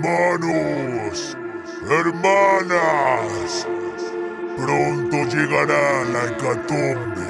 [0.00, 1.36] Hermanos,
[1.90, 3.66] hermanas,
[4.56, 7.26] pronto llegará la hecatombe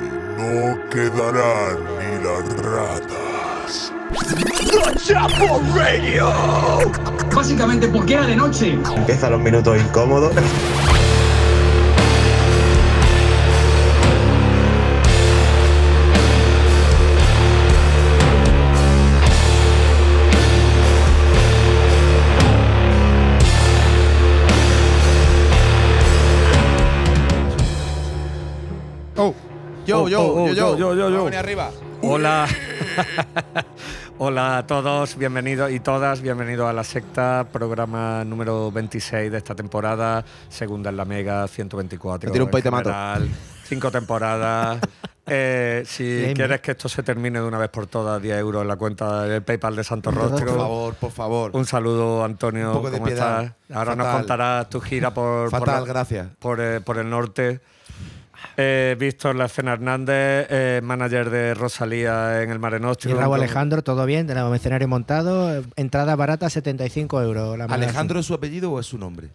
[0.00, 0.08] y
[0.40, 3.92] no quedarán ni las ratas.
[7.34, 8.78] Básicamente porque era de noche.
[8.94, 10.32] Empiezan los minutos incómodos.
[30.08, 31.38] Yo, Oh, yo, oh, yo, yo, yo, yo, yo, yo.
[31.38, 31.70] arriba.
[32.02, 32.46] Hola.
[34.20, 39.54] Hola a todos, bienvenidos y todas, bienvenidos a la secta, programa número 26 de esta
[39.54, 42.32] temporada, segunda en la Mega, 124.
[42.32, 42.60] Me un mato.
[42.62, 43.28] general,
[43.64, 44.80] Cinco temporadas.
[45.30, 48.62] Eh, si Bien, quieres que esto se termine de una vez por todas, 10 euros
[48.62, 50.46] en la cuenta del PayPal de Santo Rostro.
[50.46, 51.50] Por favor, por favor.
[51.54, 52.68] Un saludo, Antonio.
[52.68, 53.42] Un poco de ¿cómo piedad.
[53.44, 53.76] estás?
[53.76, 56.28] Ahora nos contarás tu gira por, Fatal, gracias.
[56.38, 57.60] por, eh, por el norte.
[58.60, 63.14] Eh, Víctor La Cena Hernández, eh, manager de Rosalía en el Mare Y Nostrum.
[63.16, 67.56] Raúl Con- Alejandro, todo bien, tenemos escenario montado, entrada barata 75 euros.
[67.56, 69.28] La ¿Alejandro es su apellido o es su nombre?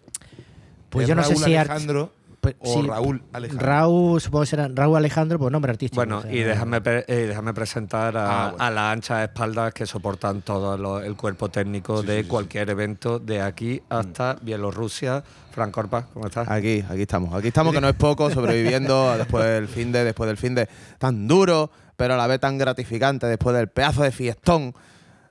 [0.90, 3.66] Pues ¿Es yo no sé Raúl si ar- Alejandro Pues, o sí, Raúl Alejandro.
[3.66, 5.98] Raúl, supongo que será Raúl Alejandro, pues nombre artístico.
[5.98, 8.62] Bueno, o sea, y déjame, pre- eh, déjame presentar a, Ah, bueno.
[8.64, 12.28] a las anchas espaldas que soportan todo lo- el cuerpo técnico Sí, de sí, sí,
[12.28, 13.94] cualquier evento de aquí Mm.
[13.94, 15.24] hasta Bielorrusia.
[15.54, 16.48] Fran Corpa, ¿cómo estás?
[16.50, 17.32] Aquí, aquí estamos.
[17.32, 20.68] Aquí estamos, que no es poco, sobreviviendo después del fin de, después del fin de
[20.98, 24.74] tan duro, pero a la vez tan gratificante, después del pedazo de fiestón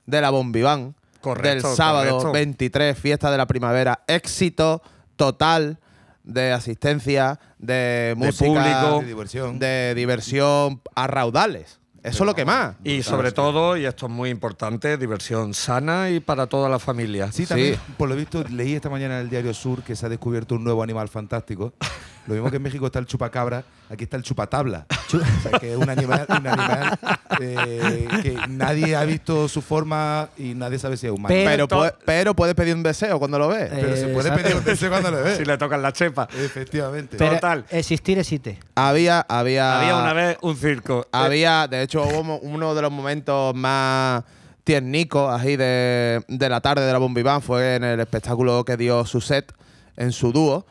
[0.06, 0.94] de la Bombiván.
[1.20, 2.32] Correcto, Del sábado correcto.
[2.32, 4.02] 23, fiesta de la primavera.
[4.06, 4.82] Éxito
[5.16, 5.78] total
[6.22, 9.00] de asistencia, de música, público.
[9.00, 11.80] de diversión, de diversión a raudales.
[12.04, 12.76] Eso es lo que más.
[12.84, 17.32] Y sobre todo, y esto es muy importante, diversión sana y para toda la familia.
[17.32, 17.80] Sí, también, Sí.
[17.96, 20.64] por lo visto, leí esta mañana en el diario Sur que se ha descubierto un
[20.64, 21.72] nuevo animal fantástico.
[22.26, 24.86] Lo mismo que en México está el chupacabra, aquí está el chupatabla.
[25.14, 26.98] O sea, que es un animal, un animal
[27.40, 31.28] eh, que nadie ha visto su forma y nadie sabe si es humano.
[31.34, 33.70] Pero- Pero, puede- pero puedes pedir un deseo cuando lo ves.
[33.72, 35.36] Pero se puede pedir un deseo cuando le ves.
[35.38, 36.26] Si le tocan la chepa.
[36.36, 37.16] Efectivamente.
[37.16, 37.64] pero total.
[37.70, 38.58] Existir existe.
[38.74, 41.06] Había, había, Había una vez un circo.
[41.12, 44.24] Había, de hecho, hubo uno de los momentos más
[44.64, 49.04] tiernicos así de, de la tarde de la Bombiván fue en el espectáculo que dio
[49.04, 49.52] su set
[49.96, 50.66] en su dúo.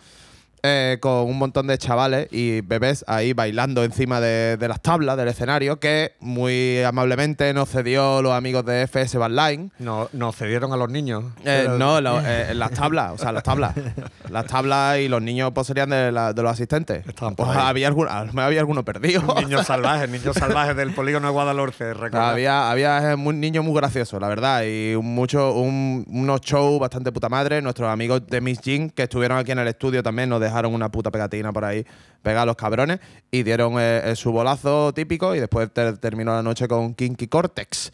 [0.64, 5.18] Eh, con un montón de chavales y bebés ahí bailando encima de, de las tablas
[5.18, 9.72] del escenario que muy amablemente nos cedió los amigos de FS Bandline.
[9.80, 11.26] no, nos cedieron a los niños.
[11.40, 13.76] Eh, Pero- no, lo- eh, las tablas, o sea, las tablas.
[14.30, 17.06] Las tablas y los niños pues serían de, la- de los asistentes.
[17.08, 17.66] Estaban por Pues ahí.
[17.68, 19.22] había, algún, a lo mejor había alguno perdido.
[19.42, 21.94] Niños salvajes, niños salvajes del polígono de Guadalhorce.
[21.94, 22.32] recordad.
[22.32, 27.12] Había, había eh, un niño muy gracioso, la verdad, y mucho, un- unos shows bastante
[27.12, 27.62] puta madre.
[27.62, 30.90] Nuestros amigos de Miss Jean, que estuvieron aquí en el estudio también, nos dejaron una
[30.92, 31.86] puta pegatina por ahí,
[32.22, 33.00] pegados los cabrones,
[33.32, 37.28] y dieron eh, eh, su bolazo típico, y después ter- terminó la noche con Kinky
[37.28, 37.92] Cortex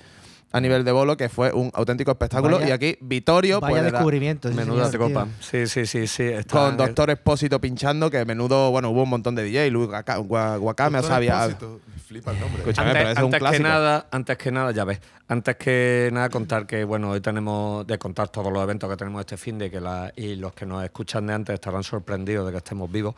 [0.52, 2.58] a nivel de bolo, que fue un auténtico espectáculo.
[2.58, 4.50] Vaya- y aquí Vittorio, Vaya pues, descubrimiento.
[4.50, 5.08] sí, Menuda señor, te tío.
[5.24, 5.28] copa.
[5.42, 6.24] Sí, sí, sí, sí.
[6.24, 9.88] está con el- Doctor Expósito pinchando, que menudo, bueno, hubo un montón de DJ, Luis
[9.90, 11.56] Guaca- Gua- Guacame, sabía.
[12.10, 12.62] Flipa el nombre.
[12.64, 13.64] Escúchame, Antes, pero ese es un que clásico.
[13.68, 18.00] nada, antes que nada, ya ves, antes que nada contar que bueno, hoy tenemos de
[18.00, 20.84] contar todos los eventos que tenemos este fin de que la, y los que nos
[20.84, 23.14] escuchan de antes estarán sorprendidos de que estemos vivos.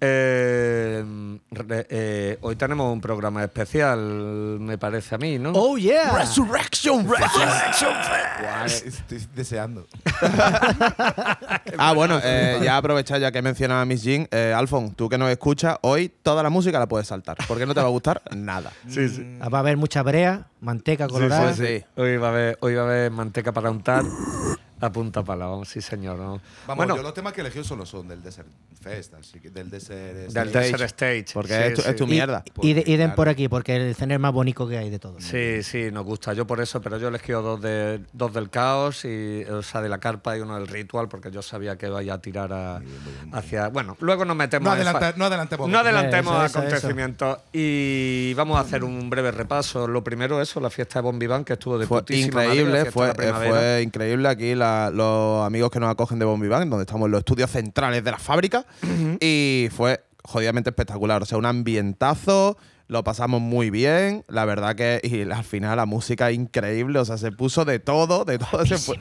[0.00, 1.04] Eh,
[1.52, 4.00] re- eh, hoy tenemos un programa especial,
[4.58, 5.52] me parece a mí, ¿no?
[5.54, 6.10] Oh, yeah.
[6.18, 7.92] Resurrection, Resurrection.
[8.66, 9.86] Estoy deseando.
[11.78, 15.16] Ah, bueno, eh, ya aprovechar ya que mencionaba a Miss Jean, eh, Alfon, tú que
[15.16, 18.20] nos escuchas, hoy toda la música la puedes saltar, porque no te va a gustar
[18.36, 18.72] nada.
[18.88, 19.38] sí, sí.
[19.40, 21.52] Va a haber mucha brea, manteca colorada.
[21.54, 21.84] sí, sí.
[21.96, 24.04] Hoy va a haber, hoy va a haber manteca para untar.
[24.82, 26.18] A punta pala, vamos, sí señor.
[26.18, 26.40] ¿no?
[26.66, 28.48] Vamos, bueno, yo los temas que elegí solo son del Desert
[28.80, 30.58] Fest, así que del Desert del Stage.
[30.72, 31.24] Desert Stage.
[31.32, 31.88] Porque sí, es tu- sí.
[31.90, 32.42] es tu mierda.
[32.62, 33.14] y, de- y den Claro.
[33.14, 35.22] por aquí, porque el escenario es más bonito que hay de todos.
[35.22, 36.32] Sí, sí, nos gusta.
[36.32, 39.82] Yo por eso, pero yo les quiero dos, de, dos del caos, y, o sea,
[39.82, 42.82] de la carpa y uno del ritual, porque yo sabía que vaya a tirar a-
[43.30, 43.68] hacia.
[43.68, 44.64] Bueno, luego nos metemos.
[44.66, 45.68] No, adelanta- no adelantemos.
[45.70, 47.38] No adelantemos Eso, eso, acontecimientos.
[47.52, 49.86] Y vamos a hacer un breve repaso.
[49.86, 53.30] Lo primero, eso, la fiesta de Bombiván, que estuvo de Fue putísima increíble, fue, de
[53.30, 57.06] la eh, fue increíble aquí la- los amigos que nos acogen de Bombiván, donde estamos
[57.06, 58.64] en los estudios centrales de la fábrica,
[59.20, 62.56] y fue jodidamente espectacular, o sea, un ambientazo,
[62.88, 67.16] lo pasamos muy bien, la verdad que y al final la música increíble, o sea,
[67.18, 68.98] se puso de todo, de todo, se fue,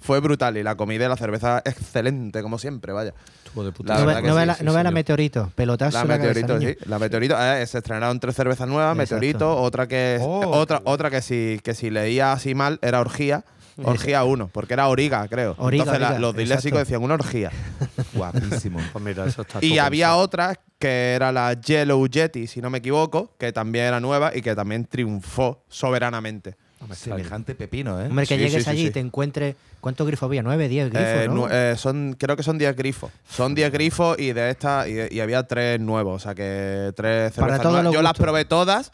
[0.00, 3.12] fue brutal, y la comida y la cerveza excelente, como siempre, vaya.
[3.44, 4.94] Estuvo de La putísima no ve, la, sí, no ve la señor.
[4.94, 5.98] meteorito, pelotazo.
[5.98, 6.70] La cabeza, meteorito, niño.
[6.70, 6.76] sí.
[6.88, 9.14] La meteorito, eh, se estrenaron tres cervezas nuevas, Exacto.
[9.16, 13.44] meteorito, otra que Oh, otra, otra que si que si leía así mal era orgía.
[13.84, 15.54] Orgía 1, porque era Origa, creo.
[15.58, 17.50] Origa, Entonces la- Origa, los disléxicos decían una orgía.
[18.14, 18.80] Guapísimo.
[18.92, 20.22] Pues mira, eso está y había pensado.
[20.22, 24.42] otra que era la Yellow Yeti, si no me equivoco, que también era nueva y
[24.42, 26.56] que también triunfó soberanamente.
[26.80, 27.18] Extraña.
[27.18, 28.06] Semejante pepino, ¿eh?
[28.08, 28.86] Hombre, que Sí, llegues sí, allí sí.
[28.88, 29.54] y te encuentres.
[29.80, 30.42] ¿Cuántos grifos había?
[30.42, 31.08] ¿Nueve, diez grifos?
[31.08, 31.34] Eh, ¿no?
[31.34, 33.10] nu- eh, son, creo que son 10 grifos.
[33.28, 36.16] Son 10 grifos y de estas y, y había tres nuevos.
[36.16, 37.84] O sea que tres Para cervezas nuevas.
[37.84, 38.90] los Yo las probé todas.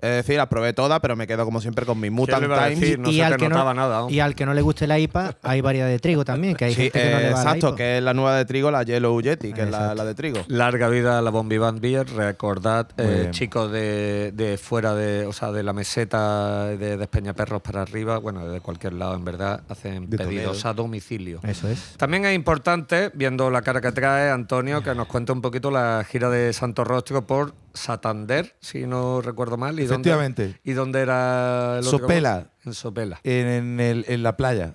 [0.00, 2.70] Es decir, las probé todas, pero me quedo como siempre con mi ¿Quién Mutant a?
[2.70, 2.76] No
[3.12, 5.86] se te que notaba nada, y al que no le guste la IPA, hay variedad
[5.86, 7.76] de trigo también, que hay Sí, gente que no le va a la exacto, IPA.
[7.76, 10.40] que es la nueva de trigo, la Yellow Yeti, que es la, la de trigo.
[10.48, 12.08] Larga vida a la Bombi Band Beer.
[12.10, 17.82] Recordad, eh, chicos de, de fuera de, o sea, de la meseta de Despeñaperros para
[17.82, 21.40] arriba, bueno, de cualquier lado, en verdad, hacen De pedidos a domicilio.
[21.44, 21.94] Eso es.
[21.96, 26.04] También es importante, viendo la cara que trae Antonio, que nos cuente un poquito la
[26.08, 29.74] gira de Santo Rostro por Santander, si no recuerdo mal.
[29.78, 30.60] ¿Y dónde- Efectivamente.
[30.64, 31.98] ¿Y dónde era el otro?
[31.98, 32.46] Sopela.
[32.64, 33.20] En Sopela.
[33.24, 34.72] En, en el- en la playa.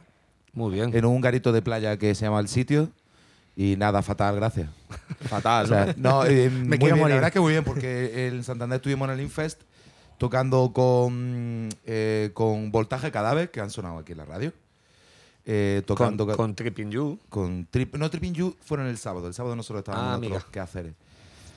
[0.54, 0.96] Muy bien.
[0.96, 2.90] En un garito de playa que se llama El Sitio.
[3.56, 4.70] Y nada, fatal, gracias.
[5.22, 5.66] Fatal.
[5.66, 7.10] O sea, no, eh, muy quiero bien, morir.
[7.10, 9.62] la verdad que muy bien, porque en Santander estuvimos en el Infest
[10.18, 14.54] tocando con, eh, con Voltaje Cadáver, que han sonado aquí en la radio.
[15.46, 17.20] Eh, con, tocando con, con Tripping You.
[17.72, 19.28] Trip, no, Tripping You fueron el sábado.
[19.28, 20.94] El sábado nosotros estábamos Ah, en otros quehaceres.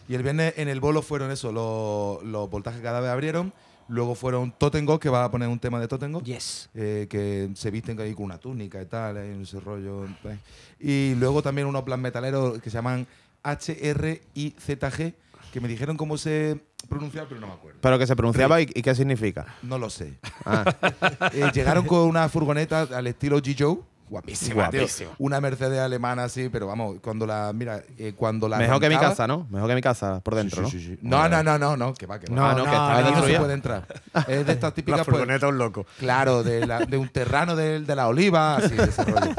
[0.08, 3.52] Y el viernes en el bolo fueron eso, los, los Voltaje Cadáver abrieron.
[3.88, 6.22] Luego fueron Totengo, que va a poner un tema de Totengo.
[6.22, 6.70] Yes.
[6.74, 10.06] eh, que se visten ahí con una túnica y tal, en ese rollo.
[10.22, 10.38] pues.
[10.80, 13.06] Y luego también unos plan metaleros que se llaman
[13.44, 15.14] HRIZG,
[15.52, 17.78] que me dijeron cómo se pronunciaba, pero no me acuerdo.
[17.82, 19.46] Pero que se pronunciaba y, y qué significa.
[19.62, 20.14] No lo sé.
[20.44, 20.64] Ah,
[21.34, 23.78] Eh, llegaron con una furgoneta al estilo G.
[24.12, 24.80] Guapísima, tío.
[24.82, 25.10] Guapísima.
[25.18, 27.50] Una Mercedes alemana así, pero vamos, cuando la.
[27.54, 28.58] Mira, eh, cuando la.
[28.58, 29.46] mejor que mi casa, ¿no?
[29.50, 30.98] Mejor que mi casa por dentro, Sí, sí, sí, sí.
[31.02, 31.28] ¿no?
[31.28, 32.34] No, no, no, no, no, que va, que va.
[32.36, 33.86] No, Ah, no, que estaba Ahí no se puede entrar.
[34.28, 35.04] Es de estas La típicas.
[35.04, 35.86] pues, furgoneta un loco.
[35.98, 39.34] Claro, de, la- de un terrano de, de la oliva, así, de ese rollo.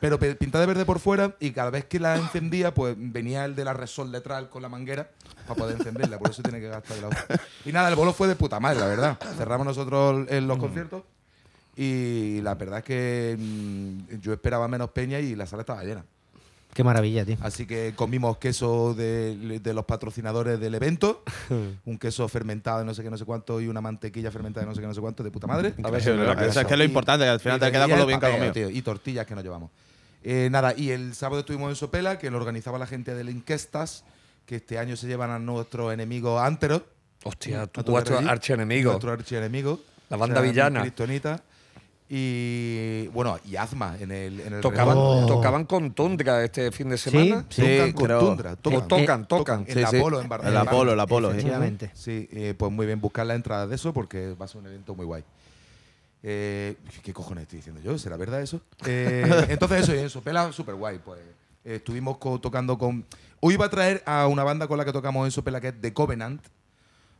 [0.00, 3.44] Pero pe- pintada de verde por fuera y cada vez que la encendía, pues venía
[3.44, 5.08] el de la Resol detrás con la manguera
[5.46, 6.18] para poder encenderla.
[6.18, 7.16] Por eso tiene que gastar el agua.
[7.64, 9.18] Y nada, el bolo fue de puta madre, la verdad.
[9.38, 11.02] Cerramos nosotros en los conciertos
[11.76, 16.04] y la verdad es que mm, yo esperaba menos peña y la sala estaba llena.
[16.74, 17.36] Qué maravilla, tío.
[17.42, 21.22] Así que comimos queso de, de los patrocinadores del evento,
[21.84, 24.70] un queso fermentado de no sé qué, no sé cuánto y una mantequilla fermentada de
[24.70, 25.74] no sé qué, no sé cuánto de puta madre.
[25.82, 27.98] A ver eso es que es lo importante, que al final y te queda con
[27.98, 28.52] lo bien que comido.
[28.52, 29.70] tío, y tortillas que nos llevamos.
[30.24, 34.04] Eh, nada, y el sábado estuvimos en Sopela, que lo organizaba la gente del Inquestas,
[34.46, 36.86] que este año se llevan a nuestro enemigo Antero.
[37.24, 38.92] Hostia, a tu guerrillí, archienemigo.
[38.92, 39.80] Nuestro archienemigo.
[40.08, 40.80] La banda villana.
[40.80, 41.42] Cristonita.
[42.14, 45.24] Y bueno, y Azma en el, en el Tocaban, Oh.
[45.26, 47.46] tocaban con Tundra este fin de semana.
[47.48, 47.62] Sí.
[47.62, 48.18] Tocan con creo.
[48.20, 48.56] Tundra.
[48.56, 49.60] Tocan, tocan, tocan.
[49.66, 49.96] En Sí, la sí.
[49.96, 50.60] Apolo, en El Barcelona.
[50.60, 51.30] Apolo, el Apolo.
[51.30, 51.90] Efectivamente.
[51.94, 54.66] Sí, eh, pues muy bien, buscar la entrada de eso porque va a ser un
[54.66, 55.24] evento muy guay.
[56.22, 57.96] Eh, ¿Qué cojones estoy diciendo yo?
[57.96, 58.60] ¿Será verdad eso?
[58.84, 60.98] Eh, entonces eso, y en Sopela, súper guay.
[61.02, 61.18] Pues
[61.64, 63.06] eh, estuvimos co- tocando con...
[63.40, 65.80] Hoy iba a traer a una banda con la que tocamos en Sopela que es
[65.80, 66.42] The Covenant.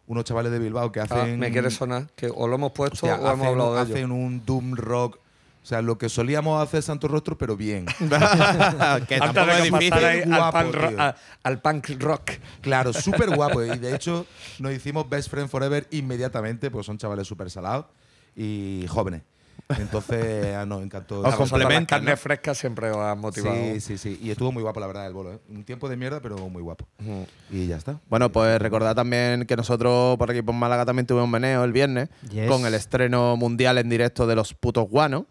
[0.06, 1.38] Unos chavales de Bilbao que Ah, hacen...
[1.38, 3.94] me quiere sonar que o lo hemos puesto Hostia, o hemos hablado de ello.
[3.94, 5.19] hacen un doom rock.
[5.62, 7.87] O sea, lo que solíamos hacer Santo Rostro, pero bien.
[9.08, 9.93] que tampoco es difícil.
[9.94, 11.00] al, guapo, punk ro- tío.
[11.00, 12.31] a- al punk rock.
[12.60, 13.62] Claro, súper guapo.
[13.62, 14.26] Y de hecho,
[14.58, 17.87] nos hicimos Best Friend Forever inmediatamente, pues son chavales súper salados
[18.34, 19.23] y jóvenes.
[19.78, 21.21] Entonces, ah, nos encantó.
[21.21, 22.16] Os A vosotros complementan, Las carnes ¿no?
[22.23, 23.54] frescas siempre os han motivado.
[23.57, 24.19] Sí, sí, sí.
[24.23, 25.33] Y estuvo muy guapo, la verdad, el bolo.
[25.35, 25.38] ¿eh?
[25.49, 26.87] Un tiempo de mierda, pero muy guapo.
[27.50, 28.00] Y ya está.
[28.09, 31.73] Bueno, pues recordad también que nosotros por aquí por Málaga también tuvimos un meneo el
[31.73, 32.49] viernes Yes.
[32.50, 35.25] con el estreno mundial en directo de los putos guanos.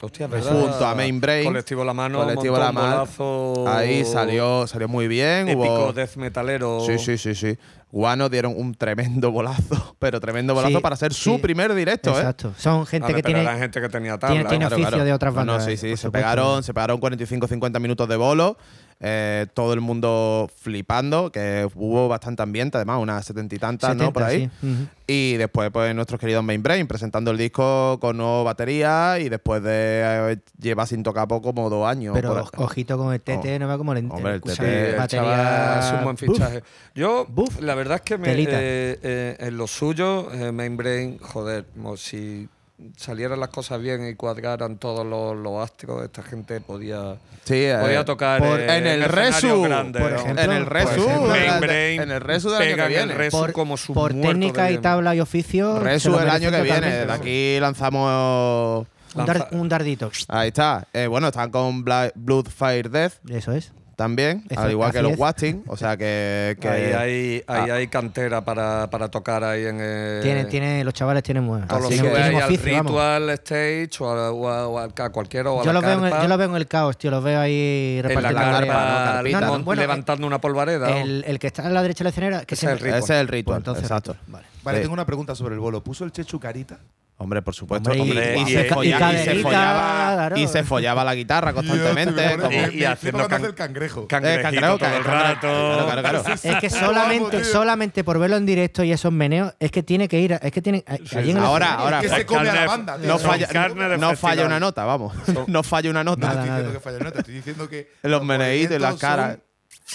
[0.00, 0.52] Hostia, ¿verdad?
[0.52, 1.44] junto a Main Brain.
[1.44, 2.18] Colectivo La Mano.
[2.20, 2.92] Colectivo La Mano.
[3.06, 5.48] bolazo Ahí salió, salió muy bien.
[5.48, 6.80] Épico hubo- death metalero.
[6.86, 7.58] Sí, sí, sí, sí.
[7.90, 11.22] Guano dieron un tremendo bolazo, pero tremendo bolazo Sí, para ser sí.
[11.22, 12.18] su primer directo, ¿eh?
[12.18, 12.52] Exacto.
[12.58, 13.50] Son gente Vale, que pero tiene.
[13.50, 14.34] era gente que tenía tabla.
[14.36, 15.04] tiene- tiene Claro, oficio claro.
[15.04, 18.16] de otras No, no, bandas, sí, eh, sí, se pegaron, se pegaron 45-50 minutos de
[18.16, 18.56] bolo.
[19.00, 24.06] Eh, todo el mundo flipando, que hubo bastante ambiente, además, unas setenta y tantas, ¿no?
[24.06, 24.50] 70, Por ahí.
[24.60, 24.88] sí.
[25.06, 29.62] Y después, pues, nuestros queridos Main Brain presentando el disco con nueva batería y después
[29.62, 32.12] de eh, llevar sin tocar poco como dos años.
[32.14, 34.14] Pero por- ojito con el TT, no va como lente.
[34.14, 35.22] Hombre, el TT, el batería.
[35.24, 36.36] chaval es un buen Buf.
[36.36, 36.62] fichaje.
[36.94, 37.60] Yo, Buf.
[37.60, 42.48] la verdad es que me, eh, eh, en lo suyo, eh, Mainbrain, joder, como si
[42.96, 47.76] salieran las cosas bien y cuadraran todos los, los astros, esta gente podía, Sí, eh,
[47.80, 51.28] podía tocar por- eh, en el Resu, grandes, por ejemplo, en el por Resu, ejemplo.
[51.32, 53.14] de- de- Mainbrain en el Resu del año que el viene.
[53.14, 55.78] Resu por, como su por técnica y tabla y oficio.
[55.80, 57.06] Resu el año que viene.
[57.06, 58.86] De aquí lanzamos.
[59.14, 60.10] Un, dar- un dardito.
[60.28, 60.86] Ahí está.
[60.92, 63.72] Eh, bueno, están con Bla- Blood Fire Death, Eso es.
[63.98, 65.18] También, Eso, al igual que los es.
[65.18, 65.64] Wasting.
[65.66, 66.56] O sea que.
[66.60, 67.74] que ahí hay, ahí Ah.
[67.74, 70.22] hay cantera para, para tocar ahí en el.
[70.22, 72.92] Tiene, tiene, los chavales tienen, mu- Todos los Así tienen, que- tienen al vamos.
[72.92, 75.98] Ritual Stage o a, o a- o a- cualquiera o a Yo la lo, veo
[75.98, 77.10] en el, yo lo veo en el caos, tío.
[77.10, 79.64] Los veo ahí en la repartiendo carpa, carpa, ¿no?
[79.64, 80.96] Bueno, levantando una polvareda.
[81.00, 82.46] El, el que está a la derecha del escenario.
[82.46, 82.98] Que Ese es el ritual.
[83.02, 83.56] ese es el Pues ritual.
[83.58, 84.16] entonces, exacto.
[84.28, 84.46] Vale.
[84.62, 84.82] Vale, Sí.
[84.82, 85.82] tengo una pregunta sobre el bolo.
[85.82, 86.78] ¿Puso el Chechu carita?
[87.20, 87.90] Hombre, por supuesto.
[87.90, 90.36] Hombre, y- Hombre, y, y- se y follaba, y se caderita, follaba- claro.
[90.38, 92.22] y se follaba la guitarra constantemente.
[92.22, 94.06] Dios, como- me- Y- haciendo can- el cangrejo.
[94.06, 95.40] Cangrejito cangrejo, todo el cangrejo, rato.
[95.40, 96.22] claro, claro, claro.
[96.44, 100.20] Es que solamente, solamente por verlo en directo y esos meneos, es que tiene que
[100.20, 100.34] ir.
[100.34, 100.84] a- Es que tiene.
[100.86, 100.94] el
[101.38, 104.46] Ahora, escenario- ahora, que se come a la banda, no falla, carne de no falla
[104.46, 105.12] una nota, vamos.
[105.48, 106.28] No falla una No nota.
[106.28, 107.90] Nada, estoy diciendo que falla, no, te estoy diciendo que.
[108.02, 109.38] Los meneitos y las caras.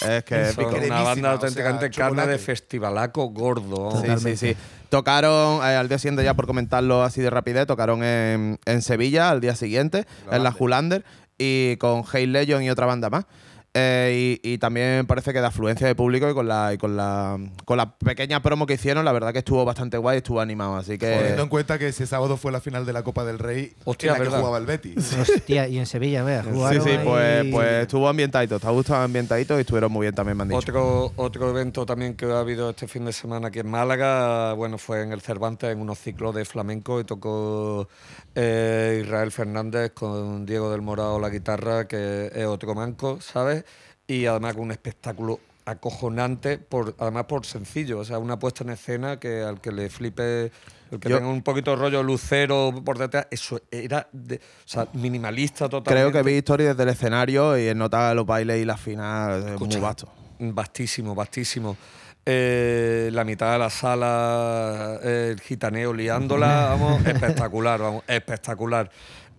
[0.01, 0.75] Es que épico.
[0.75, 4.01] una banda o auténticamente sea, carne de festivalaco gordo.
[4.01, 4.57] Sí, sí, sí.
[4.89, 9.29] Tocaron, eh, al día siguiente, ya por comentarlo así de rapidez, tocaron en, en Sevilla
[9.29, 11.03] al día siguiente, en la Hulander,
[11.37, 13.25] y con Hey Legend y otra banda más.
[13.75, 16.95] Eh, y, y también parece que de afluencia de público y con la y con
[16.95, 20.75] la con la pequeña promo que hicieron, la verdad que estuvo bastante guay, estuvo animado,
[20.75, 23.39] así que Teniendo en cuenta que ese sábado fue la final de la Copa del
[23.39, 25.13] Rey Hostia, en la que jugaba el Betis.
[25.19, 26.43] Hostia, y en Sevilla, vea.
[26.43, 26.49] sí,
[26.83, 30.43] sí, pues, ahí- pues estuvo ambientadito, está gustado ambientadito y estuvieron muy bien también me
[30.43, 30.59] han dicho.
[30.59, 34.77] Otro, otro evento también que ha habido este fin de semana aquí en Málaga, bueno,
[34.77, 37.87] fue en el Cervantes, en unos ciclos de flamenco y tocó
[38.35, 43.62] eh, Israel Fernández con Diego del Morado la guitarra, que es otro manco, ¿sabes?
[44.07, 48.71] Y además con un espectáculo acojonante, por, además por sencillo, o sea, una puesta en
[48.71, 50.51] escena que al que le flipe,
[50.91, 54.39] el que Yo- tenga un poquito de rollo lucero por detrás, eso era de- o
[54.67, 55.93] sea, minimalista totalmente.
[55.93, 59.39] Creo que vi historias desde el escenario y en nota los bailes y la final
[59.43, 60.09] es Escucha, muy vasto.
[60.39, 61.77] Vastísimo, vastísimo.
[62.25, 68.89] Eh, la mitad de la sala, eh, el gitaneo liándola, vamos, espectacular, vamos, espectacular.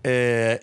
[0.06, 0.60] Eh,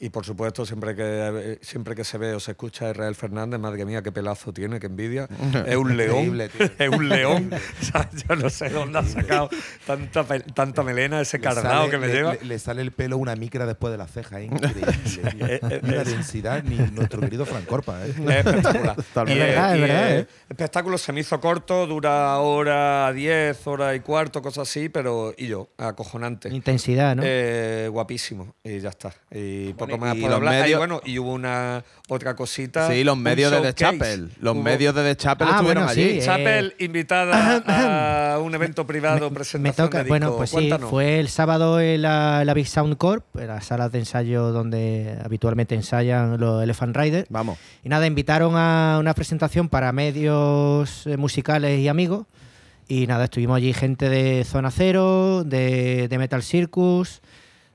[0.00, 3.14] y, y, por supuesto, siempre que siempre que se ve o se escucha a Israel
[3.14, 5.28] Fernández, madre mía, qué pelazo tiene, qué envidia.
[5.66, 6.66] Es un león, Increíble, tío.
[6.78, 7.50] es un león.
[7.80, 9.48] O sea, yo no sé dónde ha sacado
[9.86, 12.34] tanta, tanta melena, ese cardado que me le, lleva.
[12.34, 14.44] Le, le sale el pelo una micra después de la ceja, ¿eh?
[14.50, 14.92] increíble.
[15.04, 15.46] tío.
[15.46, 18.04] Eh, eh, Ni la es- densidad ni nuestro querido Francorpa.
[18.06, 18.10] ¿eh?
[18.10, 18.96] Es espectacular.
[18.98, 20.18] Y, Es verdad, eh, es verdad, eh, ¿eh?
[20.18, 25.32] El espectáculo se me hizo corto, dura hora 10, hora y cuarto, cosas así, pero
[25.36, 26.48] y yo, acojonante.
[26.50, 27.22] Intensidad, ¿no?
[27.24, 28.54] Eh, guapísimo.
[28.64, 29.12] Y ya está.
[29.30, 30.54] Y poco más y por los hablar.
[30.54, 32.88] Y medios- bueno, y hubo una otra cosita.
[32.90, 33.74] Sí, los medios de The.
[33.74, 34.30] Chapel.
[34.40, 36.10] Los Hubo- medios de The Chapel Ah, estuvieron bueno, allí.
[36.12, 40.12] sí, eh, Chapel invitada a un evento privado, me presentación toca, de disco.
[40.12, 43.92] bueno, pues sí, fue el sábado en la, la Big Sound Corp, en las salas
[43.92, 47.26] de ensayo donde habitualmente ensayan los Elephant Riders.
[47.30, 47.58] Vamos.
[47.84, 52.26] Y nada, invitaron a una presentación para medios eh, musicales y amigos.
[52.88, 57.20] Y nada, estuvimos allí gente de Zona Cero, de, de Metal Circus,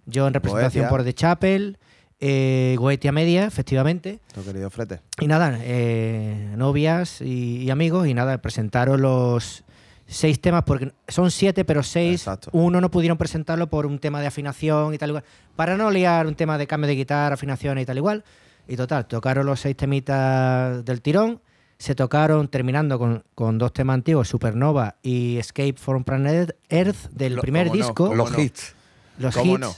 [0.06, 0.90] yo en representación Goetia.
[0.90, 1.78] por The Chapel,
[2.20, 4.20] eh, Goetia Media, efectivamente.
[4.34, 5.02] Tu querido Frete.
[5.20, 9.64] Y nada, eh, novias y, y amigos, y nada, presentaron los
[10.08, 12.22] seis temas, porque son siete, pero seis.
[12.22, 12.50] Exacto.
[12.54, 15.24] Uno no pudieron presentarlo por un tema de afinación y tal igual.
[15.56, 18.24] Para no liar un tema de cambio de guitarra, afinación y tal igual.
[18.68, 21.42] Y total, tocaron los seis temitas del tirón.
[21.78, 27.36] Se tocaron terminando con, con dos temas antiguos, Supernova y Escape from Planet Earth del
[27.36, 28.40] Lo- primer no, disco Los no.
[28.40, 28.74] hits.
[29.20, 29.60] los ¿Cómo hits.
[29.60, 29.74] no?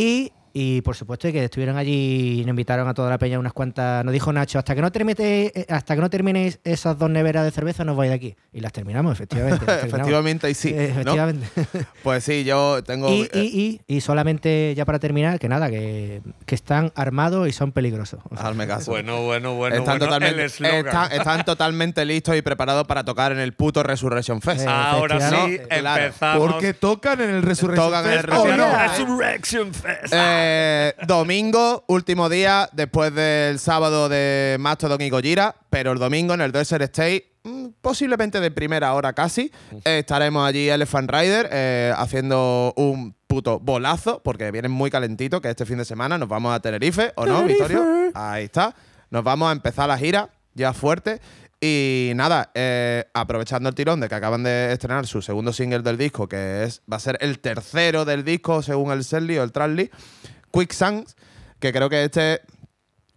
[0.00, 3.52] Y, y por supuesto que estuvieron allí y nos invitaron a toda la peña unas
[3.52, 4.04] cuantas.
[4.04, 7.50] Nos dijo Nacho, hasta que no termine, hasta que no terminéis esas dos neveras de
[7.50, 8.36] cerveza, no os vais de aquí.
[8.52, 9.64] Y las terminamos, efectivamente.
[9.66, 9.94] las terminamos.
[10.00, 10.68] Efectivamente, y sí.
[10.70, 11.00] Eh, ¿no?
[11.00, 11.46] efectivamente.
[12.02, 13.10] Pues sí, yo tengo.
[13.10, 17.46] y, eh, y, y, y solamente ya para terminar, que nada, que, que están armados
[17.48, 18.20] y son peligrosos.
[18.30, 18.90] O sea, hazme caso.
[18.90, 19.76] Bueno, bueno, bueno.
[19.76, 20.46] están, bueno, totalmente, el
[20.86, 24.62] están, están totalmente listos y preparados para tocar en el puto Resurrection Fest.
[24.62, 25.58] Eh, Ahora sí.
[25.68, 26.02] Claro.
[26.02, 26.52] empezamos.
[26.52, 28.72] Porque tocan en el Resurrection Tocan en el Fest, ¿o no?
[28.72, 29.00] Resurrection Fest.
[29.00, 30.14] Resurrection Fest.
[30.42, 36.40] Eh, domingo, último día, después del sábado de Mastodon y Gojira, pero el domingo en
[36.40, 39.52] el Desert State, mm, posiblemente de primera hora casi,
[39.84, 45.50] eh, estaremos allí Elephant Rider eh, haciendo un puto bolazo, porque vienen muy calentitos, que
[45.50, 47.64] este fin de semana nos vamos a Tenerife, ¿o no, Tenerife.
[47.64, 48.10] Vittorio?
[48.14, 48.74] Ahí está.
[49.10, 51.20] Nos vamos a empezar la gira ya fuerte.
[51.60, 55.98] Y nada, eh, aprovechando el tirón de que acaban de estrenar su segundo single del
[55.98, 59.52] disco, que es va a ser el tercero del disco según el Selly o el
[59.52, 59.90] Transley,
[60.50, 61.06] Quicksand,
[61.58, 62.40] que creo que este,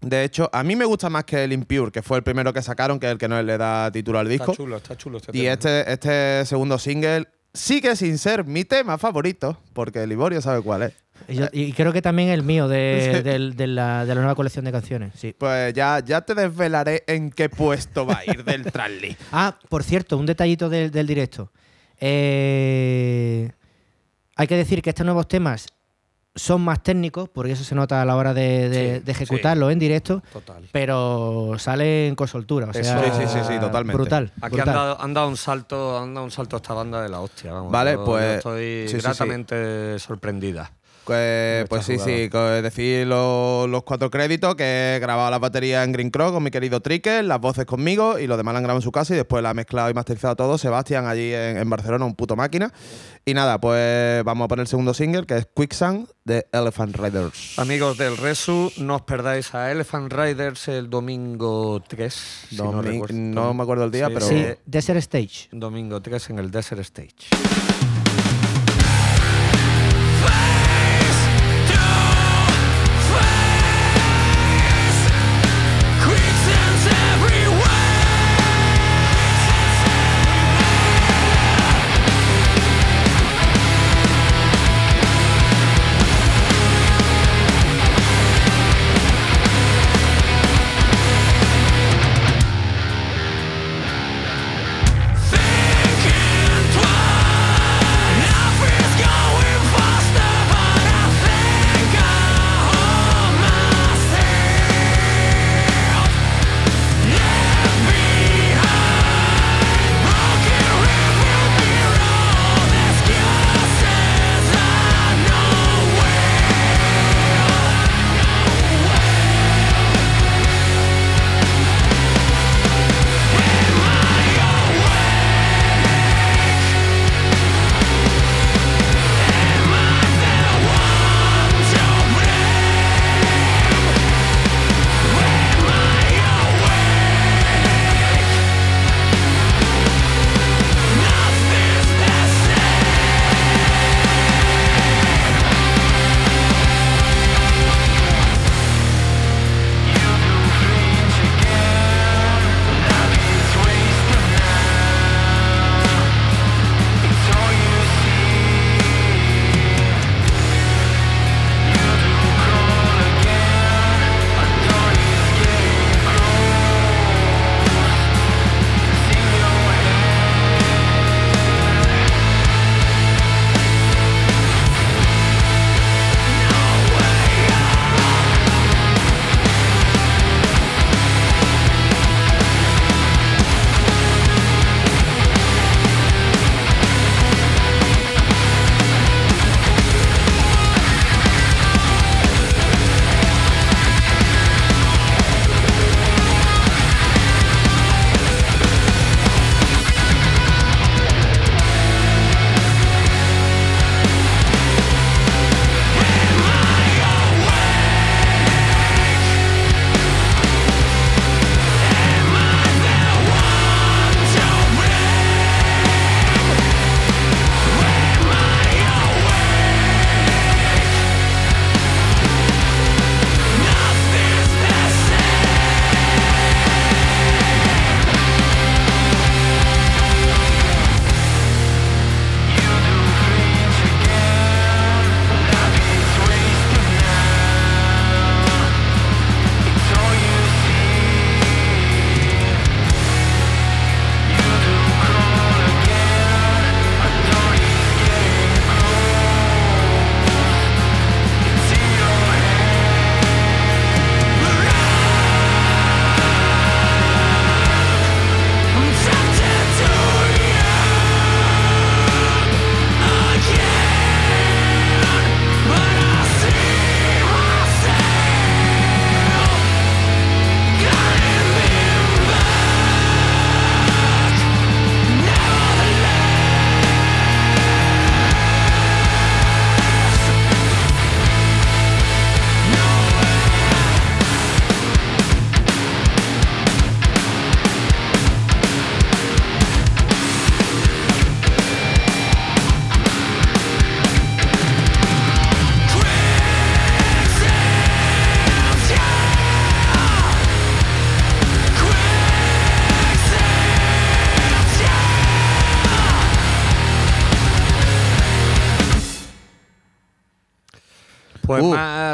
[0.01, 2.61] de hecho, a mí me gusta más que el Impure, que fue el primero que
[2.61, 4.51] sacaron, que es el que no le da título al disco.
[4.51, 5.17] Está chulo, está chulo.
[5.19, 10.61] Este Y este, este segundo single sigue sin ser mi tema favorito, porque Liborio sabe
[10.61, 11.02] cuál es.
[11.27, 13.21] Y, yo- y creo que también el mío de,
[13.55, 15.13] de la, de la nueva colección de canciones.
[15.15, 15.35] Sí.
[15.37, 19.15] Pues ya, ya te desvelaré en qué puesto va a ir del Transley.
[19.31, 21.51] Ah, por cierto, un detallito del, del directo.
[21.99, 23.51] Eh,
[24.35, 25.67] hay que decir que estos nuevos temas
[26.35, 29.69] son más técnicos, porque eso se nota a la hora de, de- Sí, de ejecutarlo
[29.69, 30.67] en directo, Total.
[30.71, 32.67] pero salen con soltura.
[32.69, 33.95] O sea, Sí, sí, sí, sí, totalmente.
[34.01, 34.31] Brutal.
[34.41, 34.69] Aquí brutal.
[34.69, 37.19] han dado, han dado un salto, han dado un salto a esta banda de la
[37.21, 37.71] hostia, vamos.
[37.71, 39.03] Vale, Yo- yo pues, estoy sí, sí, sí.
[39.03, 40.71] gratamente sorprendida.
[41.05, 42.55] Pues, pues sí, jugada.
[42.57, 46.41] sí, decir lo- los cuatro créditos, que he grabado la batería en Green Cross con
[46.43, 49.13] mi querido Tricker, las voces conmigo y los demás la han grabado en su casa
[49.13, 52.35] y después la ha mezclado y masterizado todo Sebastián allí en, en Barcelona, un puto
[52.35, 52.71] máquina.
[53.25, 57.57] Y nada, pues vamos a poner el segundo single que es Quicksand de Elephant Riders.
[57.59, 62.13] Amigos del Resu, no os perdáis a Elephant Riders el domingo 3.
[62.49, 63.15] si no, Domi- recuerdo.
[63.17, 65.49] no me acuerdo el día, Sí, pero- Sí, Desert Stage.
[65.51, 67.27] Domingo 3 en el Desert Stage.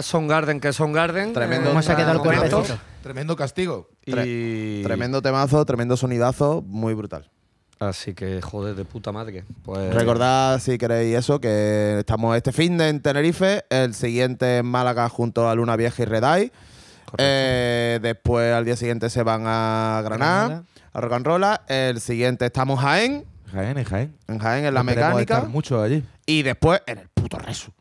[0.10, 1.34] Soundgarden que Soundgarden.
[1.34, 1.70] Tremendo.
[1.70, 2.78] ¿Cómo se ha quedado el cuerpecito?
[3.04, 3.90] Tremendo castigo.
[4.06, 7.30] Y Tremendo temazo, tremendo sonidazo, muy brutal.
[7.80, 9.46] Así que, joder, de puta madre.
[9.64, 14.66] Pues, Recordad, si queréis eso, que estamos este fin de en Tenerife, el siguiente en
[14.66, 16.52] Málaga junto a Luna Vieja y Redai.
[17.18, 20.64] Eh, después al día siguiente se van a Granada, Granada.
[20.92, 21.62] a Rock and Rolla.
[21.68, 24.16] El siguiente estamos Jaén, Jaén, en Jaén.
[24.28, 25.36] en Jaén en la Esperemos mecánica.
[25.36, 26.04] estar mucho allí.
[26.26, 27.72] Y después en el puto Resu.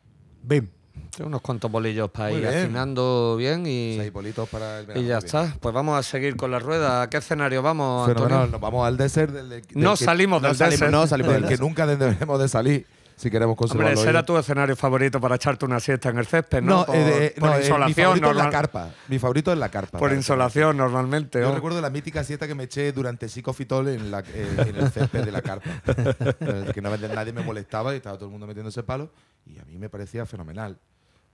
[0.43, 0.69] Bim.
[1.17, 2.59] Tengo unos cuantos bolillos para Muy ir bien.
[2.65, 5.05] afinando bien y, Seis bolitos para el verano.
[5.05, 5.27] y ya bien.
[5.27, 5.57] está.
[5.61, 7.03] Pues vamos a seguir con la rueda.
[7.03, 8.33] ¿A qué escenario vamos, Fenomenal.
[8.39, 8.53] Antonio?
[8.53, 10.93] Nos vamos al desert del, del No que- salimos del no salimos, desert.
[10.93, 14.01] no salimos del que nunca debemos de salir si queremos Hombre, conservarlo.
[14.01, 16.77] ese era tu escenario favorito para echarte una siesta en el césped, ¿no?
[16.81, 18.91] No, por eh, por no, eh, mi insolación, favorito es la normal- carpa.
[19.09, 19.99] Mi favorito es la carpa.
[19.99, 21.41] Por insolación, normalmente.
[21.41, 21.55] Yo ¿no?
[21.57, 25.25] recuerdo la mítica siesta que me eché durante psicofitol en, la, eh, en el césped
[25.25, 25.69] de la carpa.
[26.73, 29.11] Que no, nadie me molestaba y estaba todo el mundo metiéndose palo.
[29.47, 30.79] Y a mí me parecía fenomenal.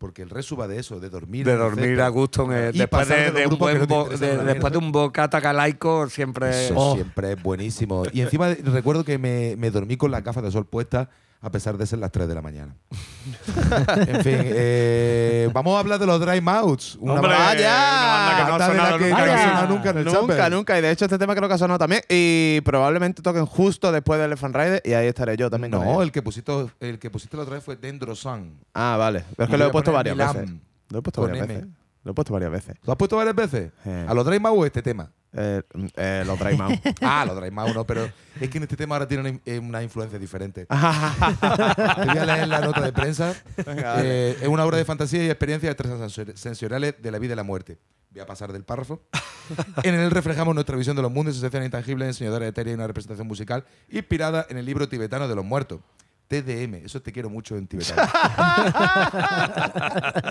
[0.04, 1.46] Porque el resto va de eso, de dormir.
[1.46, 4.78] de dormir a gusto en el- después de, de un buen bo- de- después de
[4.78, 8.02] un bocata calaico siempre Eso siempre es buenísimo.
[8.12, 11.08] Y encima recuerdo que me, me dormí con las gafas de sol puestas
[11.44, 12.74] a pesar de ser las 3 de la mañana.
[14.06, 16.96] en fin, eh, vamos a hablar de los dry mouths.
[16.98, 17.68] Una Hombre, ¡Vaya!
[17.68, 19.26] una banda que no ha sonado que nunca.
[19.26, 20.52] no nunca en el Nunca, Chamber.
[20.52, 20.78] nunca.
[20.78, 22.00] Y de hecho, este tema creo que ha sonado también.
[22.08, 24.82] Y probablemente toquen justo después del Elephant Rider.
[24.86, 25.70] Y ahí estaré yo también.
[25.72, 28.58] No, el que pusiste, el que pusiste la otra vez fue Dendro Sun.
[28.72, 29.24] Ah, vale.
[29.36, 30.50] Pero es que lo he puesto varias veces.
[30.88, 31.66] Lo he puesto varias veces.
[32.04, 32.76] Lo he puesto varias veces.
[32.84, 33.70] ¿Lo has puesto varias veces?
[33.82, 33.90] Sí.
[34.08, 35.10] ¿A los dry mouth o este tema?
[35.36, 35.62] Eh,
[35.96, 36.58] eh, los Dry.
[37.02, 39.82] Ah, los dry no, pero es que en este tema ahora tiene una, eh, una
[39.82, 40.66] influencia diferente.
[40.66, 43.34] Te voy a leer la nota de prensa.
[43.56, 47.78] Eh, es una obra de fantasía y experiencias extrasensoriales de la vida y la muerte.
[48.10, 49.02] Voy a pasar del párrafo.
[49.82, 52.86] En él reflejamos nuestra visión de los mundos y sensaciones intangibles, enseñadora etérea y una
[52.86, 55.80] representación musical inspirada en el libro tibetano de los muertos.
[56.26, 58.02] TDM, eso te quiero mucho en tibetano.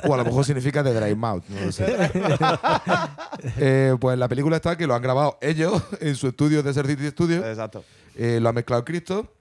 [0.06, 2.12] o a lo mejor significa de Dry Mouth, no lo sé.
[3.58, 7.10] Eh, pues la película está que lo han grabado ellos en su estudio de City
[7.10, 7.46] Studio.
[7.46, 7.84] Exacto.
[8.16, 9.34] Eh, lo ha mezclado Cristo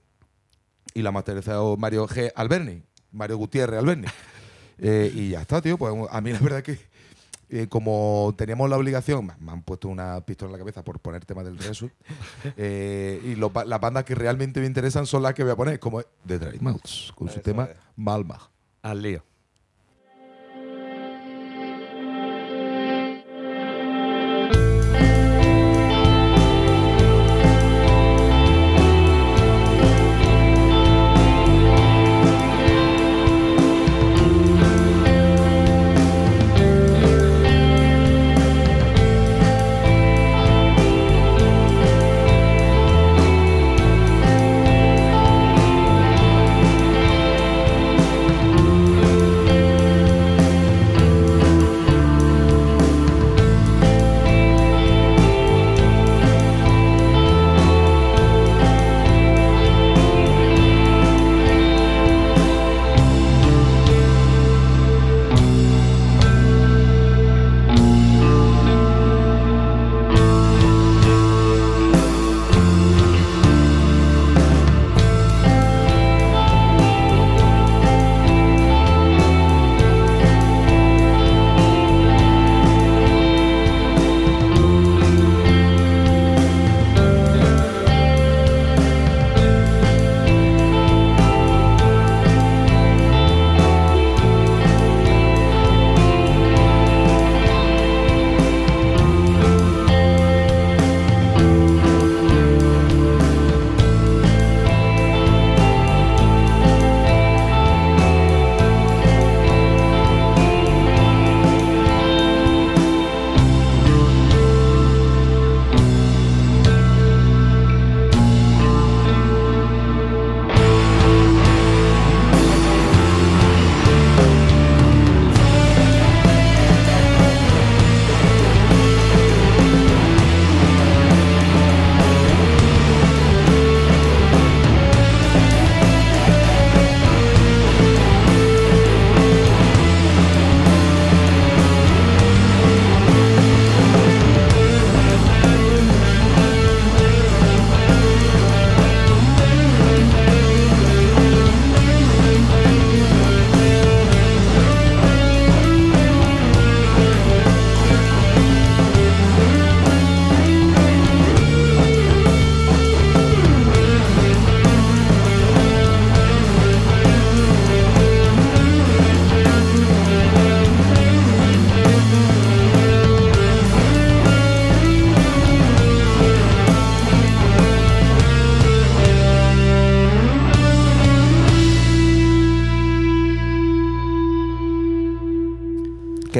[0.93, 2.31] y lo ha masterizado Mario G.
[2.35, 4.07] Alberni, Mario Gutiérrez Alberni.
[4.79, 5.77] Eh, y ya está, tío.
[5.77, 6.79] Pues a mí la verdad que
[7.55, 11.23] eh, como teníamos la obligación, me- han puesto una pistola en la cabeza por poner
[11.25, 11.89] tema del Resu.
[12.57, 16.01] eh, y las bandas que realmente me interesan son las que voy a poner, como
[16.25, 17.77] The Dry Mouths, con su tema es.
[17.95, 18.49] Malmach.
[18.81, 19.23] Al lío.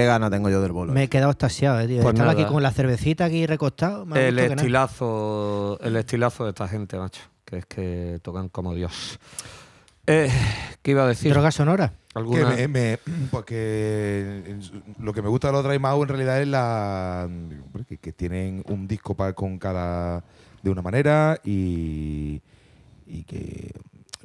[0.06, 0.94] Qué tengo yo del bolo.
[0.94, 2.02] Me he quedado extasiado, eh, tío.
[2.02, 4.06] Pues Estaba aquí con la cervecita aquí recostado.
[4.16, 7.22] El estilazo, el estilazo de esta gente, macho.
[7.46, 9.20] Que es que tocan como Dios.
[10.08, 10.30] Eh,
[10.82, 11.32] ¿Qué iba a decir?
[11.32, 11.90] Droga sonora.
[11.90, 12.50] Que ¿Alguna?
[12.50, 13.00] me, me-
[13.46, 17.30] que su- lo que me gusta de los Dry Mouse en realidad es la
[17.88, 20.24] que, que tienen un disco pa- con cada
[20.62, 22.42] de una manera y,
[23.08, 23.72] y que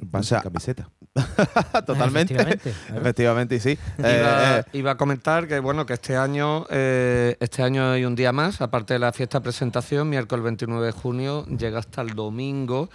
[0.01, 0.89] van O sea, sin camiseta.
[1.85, 2.33] Totalmente.
[2.33, 2.73] Efectivamente.
[2.95, 3.77] Efectivamente, y sí.
[3.97, 8.05] Iba, Eh, eh, iba a comentar que bueno que este año eh, este año hay
[8.05, 12.09] un día más aparte de la fiesta presentación miércoles 29 de junio llega hasta el
[12.15, 12.89] domingo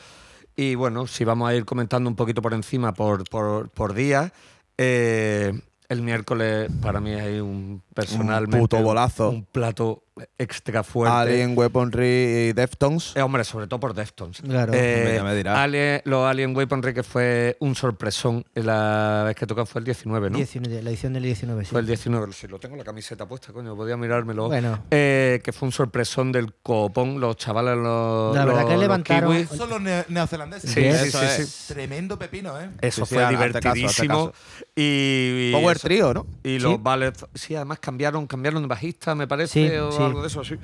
[0.57, 4.33] y bueno si vamos a ir comentando un poquito por encima por por, por día
[4.79, 5.53] eh,
[5.89, 9.31] el miércoles para mí hay un personalmente puto bolazo.
[9.31, 10.04] un plato
[10.39, 13.13] extra fuerte Alien Weaponry y Deftones.
[13.17, 14.41] Eh, hombre, sobre todo por Deftones.
[14.43, 14.73] Claro.
[14.75, 15.59] Eh, me dirás.
[15.59, 18.45] Alien- los Alien Weaponry que fue un sorpresón.
[18.55, 20.37] La vez que toca fue el 19, ¿no?
[20.37, 21.71] 19, la edición del 19, sí.
[21.73, 24.47] Fue el 19, si lo tengo la camiseta puesta, coño, podía mirármelo.
[24.47, 24.85] Bueno.
[24.91, 28.37] Eh, que fue un sorpresón del copón, los chavales, los.
[28.37, 29.49] La verdad los- que levantaron- kiwis.
[29.49, 30.71] Son los neo- neozelandeses.
[30.71, 31.49] Sí, sí, Eso sí, es.
[31.49, 31.75] sí.
[31.75, 32.71] Tremendo pepino, ¿eh?
[32.81, 34.31] Eso Sí, sí, fue caso, divertidísimo.
[34.31, 34.35] caso.
[34.77, 36.27] Y, y Power eso- Trio, ¿no?
[36.45, 40.04] Y los ballets, sí, además cambiaron, cambiaron de bajista, me parece, Sí, o sí.
[40.07, 40.57] Algo de eso, sí.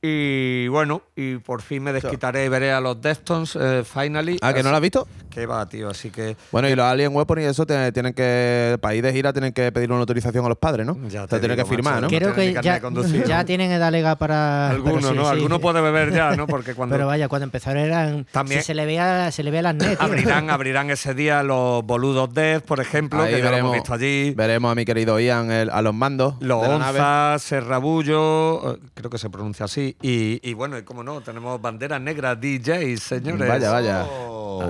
[0.00, 4.38] Y bueno, y por fin me desquitaré y veré a los Deftones, eh, finally.
[4.40, 5.08] Ah, ¿que no lo has visto?
[5.28, 6.36] Que va, tío, así que.
[6.52, 9.52] Bueno, y los Alien Weapon y eso te- tienen que, para ir de gira, tienen
[9.52, 10.96] que pedir una autorización a los padres, ¿no?
[11.08, 12.10] Ya te sea, tienen que firmar, macho, ¿no?
[12.10, 13.44] no Creo que ya, conducir, ya ¿no?
[13.44, 14.70] tienen edad legal para.
[14.70, 15.24] Alguno, pero sí, ¿no?
[15.24, 15.30] sí.
[15.30, 16.46] Alguno puede beber ya, ¿no?
[16.48, 16.94] Porque cuando.
[16.94, 18.24] Pero vaya, cuando empezaron eran.
[18.30, 19.96] También- si se le veía, se le veía las net.
[19.98, 20.06] tío.
[20.06, 23.82] Abrirán, abrirán ese día los boludos Death, por ejemplo, Ahí que ya lo veremos, hemos
[23.82, 24.32] visto allí.
[24.36, 26.98] veremos a mi querido Ian el- a los mandos Los de la nave.
[27.00, 29.87] Onza, Serrabullo, eh, creo que se pronuncia así.
[30.02, 33.48] Y, y bueno, y como no, tenemos banderas negras DJs, señores.
[33.48, 34.06] Vaya, vaya.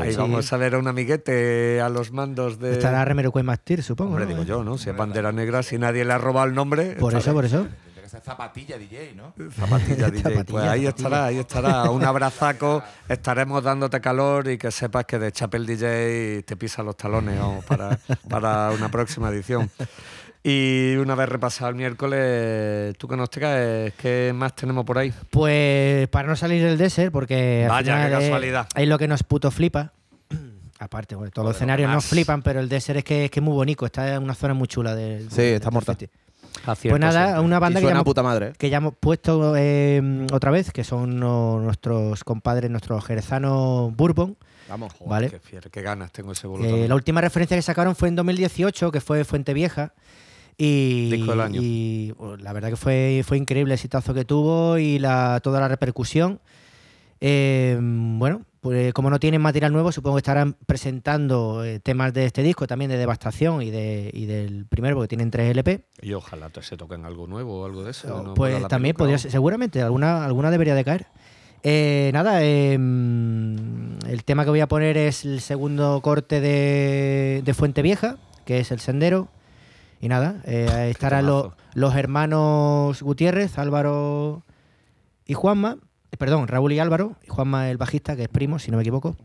[0.00, 0.18] Ahí Sí.
[0.18, 2.72] vamos a ver a un amiguete a los mandos de.
[2.72, 4.10] Estará Remero Mastir, supongo.
[4.12, 4.30] Hombre, ¿no?
[4.32, 4.76] digo yo, ¿no?
[4.78, 6.96] Si es bandera negra, si nadie le ha robado el nombre.
[6.96, 7.66] Por eso, por eso.
[7.66, 9.34] Tendría que ser zapatilla DJ, ¿no?
[9.52, 10.22] Zapatilla DJ.
[10.44, 10.88] Pues ahí zapatilla.
[10.90, 11.90] estará, ahí estará.
[11.90, 12.82] Un abrazaco.
[13.08, 17.64] Estaremos dándote calor y que sepas que de Chapel DJ te pisa los talones vamos,
[17.64, 19.70] para, para una próxima edición.
[20.50, 23.92] Y una vez repasado el miércoles, ¿tú que nos traes?
[23.94, 25.12] ¿Qué más tenemos por ahí?
[25.28, 28.68] Pues para no salir del desert, porque al Vaya, qué final casualidad.
[28.74, 29.92] es lo que nos puto flipa.
[30.78, 33.44] Aparte, bueno, todos los escenarios nos flipan, pero el desert es que es que es
[33.44, 35.30] muy bonito, está en una zona muy chula del.
[35.30, 35.96] Sí, está mortal.
[35.98, 36.08] Pues
[36.98, 37.44] nada, siempre.
[37.44, 38.46] una banda que ya, hemos, puta madre.
[38.48, 38.52] ¿eh?
[38.56, 44.34] que ya hemos puesto eh, otra vez, que son no- nuestros compadres, nuestros jerezanos Bourbon.
[44.70, 44.94] Vamos.
[44.94, 45.30] Joder, vale.
[45.30, 48.90] Qué, fiel, qué ganas tengo ese Eh, la última referencia que sacaron fue en 2018,
[48.90, 49.92] que fue Fuente Vieja.
[50.58, 51.60] Y, Disco del año.
[51.62, 55.60] y, pues, la verdad que fue, fue increíble el exitazo que tuvo y la, toda
[55.60, 56.40] la repercusión.
[57.20, 62.24] Eh, bueno, pues como no tienen material nuevo, supongo que estarán presentando eh, temas de
[62.24, 65.84] este disco, también de Devastación y, de, y del primero, porque tienen tres LP.
[66.02, 68.22] Y ojalá se toquen algo nuevo o algo de eso.
[68.22, 68.34] ¿no?
[68.34, 71.06] pues también podría ser, seguramente, alguna, alguna debería de caer.
[71.62, 77.42] Eh, nada, eh, mm, el tema que voy a poner es el segundo corte de,
[77.44, 79.28] de Fuente Vieja, que es El Sendero.
[80.00, 84.42] Y nada, eh, estarán los hermanos Gutiérrez, Álvaro
[85.26, 85.76] y Juanma.
[86.12, 87.16] eh, Perdón, Raúl y Álvaro.
[87.26, 89.16] Y Juanma el bajista, que es primo, si no me equivoco.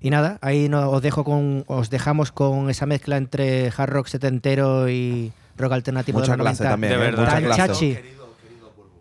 [0.00, 4.06] Y nada, ahí no- os dejo con, os dejamos con esa mezcla entre hard rock
[4.08, 6.70] setentero y rock alternativo Mucha de los clase 90.
[6.70, 7.00] también.
[7.00, 7.12] De ¿eh?
[7.12, 7.56] Mucha clase.
[7.72, 7.98] chachi.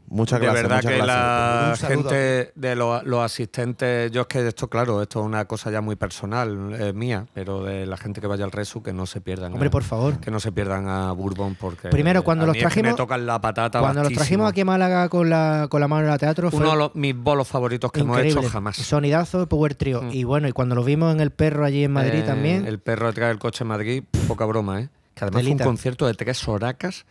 [0.09, 0.61] Mucha de clase.
[0.61, 1.81] verdad mucha que clase.
[1.83, 5.69] la gente de los, los asistentes, yo es que esto, claro, esto es una cosa
[5.69, 9.05] ya muy personal eh, mía, pero de la gente que vaya al Resu, que no
[9.05, 9.51] se pierdan.
[9.51, 10.19] Hombre, a- por favor.
[10.19, 11.89] Que no se pierdan a Bourbon porque.
[11.89, 13.79] Primero, cuando a los mí es que me trajimos- tocan la patata.
[13.81, 16.61] Cuando los trajimos aquí a Málaga con la, con la mano en el teatro fue
[16.61, 18.39] Uno de los, mis bolos favoritos que hemos increíble.
[18.41, 18.77] hecho jamás.
[18.77, 20.03] Sonidazo, Power Trio.
[20.03, 20.11] Mm.
[20.11, 22.65] Y bueno, y cuando lo vimos en el perro allí en Madrid Eh, también.
[22.65, 24.89] El perro detrás del coche en Madrid, poca broma, ¿eh?
[25.15, 27.05] Que además fue un concierto de tres horacas.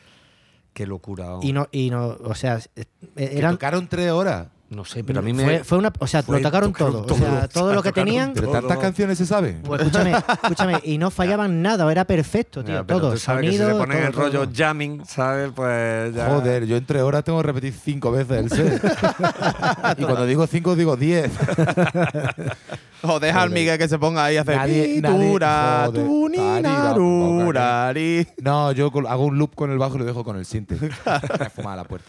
[0.77, 1.39] Qué locura.
[1.41, 2.85] Y no, y no, o sea, eh,
[3.17, 3.55] Que eran.
[3.55, 4.49] tocaron tres horas.
[4.69, 5.45] No sé, pero a mí me.
[5.45, 7.15] fue, fue una, o sea, fue- lo tocaron tocaron todo.
[7.15, 7.73] O sea, todo.
[7.73, 8.33] lo que tenían.
[8.35, 9.63] Pero tantas canciones se saben.
[9.63, 10.11] Pues escúchame,
[10.43, 12.75] escúchame, y no fallaban nada, era perfecto, tío.
[12.75, 14.53] Ya, pero todo, tú sabes que si sonido, se ponen todo, el rollo todo.
[14.57, 15.53] jamming, ¿sabes?
[15.55, 16.27] Pues ya.
[16.31, 18.83] Joder, yo en tres horas tengo que repetir cinco veces el set.
[19.99, 21.31] y cuando digo cinco, digo diez.
[23.03, 24.57] O deja al Miguel que se ponga ahí a hacer.
[24.57, 28.27] Nadie- "Ni nadie- tura, joder, tu, ni, tari, na, da, ru, poca, rari".
[28.39, 30.77] No, yo hago un loop con el bajo y lo dejo con el sinte.
[31.39, 32.09] Me fuma a la puerta.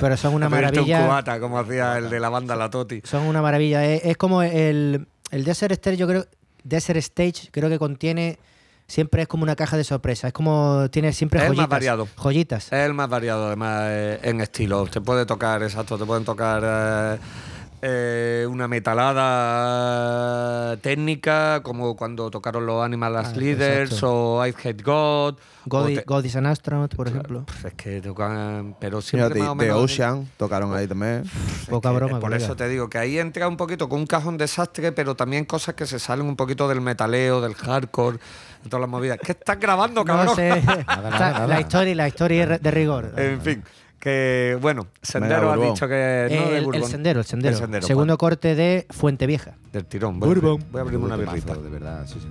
[0.00, 1.02] Pero son una Pedirte un maravilla.
[1.06, 3.00] cubata, como hacía el de la banda La Toti.
[3.04, 3.84] Son una maravilla.
[3.84, 6.26] Es, es como el, el Desert Stage, yo creo.
[6.64, 8.38] Desert Stage, creo que contiene.
[8.88, 10.28] Siempre es como una caja de sorpresa.
[10.28, 10.88] Es como.
[10.90, 11.70] Tiene siempre Es el más joyitas.
[11.70, 12.08] variado.
[12.16, 12.66] Joyitas.
[12.66, 14.86] Es el más variado, además, eh, en estilo.
[14.86, 16.62] Te puede tocar, exacto, te pueden tocar.
[16.64, 17.18] eh,
[17.82, 18.66] eh, una
[19.76, 24.34] metalada técnica, como cuando tocaron los Animal as Ah, Leaders exacto.
[24.36, 25.36] o I Hate God.
[25.66, 27.44] God, te- God is an Astronaut, por ejemplo.
[27.46, 29.82] Pues es que tocan, pero Mira, siempre The, más o The menos.
[29.82, 31.24] Ocean tocaron ahí también.
[31.68, 34.36] Poca que, broma, Por eso te digo que ahí entra un poquito con un cajón
[34.38, 38.18] desastre, pero también cosas que se salen un poquito del metaleo, del hardcore,
[38.62, 39.18] de todas las movidas.
[39.22, 40.26] ¿Qué estás grabando, cabrón?
[40.26, 40.62] No sé.
[40.62, 41.46] Nada, Está- nada.
[41.48, 43.12] La historia, la historia es de rigor.
[43.16, 43.64] En fin,
[44.06, 47.54] que bueno, Sendero ha dicho que no de el, sendero, el sendero.
[47.54, 49.56] El sendero, Segundo corte de Fuente Vieja.
[49.72, 50.20] del tirón.
[50.20, 51.56] Voy a, abrir- voy a abrirme una birrita.
[51.56, 52.28] De verdad, sí, sí.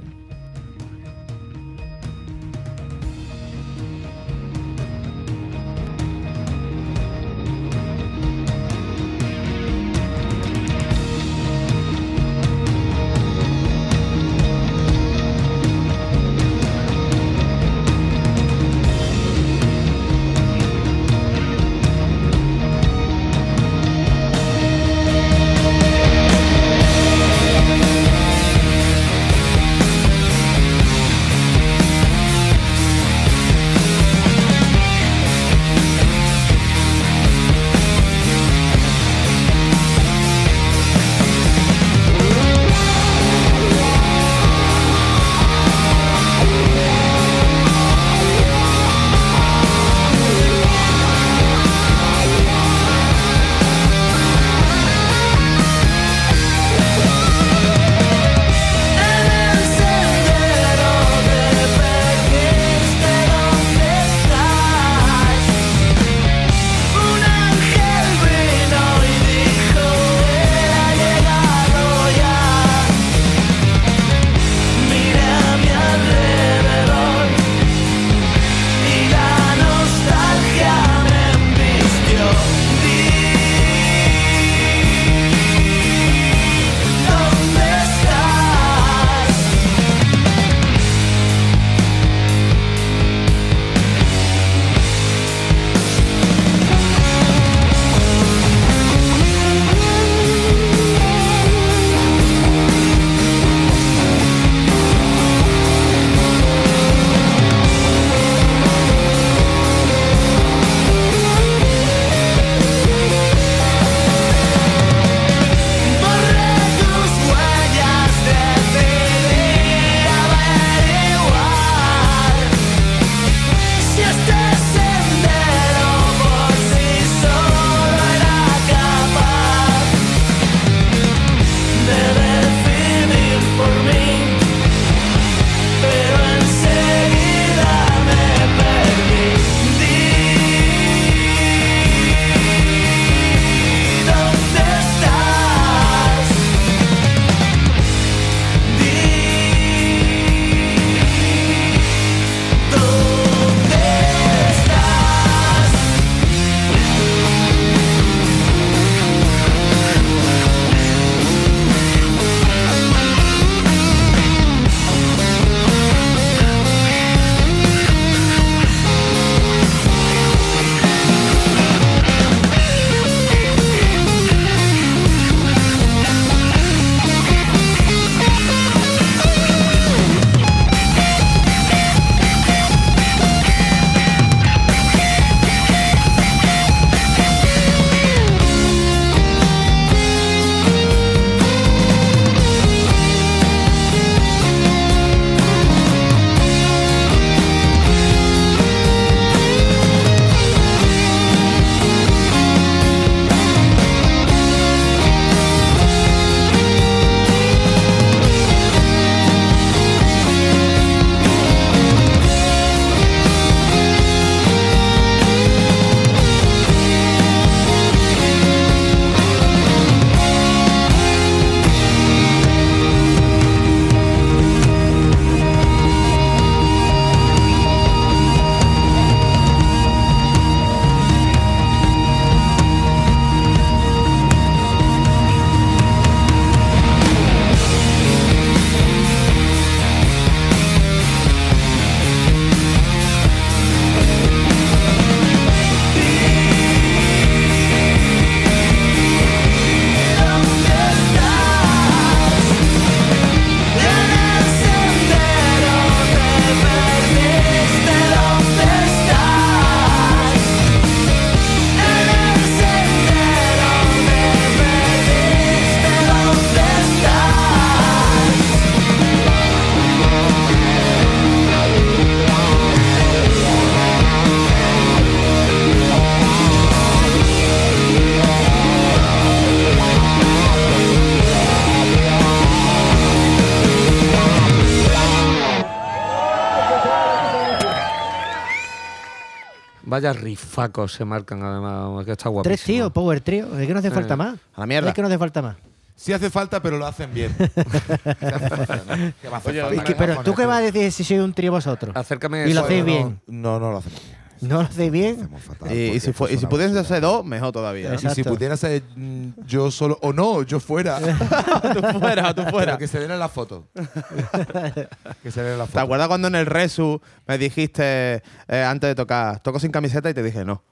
[289.95, 292.53] Vaya rifacos se marcan además, que está guapísimo.
[292.53, 293.57] Tres tíos, Power Trio.
[293.57, 294.37] Es que no hace falta más.
[294.53, 294.89] A la mierda.
[294.89, 295.55] Es que no hace falta más.
[295.95, 297.33] Sí hace falta, pero lo hacen bien.
[297.37, 299.13] Sí hace falta, ¿no?
[299.21, 299.75] ¿Qué va a hacer Oye, falta?
[299.75, 301.95] Es que- pero tú qué vas a decir si sois un trío vosotros.
[301.95, 303.21] Acércame Y lo hacéis No, bien.
[303.27, 304.17] No, no lo hacemos bien.
[304.41, 305.29] ¿No lo hacéis bien?
[305.39, 306.49] Fatal, Y, si, fue- y si una
[306.83, 307.95] ser dos, mejor todavía.
[307.95, 308.31] Y si Exacto.
[308.33, 310.99] pudiera ser mm, yo solo, o no, yo fuera.
[311.73, 312.77] tú fuera, tú Pero fuera.
[312.77, 313.65] que se den en la foto.
[315.23, 315.79] que se den en la ¿Te foto.
[315.79, 320.13] acuerdas cuando en el Resu me dijiste eh, antes de tocar, toco sin camiseta y
[320.13, 320.63] te dije no?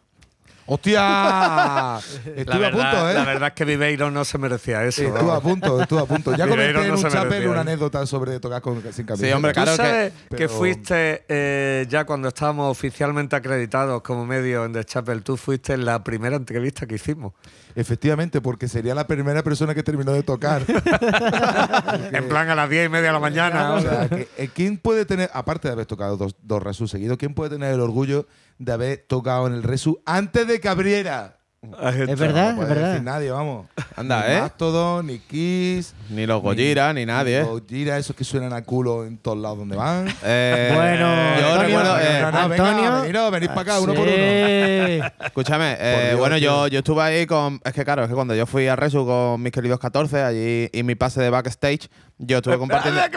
[0.65, 0.99] ¡Hostia!
[1.01, 1.99] La
[2.35, 3.13] Estuve a punto, ¿eh?
[3.13, 5.01] la verdad es que Viveiro no se merecía eso.
[5.03, 6.35] Estuve a punto, estuve a punto.
[6.35, 9.17] Ya Viveiro comenté en no un se chapel una anécdota sobre tocar con, sin camiseta.
[9.27, 14.01] Sí, hombre, ¿Tú claro que- sabes que, pero- fuiste eh, ya cuando estábamos oficialmente acreditados
[14.01, 15.21] como medio en The Chapel?
[15.23, 17.33] Tú fuiste la primera entrevista que hicimos.
[17.75, 20.61] Efectivamente, porque sería la primera persona que terminó de tocar.
[22.11, 23.73] En plan a las diez y media de la mañana.
[23.73, 27.17] O sea, que, eh, ¿Quién puede tener, aparte de haber tocado dos, dos Resus seguidos,
[27.17, 28.27] quién puede tener el orgullo
[28.65, 31.37] de haber tocado en el Resu antes de que abriera?
[31.63, 32.89] Es verdad, No es puede verdad.
[32.89, 33.67] decir nadie, vamos.
[33.95, 34.39] Anda, ni ¿eh?
[34.41, 35.93] Mastodon, ni Kiss.
[36.09, 37.39] Ni los Gojira, ni nadie.
[37.39, 37.43] ¿eh?
[37.43, 40.07] Gojira, esos que suenan a culo en todos lados donde van.
[40.25, 41.05] Eh, Bueno,
[41.39, 41.99] yo Antonio, recuerdo.
[42.01, 43.31] eh, no, Antonio.
[43.31, 44.11] venid para acá, uno por uno.
[45.25, 47.61] Escúchame, eh, Dios, bueno, yo, yo estuve ahí con.
[47.63, 50.69] Es que claro, es que cuando yo fui a Resu con mis queridos 14 allí
[50.73, 52.99] y mi pase de backstage, yo estuve compartiendo.
[53.01, 53.09] Eh,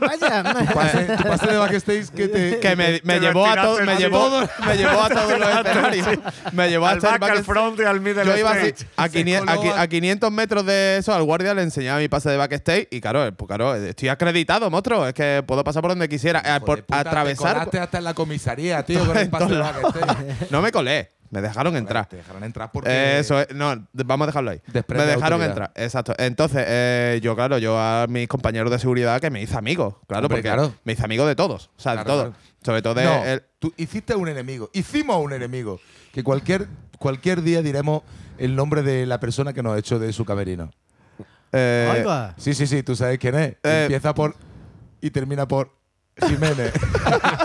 [0.00, 0.42] vaya.
[0.42, 2.58] Tu pase, tu pase de backstage que te.
[2.60, 6.08] que me, me Te llevó a todo, me llevó, me llevó a todos los escenarios.
[6.52, 7.44] Me llevó Al hasta el back, al backstage.
[7.44, 10.98] front y al middle Yo iba así, a, Se 500, a, a 500 metros de
[10.98, 14.08] eso, al guardia le enseñaba mi pase de backstage y claro, eh, pues claro, estoy
[14.08, 15.06] acreditado, monstruo.
[15.06, 16.42] Es que puedo pasar por donde quisiera.
[16.44, 17.68] Eh, por puta, atravesar.
[17.80, 20.50] hasta en la comisaría, tío, con el pase de backstage.
[20.50, 22.06] No me colé, me dejaron entrar.
[22.06, 22.88] Te dejaron entrar porque.
[22.90, 24.60] Eh, Eso es, no, vamos a dejarlo ahí.
[24.72, 25.48] Desprende me dejaron autoridad.
[25.70, 26.14] entrar, exacto.
[26.18, 30.26] Entonces, eh, yo, claro, yo a mis compañeros de seguridad que me hice amigo, claro,
[30.26, 30.74] Hombre, porque claro.
[30.84, 32.22] me hice amigo de todos, o sea, de todos.
[32.30, 32.36] claro.
[32.64, 33.04] Sobre todo de.
[33.04, 34.70] no, el- tú hiciste un enemigo.
[34.72, 35.80] Hicimos un enemigo.
[36.12, 36.68] Que cualquier,
[36.98, 38.02] cualquier día diremos
[38.38, 40.70] el nombre de la persona que nos echó de su camerino.
[41.52, 42.34] eh, Ahí va.
[42.36, 43.52] Sí, sí, sí, tú sabes quién es.
[43.62, 44.36] Eh, Empieza por.
[45.00, 45.72] Y termina por.
[46.28, 46.72] Jiménez.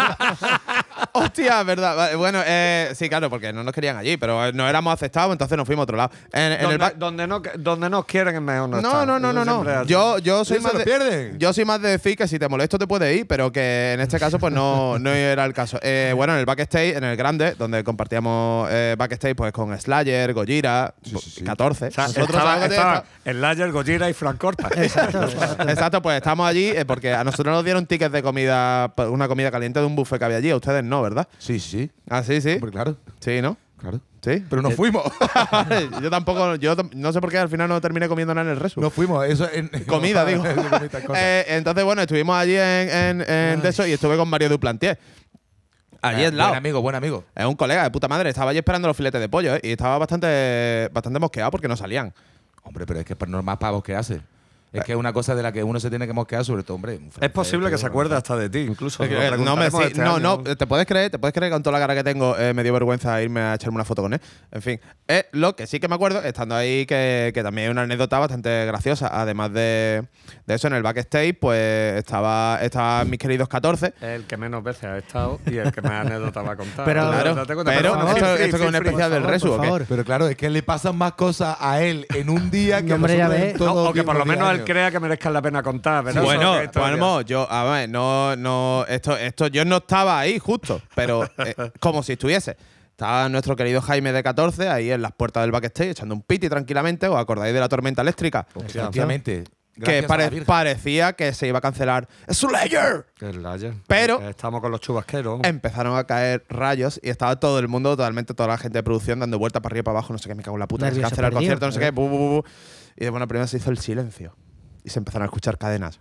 [1.18, 2.15] Hostia, verdad.
[2.18, 5.57] Bueno, eh, sí, claro, porque no nos querían allí, pero eh, no éramos aceptados, entonces
[5.57, 6.11] nos fuimos a otro lado.
[6.32, 9.45] En, en el Donde, donde no, donde nos quieren es mejor no No, no, no,
[9.45, 9.84] no.
[9.84, 12.88] Yo, yo soy más de, yo soy más de decir que si te molesto te
[12.88, 15.80] puedes ir, pero que en este caso pues no, no era el caso.
[15.82, 20.34] Eh, bueno, en el backstage, en el grande, donde compartíamos eh, backstage pues con Slayer,
[20.34, 21.43] Gojira, Sí, sí, sí.
[21.43, 21.88] 14.
[21.88, 24.70] O sea, Nosotros estaba, Lager, Gojira y Frank Corpa.
[24.76, 25.26] Exacto.
[25.68, 29.80] Exacto, pues estamos allí porque a nosotros nos dieron tickets de comida, una comida caliente
[29.80, 31.28] de un buffet que había allí, a ustedes no, ¿verdad?
[31.38, 31.89] Sí, sí.
[32.10, 32.53] Ah, sí, sí.
[32.53, 32.97] Hombre, claro.
[33.20, 33.58] Sí, ¿no?
[33.78, 33.99] Claro.
[34.22, 34.43] Sí.
[34.49, 35.03] Pero nos fuimos.
[36.01, 38.55] yo tampoco, yo tam- no sé por qué al final no terminé comiendo nada en
[38.55, 38.82] el resto.
[38.82, 39.26] nos fuimos.
[39.26, 40.43] Eso en, Comida, digo.
[40.43, 41.18] Cosas.
[41.18, 44.97] Eh, entonces, bueno, estuvimos allí en, en, en de eso y estuve con Mario Duplantier.
[46.01, 46.49] Allí Eh, al lado.
[46.49, 47.24] Buen amigo, buen amigo.
[47.36, 48.30] Es un colega de puta madre.
[48.30, 49.60] Estaba allí esperando los filetes de pollo, ¿eh?
[49.64, 52.14] Y estaba bastante, bastante mosqueado porque no salían.
[52.64, 54.22] Hombre, pero es que es normal pavos que hace.
[54.74, 56.76] Es que es una cosa de la que uno se tiene que mosquear, sobre todo,
[56.76, 56.99] hombre.
[57.22, 59.03] Es posible que se acuerde hasta de ti, incluso.
[59.03, 60.41] Es que, no, me, sí, este no, año.
[60.45, 62.53] no, te puedes creer, te puedes creer que con toda la cara que tengo eh,
[62.53, 64.22] me dio vergüenza irme a echarme una foto con él.
[64.51, 67.72] En fin, Eh, lo que sí que me acuerdo, estando ahí, que, que también hay
[67.72, 69.09] una anécdota bastante graciosa.
[69.11, 70.03] Además de,
[70.45, 73.88] de eso, en el backstage, pues estaba, estaban mis queridos 14.
[73.88, 76.86] Es el que menos veces ha estado y el que más anécdotas va a contar.
[76.86, 78.09] Pero- Date Claro, cuenta, pero favor.
[78.18, 78.78] esto, es un feel free.
[78.88, 79.57] especial del Resu.
[79.88, 82.95] Pero claro, es que le pasan más cosas a él en un día que a
[82.95, 83.51] Hombre, ya ves.
[83.53, 84.57] en todos No, los o que por lo menos.
[84.68, 86.03] Crea que merezcan la pena contar.
[86.03, 86.22] ¿verdad?
[86.22, 91.24] Bueno, bueno, yo, a ver, no, no, esto, esto, yo no estaba ahí justo, pero
[91.38, 92.57] eh, como si estuviese.
[92.91, 96.49] Estaba nuestro querido Jaime de 14 ahí en las puertas del backstage echando un piti
[96.49, 97.07] tranquilamente.
[97.07, 98.47] ¿Os acordáis de la tormenta eléctrica?
[98.55, 99.43] Efectivamente.
[99.84, 103.05] que pare- parecía que se iba a cancelar ¡Slayer!
[103.22, 103.74] El Lager.
[103.86, 105.41] Pero- Estamos con los chubasqueros.
[105.43, 109.20] Empezaron a caer rayos y estaba todo el mundo, totalmente toda la gente de producción
[109.20, 110.88] dando vueltas para arriba y para abajo, no sé qué, me cago en la puta,
[110.89, 112.43] que se cancela el concierto, no sé qué, bu, bu, bu, bu.
[112.95, 114.36] Y de buena primera se hizo el silencio.
[114.88, 116.00] Y se empezaron a escuchar cadenas.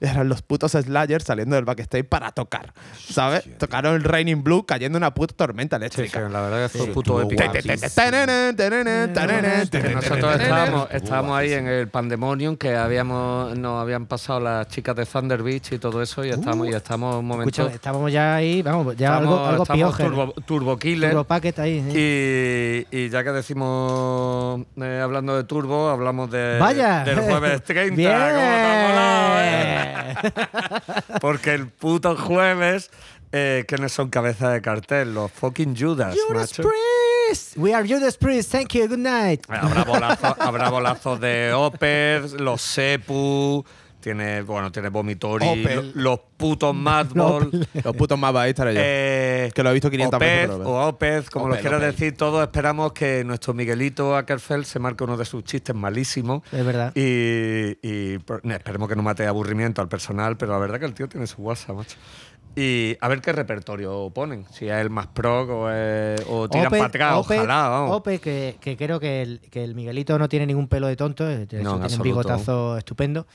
[0.00, 2.72] Eran los putos Slayers saliendo del backstage para tocar.
[2.98, 3.44] ¿Sabes?
[3.58, 6.28] Tocaron el Raining Blue cayendo una puta tormenta Sí, sí, eléctrica.
[6.28, 7.42] la verdad que fue Sí, puto épico.
[9.94, 15.04] nosotros estábamos, estábamos ahí en el Pandemonium que habíamos nos habían pasado las chicas de
[15.06, 18.62] Thunder Beach y todo eso y estamos y estamos un momento Escucha, estábamos ya ahí,
[18.62, 21.84] vamos, ya estamos, algo, algo estamos turbo, turbo killer Turbo Packet ahí.
[21.90, 21.98] sí.
[21.98, 27.04] y, y ya que decimos eh, hablando de turbo hablamos de Vaya.
[27.04, 28.10] del jueves 30 Bien.
[31.20, 32.90] porque el puto jueves
[33.32, 35.14] eh, ¿quiénes son cabeza de cartel?
[35.14, 36.68] los fucking Judas Judas macho.
[36.68, 37.56] Priest.
[37.56, 38.50] We are Judas Priest.
[38.50, 38.88] Thank you.
[38.88, 39.44] Good night.
[39.48, 43.64] Habrá bolazos, habrá bolazos de Opers, los Sepu,
[44.00, 45.92] tiene, bueno, tiene Vomitori, Opel.
[45.94, 47.50] lo- los putos Madball.
[47.84, 48.80] Los putos mapas ahí estaré yo.
[48.82, 51.78] Eh, Que lo he visto 500 veces, Opez, pero- o Opez, como lo Opel, quieras
[51.80, 51.92] Opel.
[51.92, 56.42] decir, todos esperamos que nuestro Miguelito Ackerfeld se marque uno de sus chistes malísimos.
[56.50, 56.92] Es verdad.
[56.94, 60.94] Y, y, pues, esperemos que no mate aburrimiento al personal, pero la verdad que el
[60.94, 61.96] tío tiene su WhatsApp, macho.
[62.56, 66.66] Y a ver qué repertorio ponen, si es el más pro o, es- o tiran
[66.66, 67.96] Ope- para atrás, Ope- ojalá, vamos.
[67.96, 71.22] Ope, que, que creo que el, que el Miguelito no tiene ningún pelo de tonto,
[71.24, 73.28] No, en tiene un bigotazo estupendo.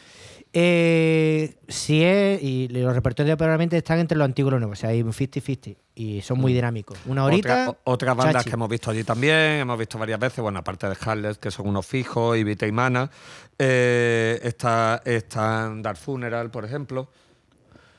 [0.57, 4.75] Eh, si es, y los repertorios probablemente están entre lo antiguo y lo nuevo, o
[4.77, 6.97] sea, hay un 50-50 y son muy dinámicos.
[7.07, 7.65] Una horita.
[7.65, 7.69] Mm.
[7.69, 8.49] Otra- otras bandas chachi.
[8.51, 11.67] que hemos visto allí también, hemos visto varias veces, bueno, aparte de Harles, que son
[11.67, 13.11] unos fijos, y Vita y Mana,
[13.59, 17.09] eh, está, están Dark Funeral, por ejemplo,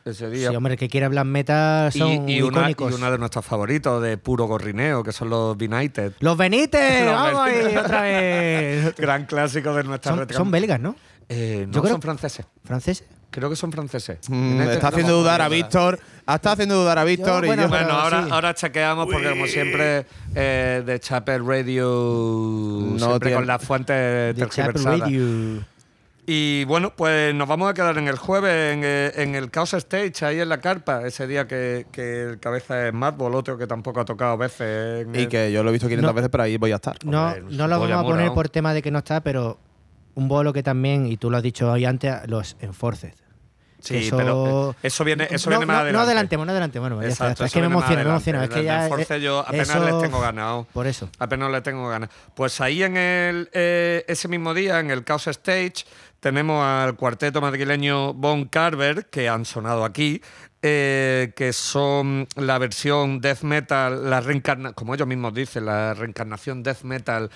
[0.07, 0.49] ese día.
[0.49, 2.93] Sí, hombre, el que quiera black metal y, son y una, icónicos.
[2.93, 6.15] y una de nuestros favoritos de puro gorrineo, que son los United.
[6.21, 7.05] ¡Los Benítez!
[7.05, 8.95] Los ¡Vamos ahí otra vez!
[8.97, 10.97] Gran clásico de nuestra son belgas, ¿no?
[11.29, 12.47] Eh, no, Yo creo- son franceses.
[12.65, 13.07] ¿Franceses?
[13.31, 14.19] Creo que son franceses.
[14.31, 15.57] Mm, United- está haciendo no, dudar a no, no.
[15.57, 15.99] Víctor.
[16.27, 17.69] Está haciendo dudar a Víctor y bueno, yo.
[17.69, 18.29] Bueno, ahora, sí.
[18.33, 24.41] ahora chequeamos porque como siempre eh, de Chapel Radio siempre tiene- con las fuentes The
[24.49, 25.01] Chapel tergiversadas.
[25.01, 25.65] Radio.
[26.29, 29.75] Y bueno, pues nos vamos a quedar en el jueves en, eh, en el Chaos
[29.75, 33.69] Stage, ahí en la carpa, ese día que, que el cabeza es Madball, otro que
[33.69, 35.07] tampoco ha tocado veces.
[35.07, 36.15] en Y el- que yo lo he visto 500 No.
[36.15, 36.97] veces, pero ahí voy a estar.
[37.05, 39.59] No, no lo vamos a poner por tema de que no está, pero
[40.17, 43.13] un bolo que también, y tú lo has dicho hoy antes, los Enforced.
[43.79, 45.93] Sí, eso- pero eh, eso viene, eso no, viene más no, adelante.
[45.99, 46.89] No adelantemos, no adelantemos.
[46.89, 47.45] Bueno, ya Exacto, está.
[47.45, 48.43] Es que me emociona, me emociona.
[48.45, 48.85] Es que ya.
[48.85, 50.67] Enforced eh, yo apenas eso- les tengo ganado.
[50.73, 51.09] Por eso.
[51.21, 52.11] Apenas le tengo ganas.
[52.35, 55.85] Pues ahí en el, eh, ese mismo día, en el Chaos Stage,
[56.19, 60.21] tenemos al cuarteto madrileño Von Carver, que han sonado aquí,
[60.63, 66.63] eh, que son la versión death metal, la reencarna como ellos mismos dicen, la reencarnación
[66.63, 67.31] death metal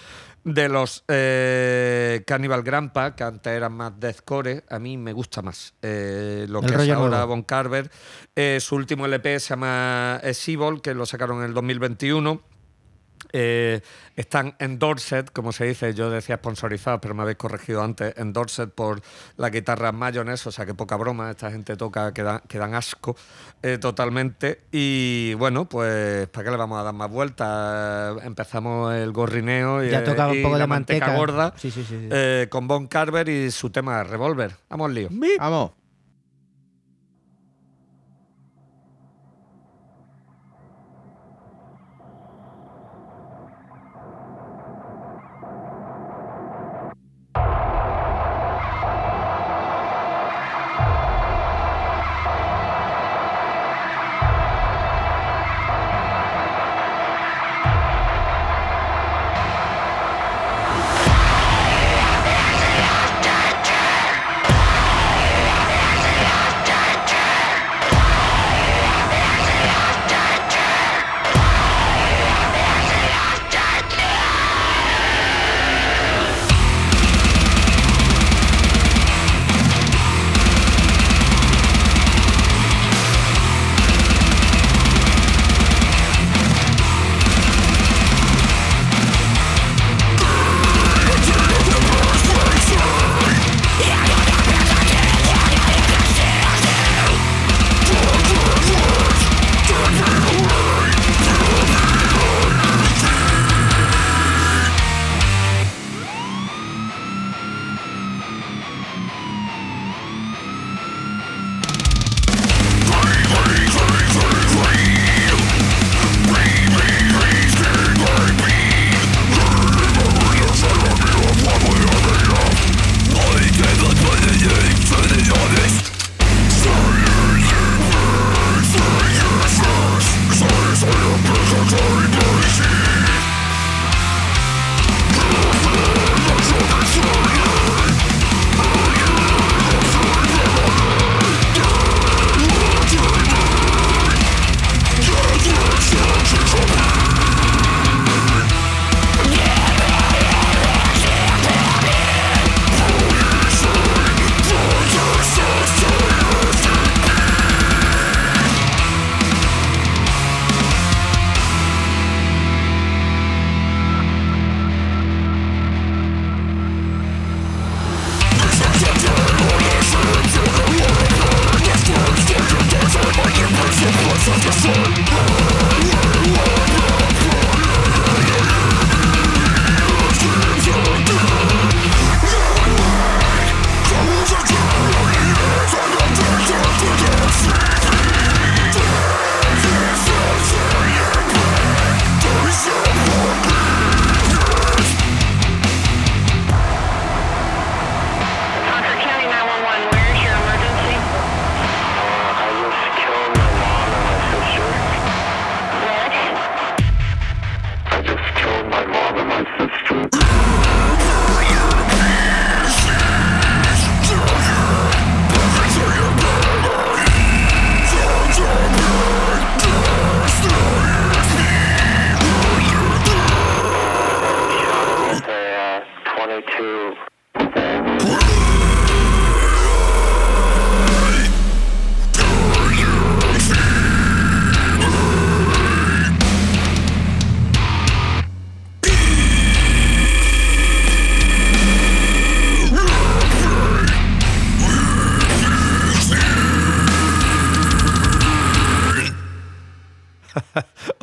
[0.45, 4.65] de los eh, Cannibal Grandpa, que antes eran más deathcore.
[4.69, 7.27] A mí me gusta más eh, lo El que es ahora nuevo.
[7.29, 7.91] Von Carver.
[8.35, 12.41] Eh, su último LP se llama Evil, que lo sacaron en el 2021.
[13.33, 13.81] Eh,
[14.17, 19.01] están endorsed, como se dice, yo decía sponsorizados, pero me habéis corregido antes, endorsed por
[19.37, 22.75] la guitarra Mayonnaise, o sea que poca broma, esta gente toca que, da- que dan
[22.75, 23.17] asco
[23.63, 24.63] eh, totalmente.
[24.73, 28.23] Y bueno, pues ¿para qué le vamos a dar más vueltas?
[28.25, 31.17] Empezamos el gorrineo y, Ya tocaba un y poco la de manteca.
[31.17, 31.97] gorda Sí, sí, sí.
[31.99, 32.09] sí.
[32.11, 34.53] eh, con Von Carver y su tema Revolver.
[34.69, 35.09] Vamos al lío.
[35.39, 35.71] Vamos.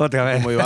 [0.08, 0.42] Otra vez.
[0.42, 0.56] Muy.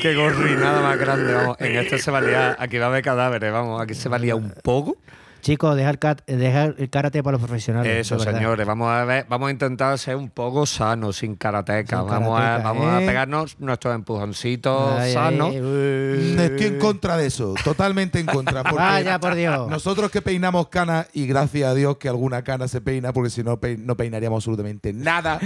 [0.00, 1.56] Qué gorrinada más grande, vamos.
[1.60, 3.80] En este se valía, aquí va a haber cadáveres, vamos.
[3.80, 4.96] Aquí se valía un poco.
[5.40, 8.06] Chicos, dejar, dejar el karate para los profesionales.
[8.06, 8.66] Eso, señores.
[8.66, 11.98] Vamos a ver, vamos a intentar ser un poco sanos, sin karateca.
[11.98, 13.06] Sin vamos a, karateca, vamos a ¿eh?
[13.06, 15.50] pegarnos nuestros empujoncitos Ay, sanos.
[15.50, 16.36] ay.
[16.38, 18.62] Estoy en contra de eso, totalmente en contra.
[18.70, 19.68] Porque Vaya, por Dios.
[19.70, 23.42] Nosotros que peinamos canas, y gracias a Dios que alguna cana se peina, porque si
[23.42, 25.40] no, no peinaríamos absolutamente nada.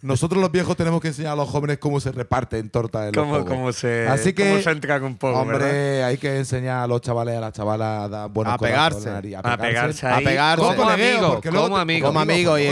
[0.00, 3.24] Nosotros los viejos tenemos que enseñar a los jóvenes cómo se reparten tortas en los
[3.24, 6.04] Cómo, cómo se, Así que, cómo se un poco, hombre, ¿verdad?
[6.04, 9.10] hay que enseñar a los chavales y a las chavalas a dar buenos A pegarse.
[9.10, 10.64] A pegarse A pegarse.
[10.64, 12.06] Como amigo, como amigo.
[12.06, 12.68] Como amigo, y,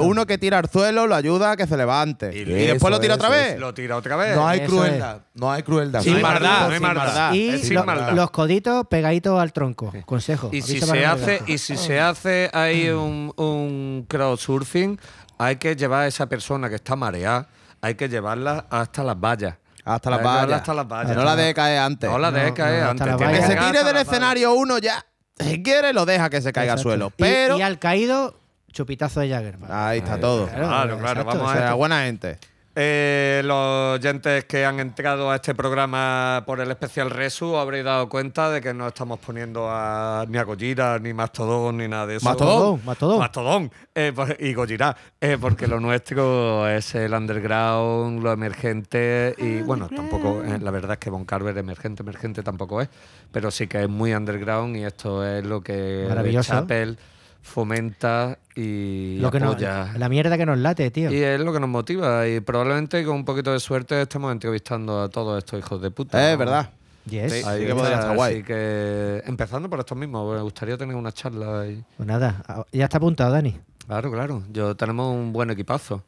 [0.00, 2.36] uno que tira al suelo lo ayuda a que se levante.
[2.36, 3.58] Y, después lo tira otra vez.
[3.58, 4.34] Lo tira otra vez.
[4.34, 6.02] No hay Eso crueldad, no hay crueldad.
[6.02, 7.32] Sin maldad, no hay maldad.
[7.32, 7.70] Y
[8.14, 9.92] los coditos pegaditos al tronco.
[10.04, 10.50] Consejo.
[10.52, 14.98] Y si se hace, y si se hace ahí un, un crowdsurfing,
[15.38, 17.48] hay que llevar a esa persona que está mareada,
[17.80, 19.54] hay que llevarla hasta las vallas.
[19.84, 20.58] Hasta las vallas.
[20.60, 21.16] Hasta las vallas.
[21.16, 22.10] No la deje caer antes.
[22.10, 23.16] No la deje caer no, antes.
[23.16, 25.04] que se tire del escenario uno ya.
[25.40, 27.12] Si quiere, lo deja que se caiga al suelo.
[27.16, 27.56] Y- Pero.
[27.58, 28.34] Y, al caído,
[28.72, 29.56] chupitazo de Jagger.
[29.70, 30.48] Ahí está todo.
[30.48, 31.76] Claro, claro, vamos O a sea, esto.
[31.76, 32.38] buena gente.
[32.80, 38.08] Eh, los oyentes que han entrado a este programa por el especial Resu habréis dado
[38.08, 42.16] cuenta de que no estamos poniendo a, ni a Gojira, ni Mastodon, ni nada de
[42.16, 42.24] eso.
[42.24, 42.80] Mastodon.
[42.84, 43.18] Mastodon.
[43.18, 49.60] Mastodón eh, por- y Gojira, eh, porque lo nuestro es el underground, lo emergente y
[49.62, 52.88] bueno, tampoco, eh, la verdad es que Von Carver emergente, emergente tampoco es,
[53.32, 56.52] pero sí que es muy underground y esto es lo que Maravilloso.
[56.52, 56.96] Chapel
[57.42, 59.92] fomenta y Lo que nos- apoya.
[59.96, 61.10] la mierda que nos late, tío.
[61.12, 65.02] Y es lo que nos motiva y probablemente con un poquito de suerte estemos entrevistando
[65.02, 66.32] a todos estos hijos de puta.
[66.32, 66.70] Es verdad.
[67.08, 67.32] Yes.
[67.32, 67.42] Sí.
[67.46, 68.34] Ahí que podría estar guay.
[68.34, 71.82] Así que empezando por estos mismos, me gustaría tener una charla ahí.
[71.96, 73.56] Pues nada, ya está apuntado, Dani.
[73.86, 74.42] Claro, claro.
[74.52, 76.02] Yo tenemos un buen equipazo.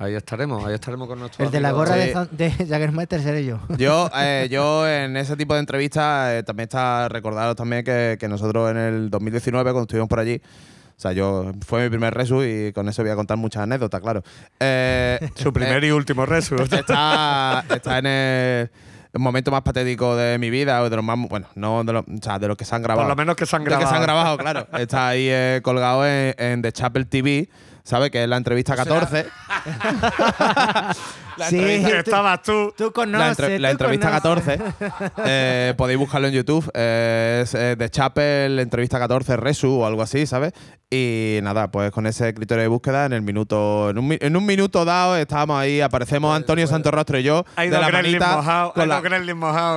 [0.00, 2.12] Ahí estaremos, ahí estaremos con nuestros El de la gorra Sí.
[2.30, 3.58] de, de Jaggermeister seré yo.
[3.76, 8.28] Yo, eh, yo en ese tipo de entrevistas eh, también está recordaros también que, que
[8.28, 10.40] nosotros en el 2019 cuando estuvimos por allí,
[10.96, 14.00] o sea, yo fue mi primer resu y con eso voy a contar muchas anécdotas,
[14.00, 14.22] claro.
[14.60, 16.54] Eh, Su primer y último resu.
[16.56, 18.70] está, está en el
[19.14, 22.22] momento más patético de mi vida, o de los más, bueno, no de los, o
[22.22, 23.06] sea, de los que se han grabado.
[23.06, 23.90] Por lo menos que se han De los grabado.
[23.92, 24.66] que se han grabado, claro.
[24.78, 27.48] Está ahí eh, colgado en, en The Chapel TV,
[27.88, 28.10] ¿sabes?
[28.10, 29.26] Que es la entrevista 14.
[31.36, 32.74] La Sí, entrevista- Estabas tú.
[32.76, 33.28] Tú la, conoces.
[33.38, 34.58] entre- la tú entrevista conoces.
[34.58, 35.12] 14.
[35.24, 36.68] eh, podéis buscarlo en YouTube.
[36.74, 40.52] eh, es eh, The Chapel, entrevista 14, Resu o algo así, ¿sabes?
[40.90, 44.34] Y nada, pues con ese criterio de búsqueda, en el minuto, en un, mi- en
[44.36, 47.44] un minuto dado, estábamos ahí, aparecemos Antonio Santorrostro y yo.
[47.56, 49.02] Hay de dos la manita, con la,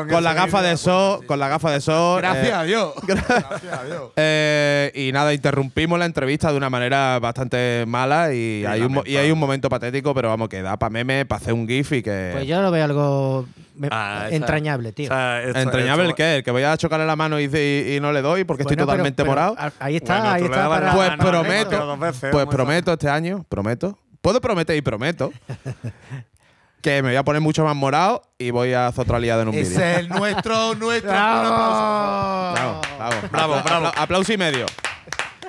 [0.09, 2.21] con la gafa de sol, con la gafa de sol.
[2.21, 2.93] Gracias eh, a Dios.
[3.03, 3.43] Gracias
[3.79, 4.11] a Dios.
[4.15, 9.15] eh, y nada, interrumpimos la entrevista de una manera bastante mala y, hay, un, y
[9.17, 12.03] hay un momento patético, pero vamos, que da para meme, para hacer un GIF y
[12.03, 12.29] que.
[12.33, 13.45] Pues yo lo veo algo
[13.75, 15.05] me- Ah, esa- entrañable, tío.
[15.09, 16.35] o sea, esto- ¿Entrañable el esto- qué?
[16.37, 18.75] ¿El que voy a chocarle la mano y, y- y no le doy porque estoy
[18.75, 19.55] Bueno, pero- totalmente pero morado?
[19.57, 20.61] a- Ahí está, Bueno, ahí tú le está.
[20.63, 23.97] dabas para- la Pues prometo, Pero dos veces, pues prometo este año, prometo.
[24.21, 25.31] Puedo prometer y prometo
[26.81, 29.49] que me voy a poner mucho más morado y voy a hacer otra liada en
[29.49, 29.67] un vídeo.
[29.67, 31.11] Ese es el nuestro, nuestro.
[31.11, 31.49] ¡Bravo!
[31.49, 32.51] Un aplauso.
[32.57, 33.15] Bravo, bravo.
[33.31, 33.87] Bravo, Apla- bravo.
[33.87, 34.65] apla- Aplauso y medio.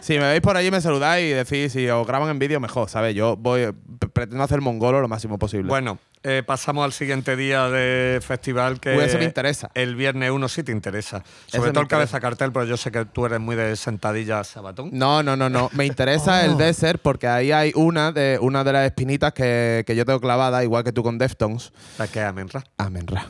[0.02, 2.88] Si me veis por allí me saludáis y decís si os graban en vídeo mejor,
[2.88, 3.14] ¿sabes?
[3.14, 3.72] Yo voy
[4.12, 5.68] pretendo hacer mongolo lo máximo posible.
[5.68, 9.70] Bueno, eh, pasamos al siguiente día de festival que Uy, ese me interesa.
[9.74, 11.22] el viernes 1 sí te interesa.
[11.46, 14.90] Sobre todo el cabeza cartel, pero yo sé que tú eres muy de sentadilla sabatón.
[14.92, 15.70] No, no, no, no.
[15.72, 16.44] Me interesa Oh.
[16.46, 20.20] el desert porque ahí hay una de, una de las espinitas que, que yo tengo
[20.20, 21.72] clavada, igual que tú con Deftones.
[21.96, 22.64] La que es Amenra.
[22.76, 23.26] Amenra.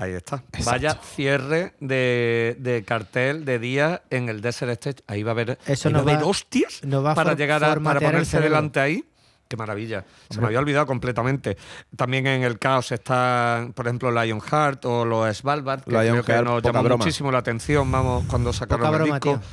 [0.00, 0.36] Ahí está.
[0.36, 0.70] Exacto.
[0.70, 5.04] Vaya cierre de, de cartel de día en el Desert Stage.
[5.06, 7.78] Ahí va a haber, Eso nos va a haber hostias nos va para llegar a
[7.78, 9.04] para ponerse delante ahí.
[9.46, 10.06] Qué maravilla.
[10.30, 11.58] Se me había olvidado completamente.
[11.96, 16.62] También en el caos están, por ejemplo, Lionheart o los Svalbard, que creo que nos
[16.62, 16.96] llamó broma.
[16.96, 19.38] muchísimo la atención, vamos, cuando sacaron Poca el broma, disco.
[19.38, 19.48] tío.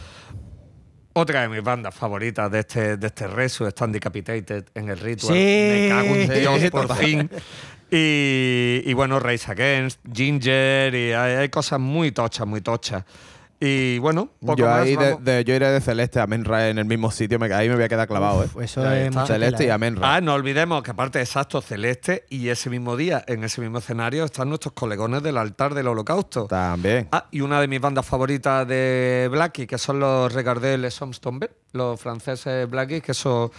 [1.14, 5.34] Otra de mis bandas favoritas de este, de este resu, están Decapitated en el ritual.
[5.34, 5.40] Sí.
[5.44, 7.30] Me cago en Dios, por fin.
[7.92, 13.04] Y, y bueno, Race Against, Ginger, y hay, hay cosas muy tochas, muy tochas.
[13.60, 14.82] Y bueno, poco Yo más.
[14.82, 17.68] ahí de, de- yo iré de Celeste a Amenra en el mismo sitio, me, ahí
[17.68, 18.48] me voy a quedar clavado, ¿eh?
[18.54, 19.72] Pues eso Ahí es Celeste y tela, ¿eh?
[19.72, 20.16] Amenra.
[20.16, 24.26] Ah, no olvidemos que aparte exacto, Celeste y ese mismo día, en ese mismo escenario,
[24.26, 26.46] están nuestros colegones del altar del holocausto.
[26.46, 27.08] También.
[27.12, 31.20] Ah, y una de mis bandas favoritas de Blackie, que son los Regardés Les Hommes
[31.20, 33.52] Tombés, los franceses Blackie, que eso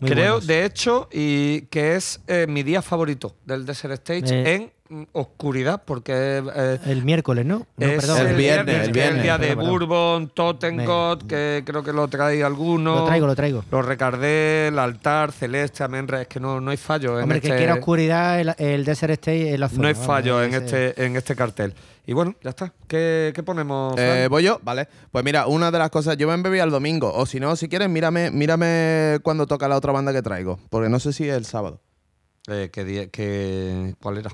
[0.00, 0.46] Muy creo, buenos.
[0.46, 4.54] de hecho, y que es eh, mi día favorito del Desert Stage Eh.
[4.54, 4.72] en
[5.12, 6.12] oscuridad, porque
[6.54, 7.66] eh, El miércoles, ¿no?
[7.76, 8.26] No, es perdón.
[8.26, 9.22] el viernes, el es viernes.
[9.22, 9.66] día de Perdón.
[9.68, 12.94] Bourbon, Tottengot, que creo que lo trae alguno.
[12.96, 13.64] Lo traigo, lo traigo.
[13.70, 17.48] Los Recardé, el altar, Celeste, Amenra, es que no, no hay fallo en Hombre, que
[17.48, 19.82] este, quiera oscuridad, el, el Desert State en la zona.
[19.82, 21.74] no hay vamos, fallo en ese- este, en este cartel.
[22.08, 22.72] Y bueno, ya está.
[22.86, 23.94] ¿Qué, qué ponemos?
[23.98, 24.60] Eh, ¿Voy yo?
[24.62, 24.86] Vale.
[25.10, 27.12] Pues mira, una de las cosas, yo me embebí al domingo.
[27.12, 30.60] O si no, si quieres, mírame, mírame cuando toca la otra banda que traigo.
[30.70, 31.80] Porque no sé si es el sábado.
[32.48, 34.30] Eh, ¿qué día- qué- ¿Cuál era?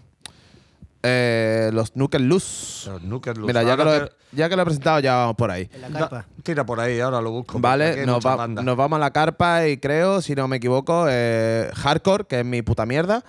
[1.02, 2.88] Eh, los Knuckle Loose.
[2.90, 3.48] Los Nuker Loose.
[3.52, 5.68] Mira, ya que, lo he, ya que lo he presentado, ya vamos por ahí.
[5.72, 6.26] En la carpa.
[6.42, 7.58] tira por ahí, ahora lo busco.
[7.58, 12.24] Vale, va- nos vamos a la carpa y creo, si no me equivoco, eh, Hardcore,
[12.26, 13.24] que es mi puta mierda.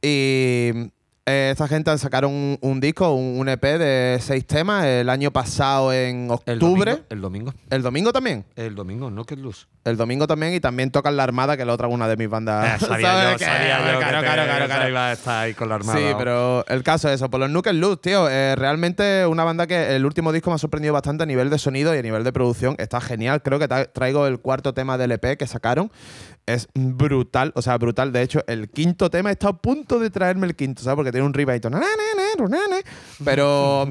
[0.00, 0.90] Y
[1.26, 5.30] eh, esta gente sacaron un, un disco, un, un EP de seis temas el año
[5.30, 6.90] pasado en el octubre.
[6.92, 7.54] domingo, el domingo.
[7.70, 8.44] ¿El domingo también?
[8.56, 9.66] El domingo, Nuker Loose.
[9.84, 12.28] El domingo también y también tocan La Armada, que es la otra una de mis
[12.28, 12.80] bandas.
[12.82, 13.44] Eh, sabía ¿sabes yo, qué?
[13.44, 14.88] sabía yo que Claro, claro, claro, esa claro.
[14.88, 15.98] iba a estar ahí con la armada.
[15.98, 17.28] Sí, pero el caso es eso.
[17.30, 20.58] Por los Knuckle Loose, tío, eh, realmente una banda que el último disco me ha
[20.58, 22.76] sorprendido bastante a nivel de sonido y a nivel de producción.
[22.78, 23.42] Está genial.
[23.42, 25.90] Creo que traigo el cuarto tema del EP que sacaron.
[26.44, 28.12] Es brutal, o sea, brutal.
[28.12, 30.96] De hecho, el quinto tema está a punto de traerme el quinto, ¿sabes?
[30.96, 31.70] Porque tiene un ribaito.
[33.24, 33.86] Pero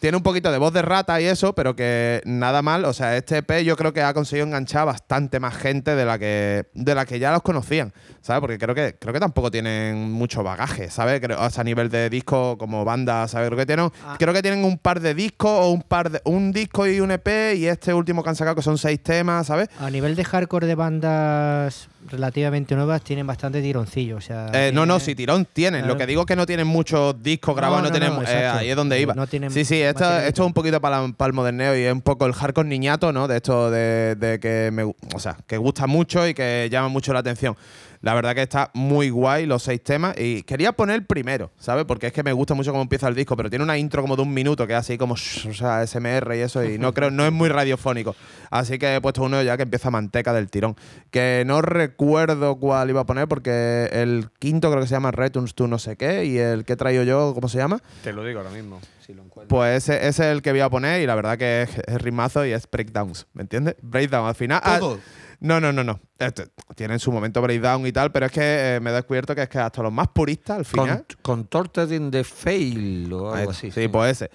[0.00, 2.84] tiene un poquito de voz de rata y eso, pero que nada mal.
[2.86, 6.18] O sea, este EP yo creo que ha conseguido enganchar bastante más gente de la
[6.18, 7.92] que, de la que ya los conocían,
[8.22, 8.40] ¿sabes?
[8.40, 11.20] Porque creo que, creo que tampoco tienen mucho bagaje, ¿sabes?
[11.20, 13.48] Creo, o sea, a nivel de disco como banda, ¿sabes?
[13.48, 14.16] Creo que tienen, Ah.
[14.18, 17.10] creo que tienen un par de discos o un par de un disco y un
[17.10, 19.68] EP y este último que han sacado que son seis temas, ¿sabes?
[19.78, 24.16] A nivel de hardcore de bandas relativamente nuevas, tienen bastante tironcillo.
[24.16, 25.82] O sea, Eh, no, no, si tirón tienen.
[25.82, 25.94] Claro.
[25.94, 28.36] Lo que digo es que no tienen muchos discos grabados, no, no, no, tienen.
[28.42, 29.14] eh, ahí es donde iba.
[29.14, 31.92] No tienen sí, sí, esto, esto es un poquito para, para el moderneo y es
[31.92, 33.28] un poco el hardcore niñato, ¿no?
[33.28, 37.12] De esto de, de que me o sea, que gusta mucho y que llama mucho
[37.12, 37.56] la atención.
[38.02, 41.84] La verdad que está muy guay los seis temas y quería poner el primero, ¿sabes?
[41.84, 44.16] Porque es que me gusta mucho cómo empieza el disco, pero tiene una intro como
[44.16, 46.94] de un minuto que es así como shh, o sea, SMR y eso y no
[46.94, 48.16] creo no es muy radiofónico.
[48.50, 50.76] Así que he puesto uno ya que empieza manteca del tirón,
[51.10, 55.54] que no recuerdo cuál iba a poner porque el quinto creo que se llama Returns
[55.54, 57.80] to no sé qué y el que he traído yo, ¿cómo se llama?
[58.02, 59.54] Te lo digo ahora mismo, si lo encuentro.
[59.54, 62.00] Pues ese, ese es el que voy a poner y la verdad que es, es
[62.00, 63.76] ritmazo y es breakdowns, ¿me entiendes?
[63.82, 64.60] Breakdown al final.
[64.64, 64.80] ah.
[65.40, 66.00] No, no, no, no.
[66.18, 69.42] Este, tienen su momento breakdown y tal, pero es que eh, me he descubierto que
[69.42, 71.04] es que hasta los más puristas al final.
[71.22, 73.70] Con, Contorted in the Fail o algo así.
[73.70, 74.30] Sí, pues ese.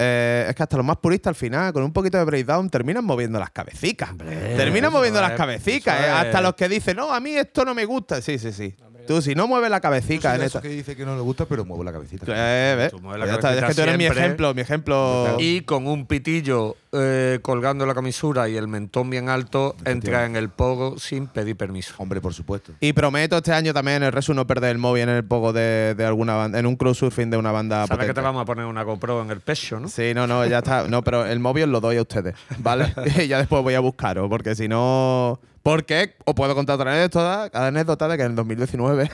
[0.00, 3.04] Eh, es que hasta los más puristas al final, con un poquito de breakdown, terminan
[3.04, 4.16] moviendo las cabecicas.
[4.16, 6.00] terminan eso moviendo las cabecicas.
[6.00, 8.22] eh, Hasta los que dicen, no, a mí esto no me gusta.
[8.22, 8.76] Sí, sí, sí.
[9.08, 10.60] Tú, si no mueves la cabecita en de esta.
[10.60, 12.26] que dice que no le gusta, pero muevo la cabecita.
[12.28, 12.88] Eh.
[12.90, 14.22] Tú mueves la ya está, Es que tú eres mi siempre.
[14.24, 15.36] ejemplo, mi ejemplo.
[15.38, 20.36] Y con un pitillo eh, colgando la camisura y el mentón bien alto, entra en
[20.36, 21.94] el pogo sin pedir permiso.
[21.98, 22.72] Hombre, por supuesto.
[22.80, 25.52] Y prometo este año también en el Resu no perder el móvil en el poco
[25.52, 28.14] de, de alguna banda, en un crowdsurfing de una banda Sabes que potente.
[28.14, 29.88] te vamos a poner una GoPro en el pecho, ¿no?
[29.88, 30.86] Sí, no, no, ya está.
[30.88, 32.92] No, pero el móvil os lo doy a ustedes, ¿vale?
[33.18, 35.40] y ya después voy a buscaros, porque si no.
[35.62, 39.10] Porque os puedo contar otra anécdota, cada anécdota de que en el 2019,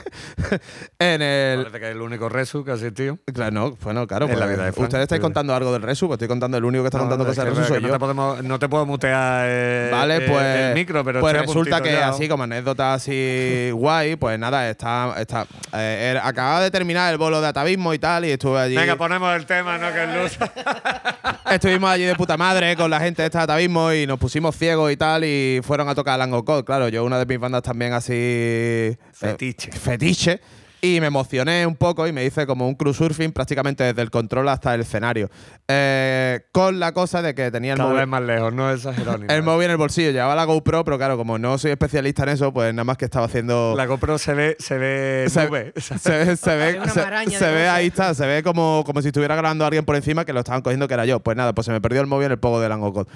[0.99, 1.57] en el.
[1.59, 3.17] Parece que es el único resu que ha existido.
[3.33, 4.27] Claro, no, bueno, claro.
[4.27, 6.57] En la pues, vida de Frank, ustedes estáis contando algo del Resu, pues estoy contando
[6.57, 7.87] el único que está contando No, es cosas del Resu soy yo.
[7.87, 11.33] no, te podemos- no te puedo mutear eh, Vale, eh, pues, el micro, pero pues
[11.35, 12.09] resulta que ya.
[12.09, 16.19] así como anécdota así guay, pues nada, está, está eh,
[16.61, 18.75] de terminar el bolo de atavismo y tal y estuve allí.
[18.75, 20.49] Venga, ponemos el tema, no que es luz.
[21.51, 24.91] Estuvimos allí de puta madre con la gente de este atavismo y nos pusimos ciegos
[24.91, 28.11] y tal y fueron a tocar Claro, yo una de mis bandas también así...
[28.13, 29.71] eh, Fetiche.
[29.71, 30.41] fetiche.
[30.81, 34.11] Y me emocioné un poco y me hice como un cruise surfing prácticamente desde el
[34.11, 35.31] control hasta el escenario.
[35.67, 39.17] Eh, con la cosa de que tenía el Cada móvil, vez más lejos, no exagerado
[39.17, 39.41] ni el nada.
[39.41, 40.11] móvil en el bolsillo.
[40.11, 43.05] Llevaba la GoPro, pero claro, como no soy especialista en eso, pues nada más que
[43.05, 43.73] estaba haciendo...
[43.75, 45.73] La GoPro se ve, se ve se, nube.
[45.77, 46.79] se ve, se ve,
[47.31, 50.23] se- ve ahí está, se ve como, como si estuviera grabando a alguien por encima
[50.23, 51.19] que lo estaban cogiendo que era yo.
[51.19, 53.07] Pues nada, pues se me perdió el móvil en el pogo de Langocod.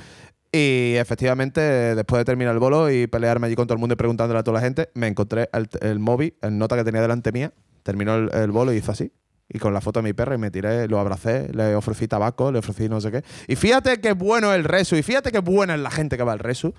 [0.51, 3.97] Y efectivamente, después de terminar el bolo y pelearme allí con todo el mundo y
[3.97, 5.47] preguntándole a toda la gente, me encontré
[5.81, 9.11] el, móvil, el nota que tenía delante mía, terminó el, bolo y hizo así.
[9.47, 12.51] Y con la foto de mi perra y me tiré, lo abracé, le ofrecí tabaco,
[12.51, 13.23] le ofrecí no sé qué.
[13.47, 16.33] Y fíjate qué bueno el resu, y fíjate qué buena es la gente que va
[16.33, 16.73] al resu.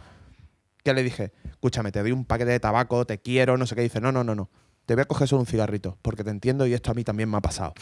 [0.83, 3.83] Que le dije, escúchame, te doy un paquete de tabaco, te quiero, no sé qué.
[3.83, 4.51] dice, no, no, no, no.
[4.87, 7.31] Te voy a coger solo un cigarrito, porque te entiendo y esto a mí también
[7.31, 7.75] me ha pasado.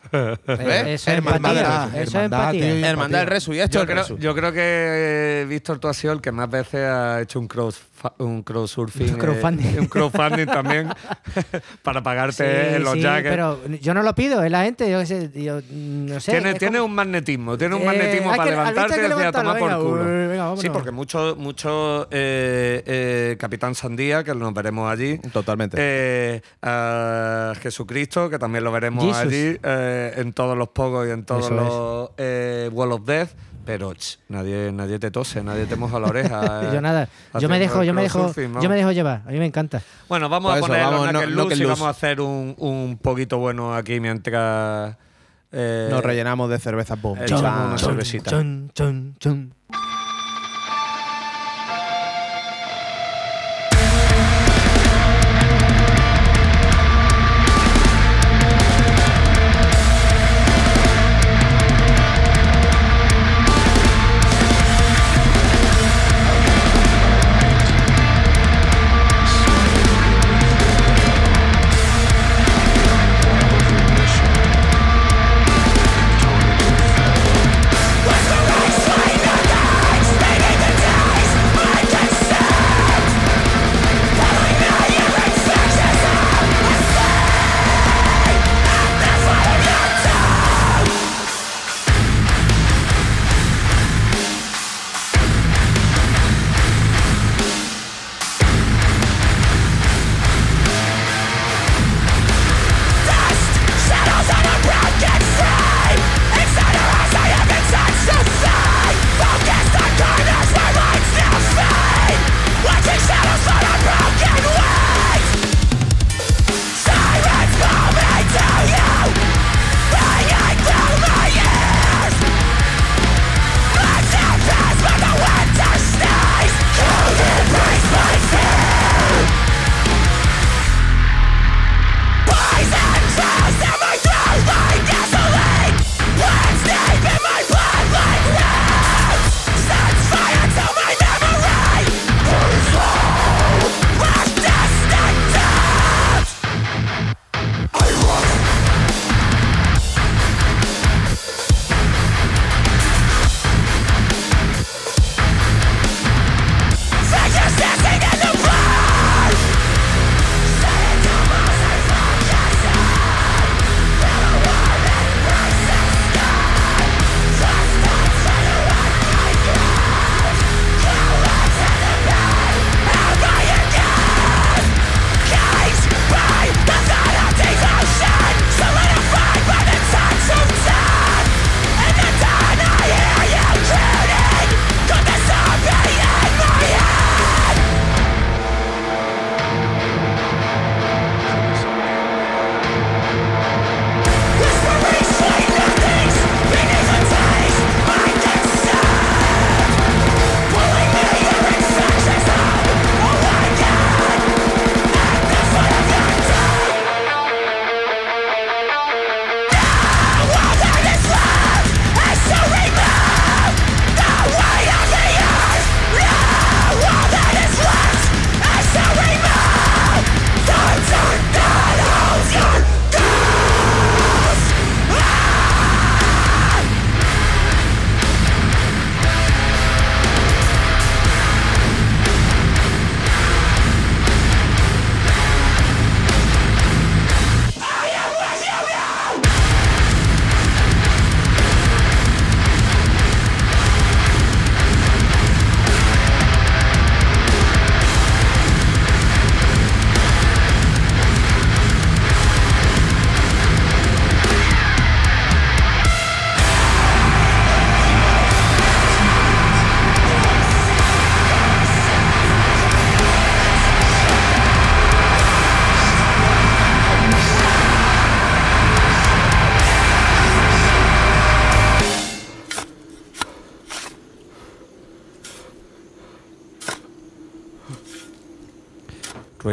[0.12, 0.36] Eh,
[0.94, 2.02] Eso es Hermandad, empatía.
[2.02, 2.74] Eso es hermandad, empatía.
[2.74, 2.86] tío.
[2.86, 4.60] Hermandad del resu, y esto Yo creo, yo creo que,
[5.42, 7.78] eh, Víctor, tú has sido el que más veces ha hecho un cross
[8.18, 9.14] un crowdsurfing.
[9.14, 9.66] Un crowdfunding.
[9.76, 10.88] eh, un crowdfunding también
[11.82, 13.30] para pagarte Sí, los sí, jackets.
[13.30, 16.32] pero yo no lo pido, es la gente, yo qué sé, yo, no sé.
[16.32, 19.32] Tiene, tiene como- un magnetismo, tiene un Eh, magnetismo para que- al levantarte y a
[19.32, 20.04] tomar por culo.
[20.28, 20.90] venga, sí, porque
[22.10, 25.18] eh, eh, Capitán Sandía, que nos veremos allí.
[25.32, 25.76] Totalmente.
[25.80, 29.20] Eh, a Jesucristo, que también lo veremos Jesus.
[29.22, 29.36] allí.
[29.36, 33.30] eh, eh, en todos los pogos y en todos Eso los eh, Wall of Death,
[33.68, 36.72] pero ch, nadie, nadie te tose, nadie te moja la oreja.
[36.72, 37.06] yo nada,
[37.38, 39.82] yo me dejo, yo me dejo, yo me dejo llevar, a mí me encanta.
[40.08, 41.00] Bueno, vamos Pues a eso, poner vamos,
[41.34, 44.96] los no- y vamos a hacer un, un poquito bueno aquí mientras
[45.52, 47.18] eh, Nos rellenamos de cerveza boom.
[47.22, 47.66] echamos Chan.
[47.66, 48.30] una cervecita.
[48.30, 49.52] Chun, chun,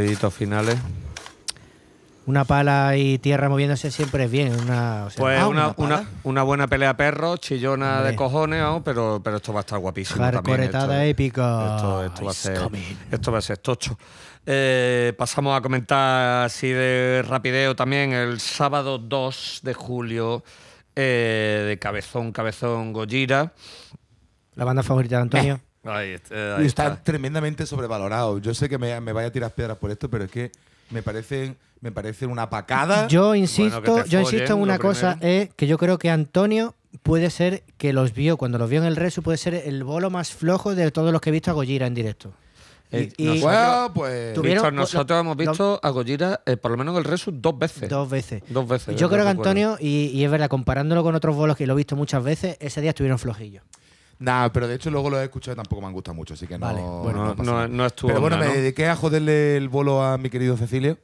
[0.06, 0.78] Ruiditos finales.
[2.28, 4.54] Una pala y tierra moviéndose siempre es bien.
[4.54, 5.96] Una, o sea, Pues ah, una, pala.
[6.02, 8.12] una, una buena pelea de perros, chillona Hombre.
[8.12, 10.24] de cojones, pero, pero esto va a estar guapísimo.
[10.24, 11.76] Hardcoretada Esto- épica.
[11.76, 12.82] Esto, esto va a ser, coming.
[13.12, 13.98] esto va a ser tocho.
[14.46, 20.44] Eh, pasamos a comentar así de rapideo también el sábado 2 de julio
[20.96, 23.54] eh, de Cabezón, Cabezón, Gojira.
[24.54, 25.62] La banda favorita de Antonio.
[25.86, 27.04] Ahí, está, ahí está, está.
[27.04, 28.40] tremendamente sobrevalorado.
[28.40, 30.52] Yo sé que me, me vaya a tirar piedras por esto, pero es que
[30.90, 33.08] me parecen, me parecen una pacada.
[33.08, 36.74] Yo insisto, Bueno, yo insisto en una cosa, es que yo creo que Antonio
[37.04, 40.10] puede ser que los vio, cuando los vio en el Resu, puede ser el bolo
[40.10, 42.34] más flojo de todos los que he visto a Gojira en directo.
[42.92, 44.34] Eh, Y- y- nosotros, Bueno, pues.
[44.36, 47.04] Tuvieron- Víctor, lo- nosotros hemos lo- visto a Gojira, eh, por lo menos en el
[47.04, 47.90] Resu, dos veces.
[47.90, 48.44] Dos veces.
[48.48, 48.96] Dos veces.
[48.96, 49.30] Yo creo que.
[49.32, 52.58] Antonio, y, y es verdad, comparándolo con otros bolos que lo he visto muchas veces,
[52.60, 53.64] ese día estuvieron flojillos.
[54.20, 56.48] Nah, pero de hecho luego lo he escuchado y tampoco me han gustado mucho, así
[56.48, 56.66] que no.
[56.68, 57.36] Vale, bueno.
[57.36, 57.68] No- nada.
[57.68, 58.60] no estuvo Pero bueno, onda, me ¿no?
[58.62, 60.98] dediqué a joderle el bolo a mi querido Cecilio,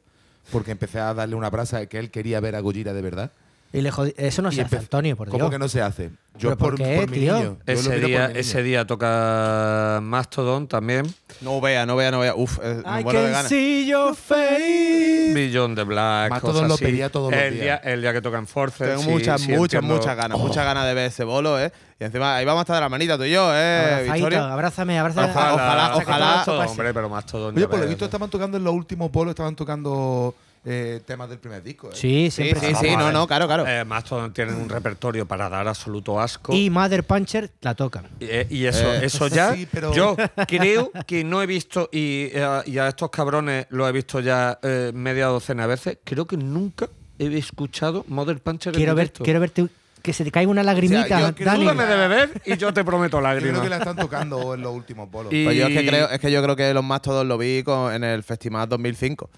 [0.52, 3.32] porque empecé a darle una brasa que él quería ver a Gojira de verdad.
[3.74, 5.52] Y le Eso no Y se hace, Antonio, por ¿Cómo Dios.
[5.52, 6.10] que no se hace?
[6.38, 7.40] Yo ¿Pero por, por qué, por mi niño.
[7.42, 8.40] Yo Ese por día, mi niño.
[8.40, 11.14] ese día toca Mastodon también.
[11.42, 12.36] No vea, no vea, no vea.
[12.36, 13.50] Uf, eh, me I muero de can ganas.
[13.50, 15.32] see your face.
[15.34, 16.30] Beyond the Black.
[16.32, 17.82] Mastodon lo pedía todos los el días.
[17.82, 18.86] Día, el día que toca en Force.
[18.86, 21.72] Tengo muchas, muchas, muchas ganas, muchas ganas de ver ese bolo, ¿eh?
[22.00, 24.52] Y encima ahí vamos a estar de la manita tú y yo, ¿eh, Victoria?
[24.52, 25.30] abrázame, abrázame.
[25.30, 26.42] Ojalá, ojalá, ojalá.
[26.46, 26.60] todo.
[26.62, 27.56] Hombre, pero Mastodon.
[27.56, 30.34] Oye, por lo visto estaban tocando en los últimos bolos, estaban tocando
[30.64, 31.88] eh, temas del primer disco.
[31.90, 31.96] ¿eh?
[31.96, 33.66] Sí, Sí, siempre sí, sí, no, no, claro, claro.
[33.68, 36.54] Eh, Mastodon tienen un repertorio para dar absoluto asco.
[36.56, 38.06] Y Mother Puncher la tocan.
[38.20, 40.16] Eh, y eso, Eh, eso ya, sí, pero- yo
[40.48, 44.60] creo que no he visto, y, eh, y a estos cabrones lo he visto ya
[44.62, 46.88] eh, media docena de veces, creo que nunca
[47.18, 49.68] he escuchado Mother Puncher Quiero, en ver, quiero verte
[50.02, 51.60] que se te caiga una lagrimita, O sea, Dani.
[51.62, 53.62] Tú dame de beber y yo te prometo Yo creo lágrimas.
[53.62, 55.32] que la están tocando en los últimos bolos.
[55.32, 57.38] Y- Pues yo es que creo, es que yo creo que los más todos lo
[57.38, 59.30] vi con- en el Festival 2005.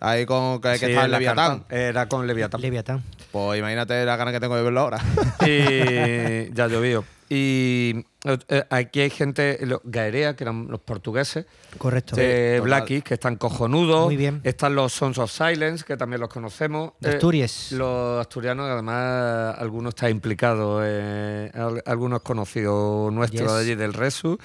[0.00, 1.64] Ahí con que, que Sí, estaba en Leviatán.
[1.68, 2.60] Era con Leviatán.
[2.60, 3.02] Leviatán.
[3.30, 4.98] Pues imagínate la gana que tengo de verlo ahora.
[5.46, 7.04] y ya llovió.
[7.34, 11.46] Y eh, aquí hay gente, los Gaerea, que eran los portugueses,
[11.78, 12.14] Correcto.
[12.14, 12.62] de total.
[12.64, 14.04] Blackies, que están cojonudos.
[14.04, 14.40] Muy bien.
[14.44, 16.92] Están los Sons of Silence, que también los conocemos.
[17.00, 17.72] De Eh, Asturias.
[17.72, 23.52] los asturianos, además, algunos está implicado, eh, al- algunos conocidos nuestros Yes.
[23.54, 24.38] de allí del Resu.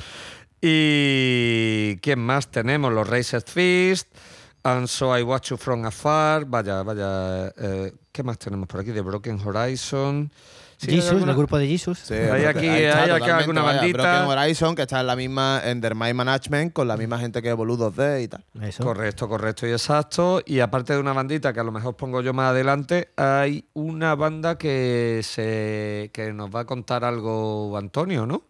[0.61, 2.93] Y ¿quién más tenemos?
[2.93, 4.07] Los Raised Fist,
[4.67, 6.43] And So I Watch You From Afar.
[6.45, 7.47] Vaya, vaya.
[7.57, 8.91] eh, ¿Qué más tenemos por aquí?
[8.91, 10.29] The Broken Horizon.
[10.75, 11.97] Sí, Jesus, alguna- el grupo de Jesus.
[11.99, 13.77] Sí, Hay aquí- está hay aquí alguna vaya.
[13.79, 13.97] bandita.
[14.19, 17.95] Broken Horizon, que está en la misma Endermind Management, con la misma gente que Boludos
[17.95, 18.43] D y tal.
[18.61, 18.83] Eso.
[18.83, 20.41] Correcto, correcto y exacto.
[20.45, 24.13] Y aparte de una bandita que a lo mejor pongo yo más adelante, hay una
[24.15, 28.43] banda que se que nos va a contar algo Antonio, ¿no?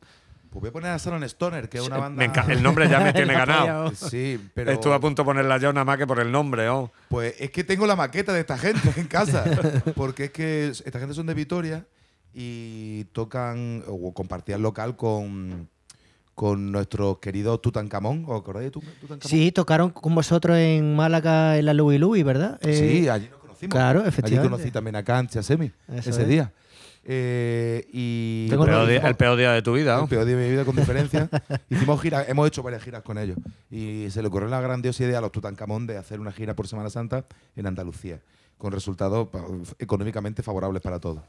[0.50, 2.45] Pues voy a poner a Salon Stoner, que es una Me banda.
[2.50, 3.91] el nombre ya me tiene ganado.
[3.93, 4.72] Sí, pero.
[4.72, 6.91] Estuve a punto de ponerla yo nada más que por el nombre, ¿oh?
[7.10, 9.43] Pues es que tengo la maqueta de esta gente en casa.
[9.95, 11.86] Porque es que esta gente son de Vitoria
[12.34, 15.70] y tocan o compartían local con,
[16.36, 18.26] con nuestro querido Tutankamón.
[18.28, 19.22] ¿Os acordáis de Tu- Tutankamón?
[19.30, 22.60] Sí, tocaron con vosotros en Málaga en la Louis Louis, ¿verdad?
[22.62, 23.74] Eh, Sí, allí nos conocimos.
[23.74, 24.52] claro, Allí efectivamente.
[24.52, 26.28] conocí también a Kant y a Semi Eso ese es.
[26.28, 26.52] día.
[27.10, 30.26] Eh, y Tengo El peor, día, hicimos- el peor día de tu vida, el peor
[30.26, 31.30] día de mi vida con diferencia.
[31.70, 33.38] Hicimos giras, hemos hecho varias giras con ellos.
[33.72, 36.68] Y se le ocurrió la grandiosa idea a los Tutankamón de hacer una gira por
[36.68, 38.20] Semana Santa en Andalucía.
[38.58, 39.28] Con resultados
[39.78, 41.22] económicamente favorables para todos.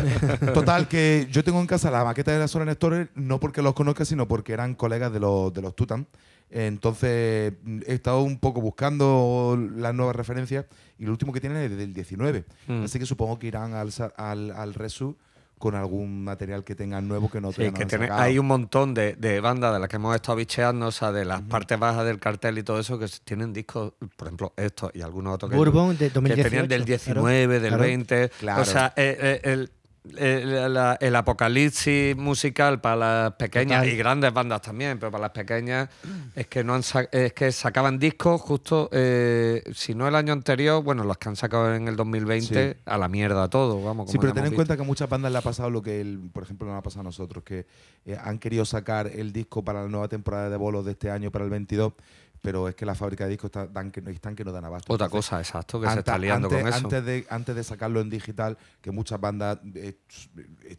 [0.54, 3.74] Total, que yo tengo en casa la maqueta de la Solar Storer, no porque los
[3.74, 6.08] conozca, sino porque eran colegas de los, de los Tutan.
[6.50, 10.66] Entonces mm, he estado un poco buscando las nuevas referencias
[10.98, 12.44] y lo último que tienen es del 19.
[12.66, 12.84] Mm.
[12.84, 15.16] Así que supongo que irán al, al, al Resu
[15.62, 18.94] con algún material que tengan nuevo que no Sí, que han tiene- hay un montón
[18.94, 22.04] de, de bandas de las que hemos estado bicheando, o sea, de las partes bajas
[22.04, 25.56] del cartel y todo eso, que tienen discos, por ejemplo, estos y algunos otros que,
[25.56, 26.48] Bourbon de que 2018.
[26.48, 26.98] tenían del claro.
[26.98, 27.82] 19, del Claro.
[27.84, 28.28] 20.
[28.40, 28.62] Claro.
[28.62, 29.70] O sea, eh, eh, el,
[30.16, 33.94] el, apocalipsis musical para las pequeñas Total.
[33.94, 35.88] y grandes bandas también, pero para las pequeñas
[36.34, 36.82] es que no han
[37.12, 41.36] es que sacaban discos justo, eh, si no el año anterior, bueno, los que han
[41.36, 42.80] sacado en el 2020, Sí.
[42.84, 44.10] a la mierda todo, vamos.
[44.10, 44.56] Sí, pero ten en visto.
[44.56, 46.82] cuenta que a muchas bandas le ha pasado lo que, el, por ejemplo, nos ha
[46.82, 47.66] pasado a nosotros, que
[48.04, 51.30] eh, han querido sacar el disco para la nueva temporada de bolos de este año,
[51.30, 51.92] para el 22,
[52.42, 54.64] pero es que la fábrica de discos está, dan que, no- están que no dan
[54.64, 54.92] abasto.
[54.92, 56.76] Otra Entonces, cosa, exacto, que se está liando antes, con eso.
[56.78, 59.96] Antes de, antes de sacarlo en digital, que muchas bandas, eh,
[60.64, 60.76] eh,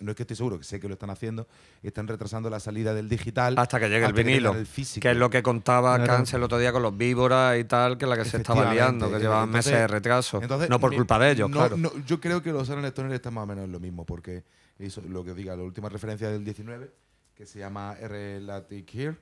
[0.00, 1.46] no es que estoy seguro, que sé que lo están haciendo,
[1.82, 3.54] están retrasando la salida del digital.
[3.58, 5.02] Hasta que llegue el vinilo, llegar el físico.
[5.02, 6.02] que es lo que contaba.
[6.04, 8.72] Cans el otro día con los víboras y tal, que es la que se estaba
[8.72, 10.40] liando, que llevaban Entonces- meses de retraso.
[10.42, 11.76] Entonces, no por mi- culpa de ellos, no- claro.
[11.76, 14.42] no, yo creo que los Stoner están más o menos en lo mismo, porque
[14.78, 16.90] eso, lo que os diga, la última referencia del 19,
[17.34, 18.40] que se llama R.
[18.40, 19.16] Latic Here.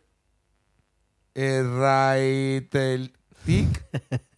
[1.34, 3.12] Erraitel
[3.44, 3.84] Tic,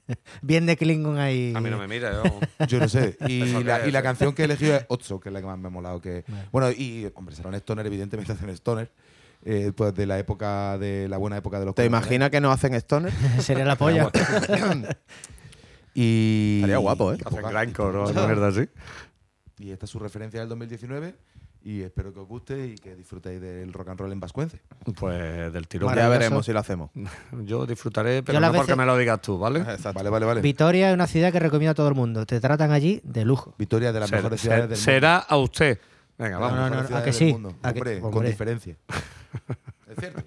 [0.43, 1.53] Bien de Klingon ahí.
[1.55, 2.41] A mí no me mire, yo.
[2.67, 3.17] yo no sé.
[3.29, 5.69] Y la, y canción que he elegido es Otso, que es la que más me
[5.69, 6.01] ha molado.
[6.01, 6.49] Que, Vale.
[6.53, 8.91] Bueno, y, hombre, será un Stoner, evidentemente hacen Stoner.
[9.45, 12.53] eh, pues de la época, de la buena época de los ¿Te imaginas que nos
[12.53, 13.13] hacen stoner?
[13.41, 14.11] Sería la polla.
[15.95, 17.19] Y, Estaría guapo, ¿eh?
[17.25, 18.69] Hacen grindcore o mierda así.
[19.59, 21.15] Y esta es su referencia del 2019
[21.67, 24.61] y espero que os guste y que disfrutéis del rock and roll en vascuence.
[24.99, 25.95] Pues del tirón.
[25.95, 26.91] ya veremos si lo hacemos.
[27.45, 29.61] Yo disfrutaré, pero Yo no las porque veces- me lo digas tú, ¿vale?
[29.61, 29.95] Exacto.
[29.95, 30.41] Vale, vale, vale.
[30.43, 32.27] Vitoria es una ciudad que recomiendo a todo el mundo.
[32.27, 33.55] Te tratan allí de lujo.
[33.59, 35.79] Victoria de las Ser- mejores ser- ciudades del será a usted.
[36.19, 36.55] Venga, mundo.
[36.55, 36.57] vamos.
[36.59, 37.33] No, no, mejores no, ¿a que del sí?
[37.33, 37.55] mundo.
[37.63, 38.77] ¿A que- Hombre, con diferencia.
[39.89, 40.23] es cierto.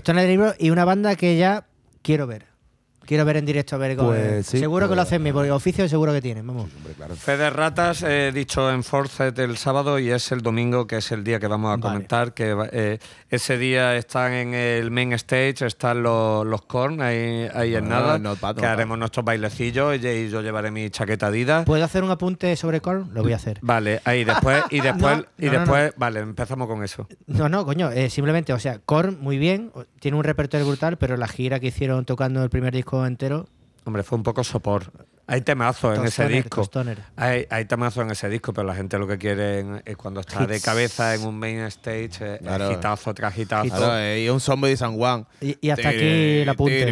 [0.00, 1.66] Stone Libro y una banda que ya
[2.02, 2.49] quiero ver.
[3.10, 4.46] Quiero ver en directo a ver cómo Pues es.
[4.46, 6.70] sí, Seguro que pues- lo hacen bien, porque oficio seguro que tienen, vamos.
[6.76, 7.16] Hombre, claro.
[7.16, 11.24] Fede Ratas, he dicho en Forcet el sábado y es el domingo, que es el
[11.24, 11.82] día que vamos a Vale.
[11.82, 12.32] comentar.
[12.34, 17.74] Que eh, ese día están en el main stage, están los, los corn ahí, ahí
[17.74, 18.54] en Ah, nada.
[18.54, 21.64] que haremos nuestros bailecillos y, y yo llevaré mi chaqueta Adidas.
[21.64, 23.10] ¿Puedo hacer un apunte sobre Korn?
[23.12, 23.58] Lo voy a hacer.
[23.60, 27.08] Vale, ahí después, y después, No, y no, no, después, vale, empezamos con eso.
[27.26, 31.16] No, no, coño, eh, simplemente, o sea, Korn muy bien, tiene un repertorio brutal, pero
[31.16, 33.46] la gira que hicieron tocando el primer disco entero,
[33.84, 34.92] Hombre, fue un poco sopor.
[35.26, 36.68] Hay temazos en ese disco.
[37.16, 40.44] Hay, hay temazos en ese disco, pero la gente lo que quiere es cuando está
[40.44, 42.72] de cabeza en un main stage, eh, Claro.
[42.72, 43.34] hitazo tras.
[43.34, 45.24] Claro, eh, y un Somebody San Juan.
[45.40, 46.84] Y- y hasta aquí el apunte.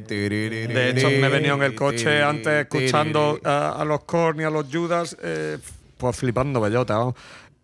[0.00, 4.44] De hecho, me he venido en el coche antes escuchando a, a los Korn y
[4.44, 5.58] a los Judas, eh,
[5.98, 6.96] pues flipando bellota.
[6.96, 7.14] vamos.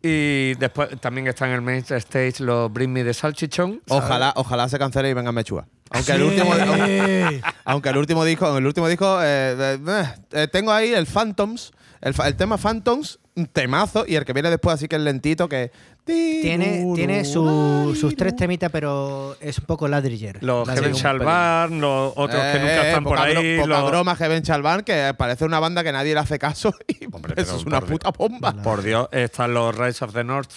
[0.08, 3.82] Y después también está en el main stage los Bring Me de Salchichón.
[3.88, 5.66] Ojalá, ojalá se cancele y venga Mechúa.
[5.90, 10.70] Aunque el último, aunque, aunque el último disco, el último disco eh, eh, eh, tengo
[10.70, 14.86] ahí el Phantoms, el, el tema Phantoms, un temazo y el que viene después así
[14.86, 15.72] que es lentito que
[16.06, 20.42] tiene, tiene su- sus tres temitas, pero es un poco ladriller.
[20.42, 20.92] Los Heaven.
[20.92, 23.56] Burn, los otros que nunca eh, están por ahí.
[23.58, 27.06] poca los- broma Heaven Chalvan que parece una banda que nadie le hace caso y
[27.12, 28.52] Hombre, eso pero es una puta bomba.
[28.62, 30.50] Por Dios, están los Rise of the North,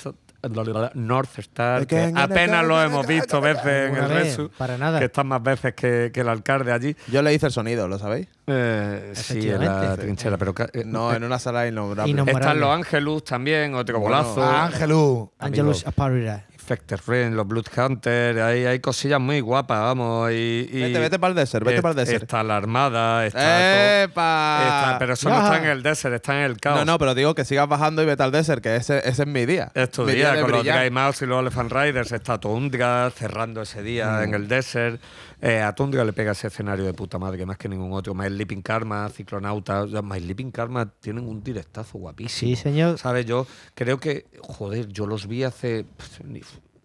[0.94, 5.00] North Star, que apenas lo hemos visto veces en el Resu, para nada.
[5.00, 6.96] que están más veces que, que el alcalde allí.
[7.12, 8.28] Yo le hice el sonido, ¿lo sabéis?
[8.48, 12.12] Eh, sí, en la trinchera, pero eh, No, en una sala innombrable.
[12.12, 12.42] Innombrable.
[12.42, 14.44] están los Angelus también, otro Bueno, golazo.
[14.44, 15.32] Ah, Ángelu.
[15.40, 16.46] Angelus Aparida.
[16.70, 20.30] Infected Rain, los Blood Hunter, hay, hay cosillas muy guapas, vamos.
[20.32, 22.22] Y, y- Vete, vete para el desert, vete para el desert.
[22.24, 23.40] Está la Armada, está.
[23.40, 26.78] todo- está- pero eso no está en el desert, está en el caos.
[26.78, 29.28] No, no, pero digo que sigas bajando y vete al desert, que ese, ese es
[29.28, 29.72] mi día.
[29.74, 30.64] Es tu Mi día, con los.
[30.64, 32.12] Dry Mouse y los Elephant Riders.
[32.12, 34.24] Está Tundra cerrando ese día Mm.
[34.26, 35.02] en el desert.
[35.42, 38.14] Eh, a Tundra le pega ese escenario de puta madre, más que ningún otro.
[38.14, 39.86] My Sleeping Karma, Ciclonauta.
[40.04, 42.50] My Sleeping Karma tienen un directazo guapísimo.
[42.50, 42.98] Sí, señor.
[42.98, 43.26] ¿Sabes?
[43.26, 45.86] Yo creo que, joder, yo los vi hace.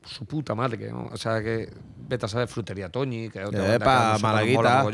[0.07, 0.91] su puta madre.
[0.93, 1.09] ¿no?
[1.13, 1.69] O sea, que
[2.09, 4.87] vete a saber Frutería Toñi, que es otra Epa, Malaguita.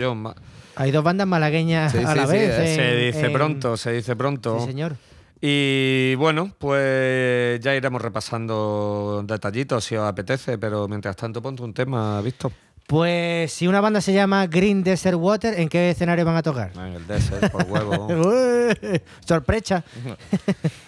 [0.76, 2.58] Hay dos bandas malagueñas Sí, a sí, la sí, vez.
[2.58, 4.60] eh, Se dice en- pronto, se dice pronto.
[4.60, 4.96] Sí, señor.
[5.42, 11.72] Y bueno, pues ya iremos repasando detallitos si os apetece, pero mientras tanto ponte un
[11.74, 12.52] tema, visto.
[12.90, 16.72] Pues si una banda se llama Green Desert Water, ¿en qué escenario van a tocar?
[16.74, 18.08] En el desert, por huevo.
[19.26, 19.84] Sorpresa.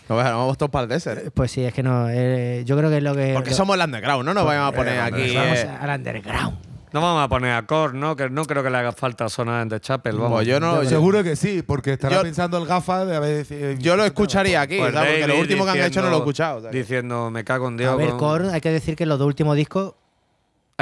[0.08, 1.30] No, bueno, vamos todos para el desert.
[1.32, 2.06] Pues sí, es que no.
[2.10, 3.32] eh, yo creo que es lo que.
[3.34, 5.34] Porque lo- somos el underground, no nos vayamos a poner aquí.
[5.34, 6.58] Vamos eh, al underground.
[6.92, 8.14] No vamos a poner a Core, ¿no?
[8.16, 10.32] Que no creo que le haga falta sonar en The Chapel, vamos.
[10.32, 10.82] Pues yo no.
[10.82, 14.04] yo- Seguro que sí, porque estará Yo- pensando el gafa de haber decidido- Yo lo
[14.04, 16.58] escucharía aquí, Pues porque lo último que han hecho no lo he escuchado.
[16.58, 17.92] o sea que- Diciendo, me cago en Dios.
[17.92, 19.94] A ver, con- Korn, hay que decir que los dos últimos discos.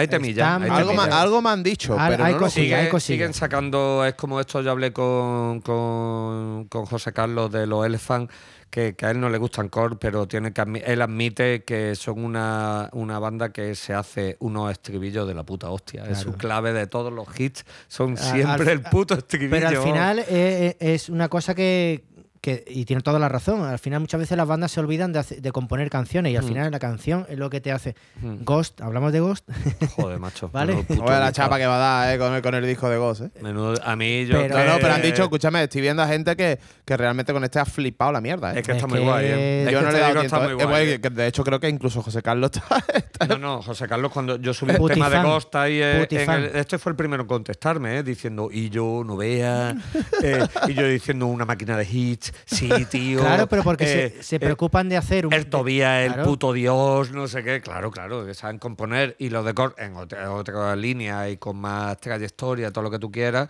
[0.00, 0.42] Hay temilla.
[0.44, 1.06] Están- hay algo, temilla.
[1.06, 2.90] me, algo me han dicho, Al- pero hay no lo cosillas, sigue.
[2.94, 7.84] hay siguen sacando, es como esto, yo hablé con, con, con José Carlos de los
[7.86, 8.30] Elephant,
[8.70, 12.24] que, que a él no le gustan core, pero tiene que él admite que son
[12.24, 16.04] una, una banda que se hace unos estribillos de la puta hostia.
[16.08, 19.50] Es su clave de todos los hits, son siempre al- el puto estribillo.
[19.50, 22.04] Pero al final eh, eh, es una cosa que,
[22.40, 23.62] que- Y tiene toda la razón.
[23.64, 26.42] Al final, muchas veces las bandas se olvidan de, hace- de componer canciones y al
[26.44, 27.94] final la canción es lo que te hace.
[28.22, 28.44] Mm.
[28.44, 29.48] Ghost, hablamos de Ghost.
[29.96, 30.48] Joder, macho.
[30.52, 30.72] Vale.
[30.88, 33.22] Oye, la chapa que va a dar eh, con, el, con el disco de Ghost.
[33.22, 33.30] Eh.
[33.42, 34.38] Menudo- a mí yo.
[34.40, 37.44] Pero- No, no, pero han dicho, escúchame, estoy viendo a gente que, que realmente con
[37.44, 38.54] este ha flipado la mierda.
[38.54, 38.60] ¿eh?
[38.60, 39.62] Es que Es está muy que guay, ¿eh?
[39.66, 40.36] Es Yo no le este he dado tiempo.
[40.36, 40.54] está eh.
[40.54, 40.98] muy Eh, guay.
[40.98, 42.84] que de hecho, creo que incluso José Carlos está.
[42.94, 45.22] está- No, no, José Carlos, cuando yo subí el tema de.
[45.22, 49.02] Ghost ahí, eh, en el- este fue el primero en contestarme, eh, diciendo, y yo,
[49.06, 49.74] no vea,
[50.22, 53.20] eh, y yo diciendo una máquina de hits, sí, tío.
[53.20, 55.32] claro, pero porque eh, se, se eh, preocupan de hacer un.
[55.32, 56.28] el Tobías, el Claro.
[56.28, 60.32] puto Dios, no sé qué, claro, claro, que saben componer y los de en otra,
[60.32, 63.48] otra línea y con más trayectoria, todo lo que tú quieras.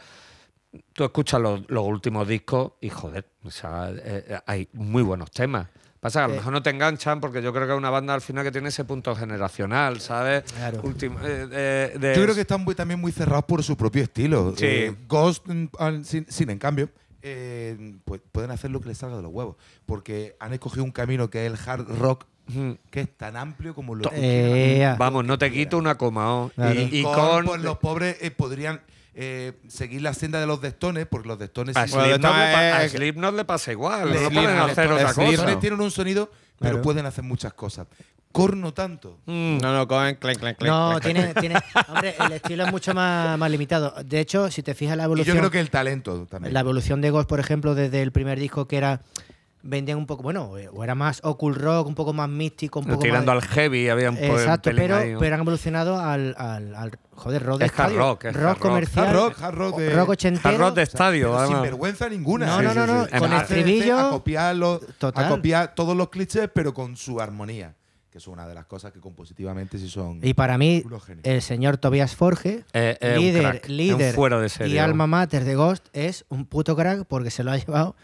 [0.93, 5.31] Tú escuchas los, los últimos discos y joder, o sea, eh, eh, hay muy buenos
[5.32, 5.66] temas.
[5.98, 6.36] Pasa que a lo Eh.
[6.39, 8.69] mejor no te enganchan porque yo creo que es una banda al final que tiene
[8.69, 10.44] ese punto generacional, ¿sabes?
[10.44, 10.81] Claro.
[10.82, 14.05] Ultim- eh, de- de- Yo creo que están muy, también muy cerrados por su propio
[14.05, 14.55] estilo.
[14.57, 14.65] Sí.
[14.65, 16.89] Eh, Ghost, mm, sin, sin en cambio,
[17.23, 19.57] eh, pues pueden hacer lo que les salga de los huevos.
[19.87, 22.25] Porque han escogido un camino que es el hard rock,
[22.91, 24.17] que es tan amplio como lo que
[24.83, 24.95] Eh.
[24.99, 26.35] Vamos, no te quito una coma.
[26.35, 26.49] oh.
[26.55, 26.81] Claro.
[26.81, 27.45] Y, y con, con.
[27.47, 28.81] pues, los pobres eh, podrían
[29.15, 32.53] eh, seguir la senda de los destones, porque los destones a sí- Bueno, Slipknot le
[32.53, 34.11] pa- a le pasa igual.
[34.13, 35.29] Le- no pueden hacer otra los cosa.
[35.29, 36.83] destones tienen un sonido, pero Claro.
[36.83, 37.87] pueden hacer muchas cosas.
[38.32, 39.19] Corno tanto.
[39.27, 39.59] Mm.
[39.61, 41.55] No, no, con clen, clen, clen, No, clen, tiene, tiene.
[41.89, 43.93] Hombre, el estilo es mucho más, más limitado.
[44.05, 45.39] De hecho, si te fijas la Y yo evolución.
[45.39, 46.55] creo que el talento también.
[46.55, 49.01] La evolución de Ghost, por ejemplo, desde el primer disco que era
[49.62, 52.86] vendían un poco, bueno, eh, o era más occult rock, un poco más místico, un
[52.86, 53.44] poco Tirando más...
[53.44, 55.19] al heavy, había un po- Exacto, pero, ahí, ¿no?
[55.19, 57.98] pero han evolucionado al, al, al- joder, rock de Es hard estadio.
[57.98, 58.59] rock, es hard rock.
[58.59, 59.07] comercial.
[59.09, 60.48] Hard rock, hard rock de- rock ochentero.
[60.48, 62.47] Hard rock de O sea, estadio, sin vergüenza ninguna.
[62.47, 63.11] No, no, no, no, sí.
[63.19, 63.98] con estribillo.
[63.98, 65.24] A copiar, los- Total.
[65.27, 67.74] a copiar todos los clichés, pero con su armonía.
[68.11, 70.19] Que es una de las cosas que compositivamente sí son.
[70.23, 70.82] Y para mí,
[71.23, 74.78] el señor Tobias Forge, Eh, eh, líder, crack, es un líder fuera de serie, y
[74.78, 77.95] alma mater de Ghost, es un puto crack porque se lo ha llevado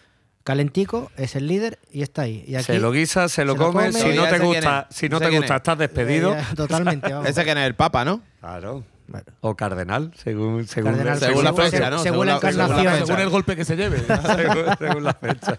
[0.45, 2.45] calentico, es el líder y está ahí.
[2.47, 3.87] Y aquí, se lo guisa, se lo se lo come.
[3.91, 3.93] come.
[4.01, 5.59] Si no ¿Ya te gusta, si no ¿Ese te gusta, es?
[5.59, 6.37] estás despedido.
[6.37, 7.29] Eh, totalmente, vamos.
[7.29, 8.23] Ese que es el Papa, ¿no?
[8.39, 8.85] Claro.
[9.09, 9.27] Bueno.
[9.41, 11.99] O cardenal, según, según, Cardenal, según la según- fecha, ¿no?
[12.01, 13.07] según la Según la- según la encarnación.
[13.07, 13.99] Según el golpe que se lleve.
[14.79, 15.57] según, la fecha.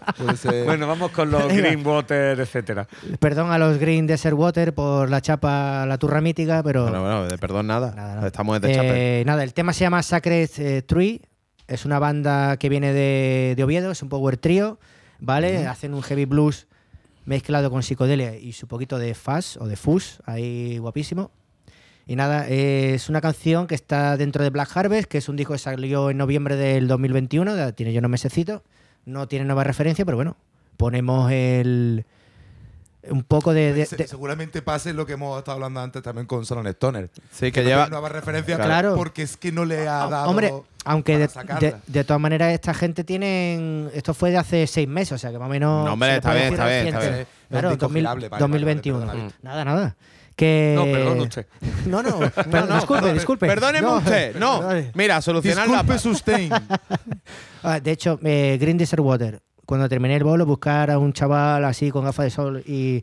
[0.66, 1.62] Bueno, vamos con los Venga.
[1.62, 2.86] Greenwater, etcétera.
[3.20, 6.82] Perdón a los Green Desert Water por la chapa, la turra mítica, pero.
[6.82, 7.94] Bueno, bueno, de perdón nada.
[7.94, 8.26] Nada, nada.
[8.26, 9.20] Estamos de.
[9.20, 11.22] Eh, nada, el tema se llama Sacred eh, Tree.
[11.66, 14.78] Es una banda que viene de, de Oviedo, es un power trio,
[15.20, 15.66] ¿vale?
[15.66, 16.66] Hacen un heavy blues
[17.26, 21.30] mezclado con psicodelia y su poquito de fuzz o de fuzz, ahí guapísimo.
[22.08, 25.52] Y nada, es una canción que está dentro de Black Harvest, que es un disco
[25.52, 28.62] que salió en noviembre del 2021, ya tiene ya unos mesecitos.
[29.04, 30.36] No tiene nueva referencia, pero bueno,
[30.78, 32.04] ponemos el
[33.10, 33.72] un poco de...
[33.72, 37.08] de- de- seguramente pase lo que hemos estado hablando antes también con Salon Stoner.
[37.30, 37.82] Sí, que no lleva.
[37.84, 38.96] tiene nueva referencia Claro.
[38.96, 40.30] porque es que no le ha Ah, dado.
[40.30, 40.52] Hombre,
[40.84, 43.88] aunque para de, de- de todas maneras esta gente tienen...
[43.94, 45.84] Esto fue de hace seis meses, o sea que más o menos...
[45.86, 47.26] No, hombre, está bien, está bien, está bien.
[47.50, 48.98] Claro, Es disco 2000 girable, vale, vale, 2021.
[48.98, 49.32] vale, perdona.
[49.42, 49.96] Nada, nada.
[50.38, 50.72] Que...
[50.76, 51.46] No, perdón usted.
[51.86, 53.46] No, no, No, no, disculpe, disculpe.
[53.48, 54.36] Perdóneme No, usted.
[54.38, 54.62] No.
[54.94, 55.82] Mira, solucionar la.
[55.82, 56.50] Disculpe, sustain.
[57.64, 61.64] Ah, de hecho, eh, Green Desert Water, cuando terminé el bolo, buscar a un chaval
[61.64, 63.02] así con gafas de sol y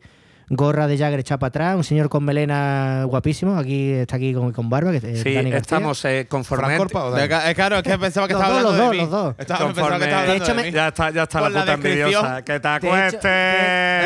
[0.49, 4.51] gorra de Jagger echada para atrás, un señor con melena guapísimo, aquí está aquí con,
[4.51, 5.57] con barba, que es eh, Sí, Dani García.
[5.77, 6.65] estamos eh, conforme.
[6.65, 8.91] ¿Fran Corpa o De eh, claro, es que pensaba que estaba hablando los de dos,
[8.91, 8.97] mí.
[8.97, 9.35] los dos.
[9.38, 10.72] Estaba Conforme- que estaba hablando De hecho, de me- mí.
[10.72, 12.41] Ya está, ya está la la puta envidiosa.
[12.43, 13.31] Que te De hecho, acuestes.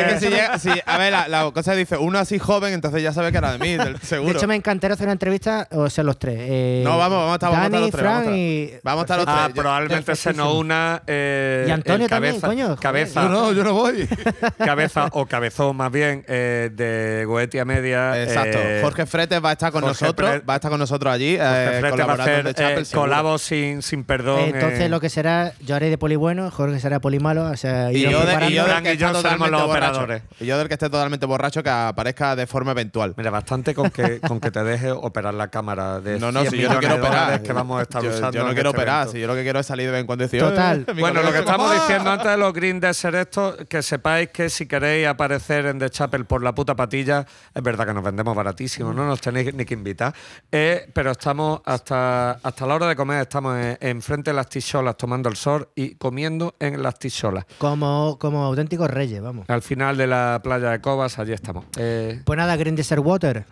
[0.00, 3.02] Es que si llega, si, a ver, la, la cosa dice, uno así joven, entonces
[3.02, 4.32] ya sabe que era de mí, del- seguro.
[4.32, 6.36] De hecho, me encantaría hacer una entrevista, o sea, los tres.
[6.40, 8.36] eh, No, vamos, vamos a estar- vamos a estar Dani, los tres, Fran vamos a
[8.38, 8.74] y...
[8.82, 9.54] Vamos a estar los Ah, tres.
[9.56, 11.02] Yo- probablemente se nos una.
[11.06, 12.76] eh, Y Antonio el también, cabeza, coño.
[12.80, 14.08] Cabeza, No, no, yo no voy.
[14.58, 18.22] cabeza o cabezón más bien eh, de Goetia Media.
[18.22, 18.56] Exacto.
[18.60, 21.12] eh, Jorge Fretes va a estar con Jorge nosotros, Pre- va a estar con nosotros
[21.12, 24.40] allí, Jorge eh, va a hacer Chapel, eh, sin, sin perdón.
[24.54, 27.56] Entonces eh, lo que será, yo haré de poli bueno, Jorge será poli malo, o
[27.56, 28.50] sea, Y yo, de- y preparando.
[28.50, 29.86] yo del que y yo seremos totalmente los borracho.
[30.00, 30.22] operadores.
[30.40, 33.14] Y yo del que esté totalmente borracho que aparezca de forma eventual.
[33.16, 36.50] Mira, bastante con que, con que te deje operar la cámara de No, no, 100
[36.52, 37.42] si yo no quiero de operar.
[37.42, 39.12] que vamos a estar yo, usando yo no quiero este operar, evento.
[39.12, 40.84] si yo lo que quiero es salir de vez en cuando y decir, Total.
[40.86, 41.74] "Eh, Bueno, lo que estamos ¡ah!".
[41.80, 45.90] diciendo antes de los Green Desert estos, que sepáis que si queréis aparecer en The
[45.90, 49.64] Chapel por la puta patilla, es verdad que nos vendemos baratísimo, no nos tenéis ni
[49.64, 50.14] que invitar,
[50.52, 54.96] eh, pero estamos hasta, hasta la hora de comer, estamos en- enfrente de las ticholas
[54.96, 57.44] tomando el sol y comiendo en las ticholas.
[57.58, 59.48] Como, como auténticos reyes, vamos.
[59.48, 61.64] Al final de la playa de Cobas, allí estamos.
[61.76, 63.44] Eh, Pues nada, Green Desert Water.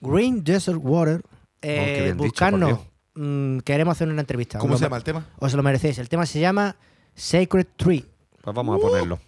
[0.00, 1.22] Green Desert Water.
[1.60, 2.78] Eh, Oh, dicho, buscarnos.
[3.14, 4.58] Mm, queremos hacer una entrevista.
[4.58, 5.26] ¿Cómo Os se lo- llama el tema?
[5.38, 5.98] Os lo merecéis.
[5.98, 6.76] El tema se llama
[7.14, 8.04] Sacred Tree.
[8.42, 9.20] pues vamos a ponerlo.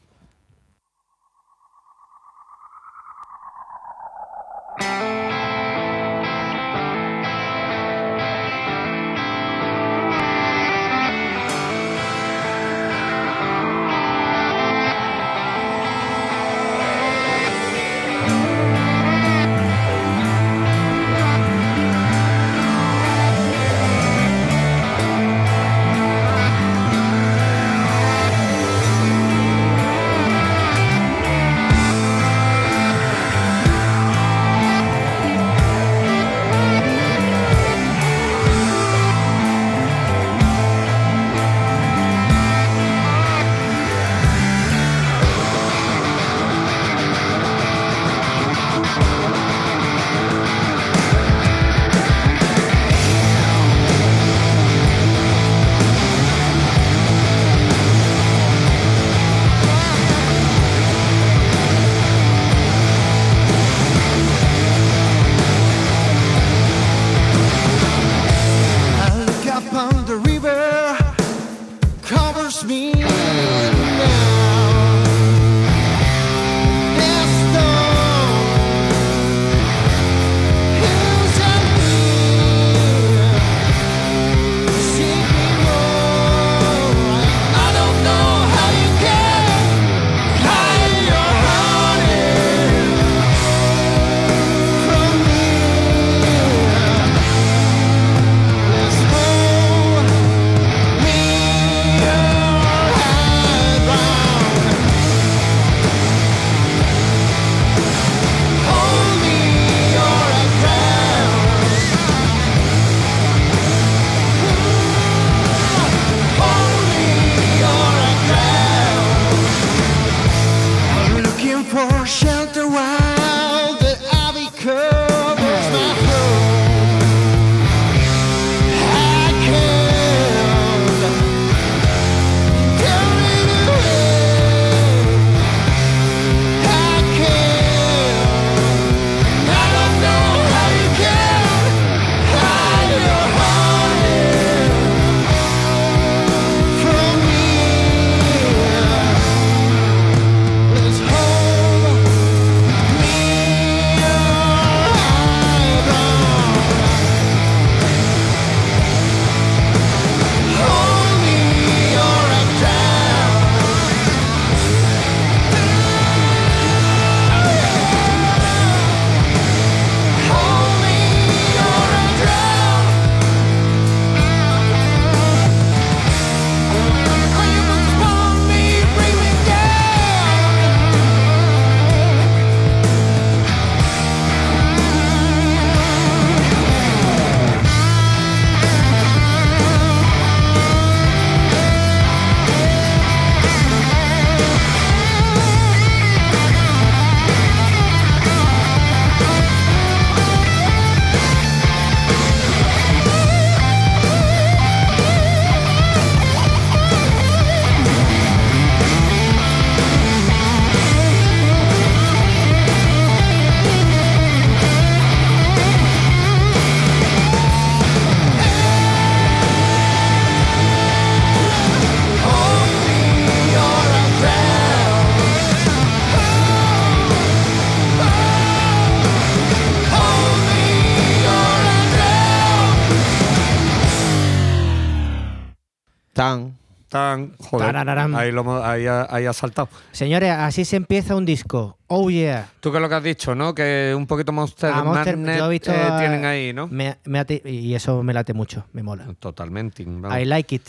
[237.44, 239.68] Joder, ahí, lo, ahí, ha, ahí ha saltado.
[239.92, 241.78] Señores, así se empieza un disco.
[241.86, 242.50] Oh yeah.
[242.60, 243.54] Tú que es lo que has dicho, ¿no?
[243.54, 246.66] Que un poquito Monster, A Monster, Magnet, he visto eh, tienen ahí, ¿no?
[246.68, 249.06] Me- me ate- y eso me late mucho, me mola.
[249.18, 249.84] Totalmente.
[249.86, 250.18] vamos.
[250.18, 250.68] I like it.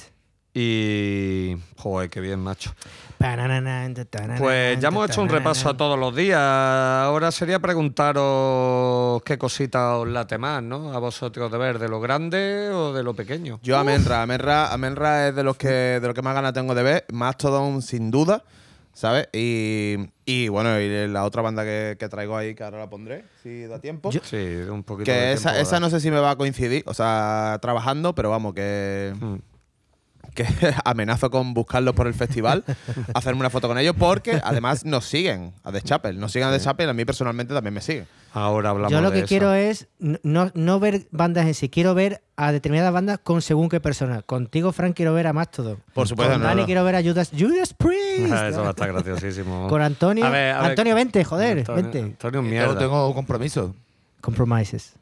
[0.53, 1.57] Y.
[1.77, 2.73] Joder, qué bien, macho.
[4.37, 6.39] Pues ya hemos hecho un repaso a todos los días.
[6.39, 10.93] Ahora sería preguntaros qué cosita os late más, ¿no?
[10.93, 13.59] A vosotros de ver, ¿de lo grande o de lo pequeño?
[13.63, 16.83] Yo Amenra, Amenra, Amenra es de los que de los que más ganas tengo de
[16.83, 18.43] ver, Mastodon sin duda,
[18.93, 19.27] ¿sabes?
[19.33, 19.95] Y,
[20.25, 23.65] y bueno, y la otra banda que, que traigo ahí, que ahora la pondré, si
[23.65, 24.11] da tiempo.
[24.11, 24.37] Sí,
[24.69, 26.93] un poquito de que esa, tiempo, esa no sé si me va a coincidir, o
[26.93, 29.35] sea, trabajando, pero vamos, que, Mm.
[30.35, 30.45] Que
[30.85, 32.63] amenazo con buscarlos por el festival,
[33.15, 36.51] hacerme una foto con ellos, porque además nos siguen a The Chapel, nos siguen a
[36.51, 38.05] The Chapel, a mí personalmente también me siguen.
[38.33, 39.27] Ahora hablamos Yo lo de que eso.
[39.29, 43.69] quiero es no, no ver bandas en sí, quiero ver a determinadas bandas con según
[43.69, 44.23] qué persona.
[44.23, 45.77] Contigo, Frank, quiero ver a Mastodon.
[45.93, 46.65] Por supuesto, Con no, Dani no.
[46.65, 48.33] quiero ver a Judas, Judas Priest.
[48.49, 49.67] Eso va a estar graciosísimo.
[49.69, 50.25] Con Antonio.
[50.25, 50.69] A ver, a ver.
[50.71, 51.99] Antonio, vente, joder, Antonio, vente.
[51.99, 52.77] Antonio, Yo mierda.
[52.77, 53.73] tengo compromiso.
[54.19, 54.93] Compromises.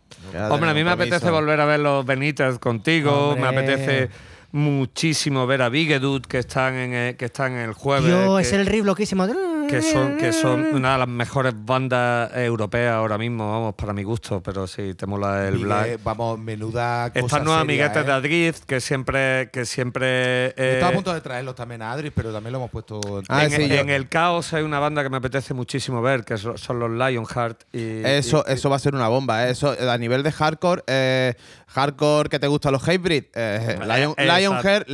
[0.52, 3.30] Hombre, a mí me apetece volver a ver los Benítez contigo.
[3.32, 3.42] Hombre.
[3.42, 4.10] Me apetece
[4.54, 8.10] muchísimo ver a Bigedud que están en el, que están el jueves.
[8.10, 9.28] Yo, es el riff loquísimo.
[9.68, 14.04] que son que son una de las mejores bandas europeas ahora mismo, vamos, para mi
[14.04, 14.42] gusto.
[14.44, 16.00] Pero sí, te mola el Miguel, Black.
[16.04, 18.04] Vamos, menuda cosa Estas nuevos amiguetes ¿eh?
[18.06, 22.12] de Adrift que siempre que siempre eh, Estaba a punto de traerlos también a Adri,
[22.12, 24.78] pero también lo hemos puesto en Ah, en, sí, yo- en el caos hay una
[24.80, 27.64] banda que me apetece muchísimo ver, que son son los Lionheart.
[27.74, 29.48] Y, Eso, y- eso va a ser una bomba.
[29.48, 29.52] ¿eh?
[29.52, 31.34] Eso, a nivel de hardcore, eh,
[31.74, 34.88] hardcore que te gusta los Hatebreed, eh, Lion, Lionheart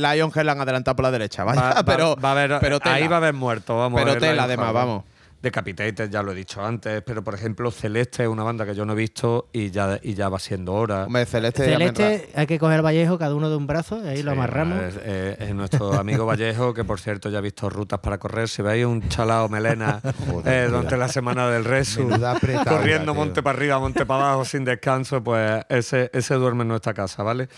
[0.44, 1.44] la han adelantado por la derecha.
[1.44, 2.94] Vaya, Va- va- pero, va a haber, pero tela.
[2.94, 3.98] ahí va a haber muerto, vamos.
[4.00, 5.04] Pero a ver tela, además, vamos.
[5.42, 8.84] Decapitated, ya lo he dicho antes, pero por ejemplo, Celeste es una banda que yo
[8.84, 11.04] no he visto y ya, y ya va siendo hora.
[11.06, 11.64] Hombre, Celeste.
[11.64, 14.78] Celeste, hay que coger Vallejo cada uno de un brazo y ahí lo Sí, amarramos.
[14.82, 18.48] Es, es- es nuestro amigo Vallejo, que por cierto ya ha visto rutas para correr.
[18.50, 23.14] Si veis un chalao melena Joder, eh, durante la semana del Resu, apretada, corriendo tío.
[23.14, 27.22] monte para arriba, monte para abajo sin descanso, pues ese, ese duerme en nuestra casa,
[27.22, 27.48] ¿vale?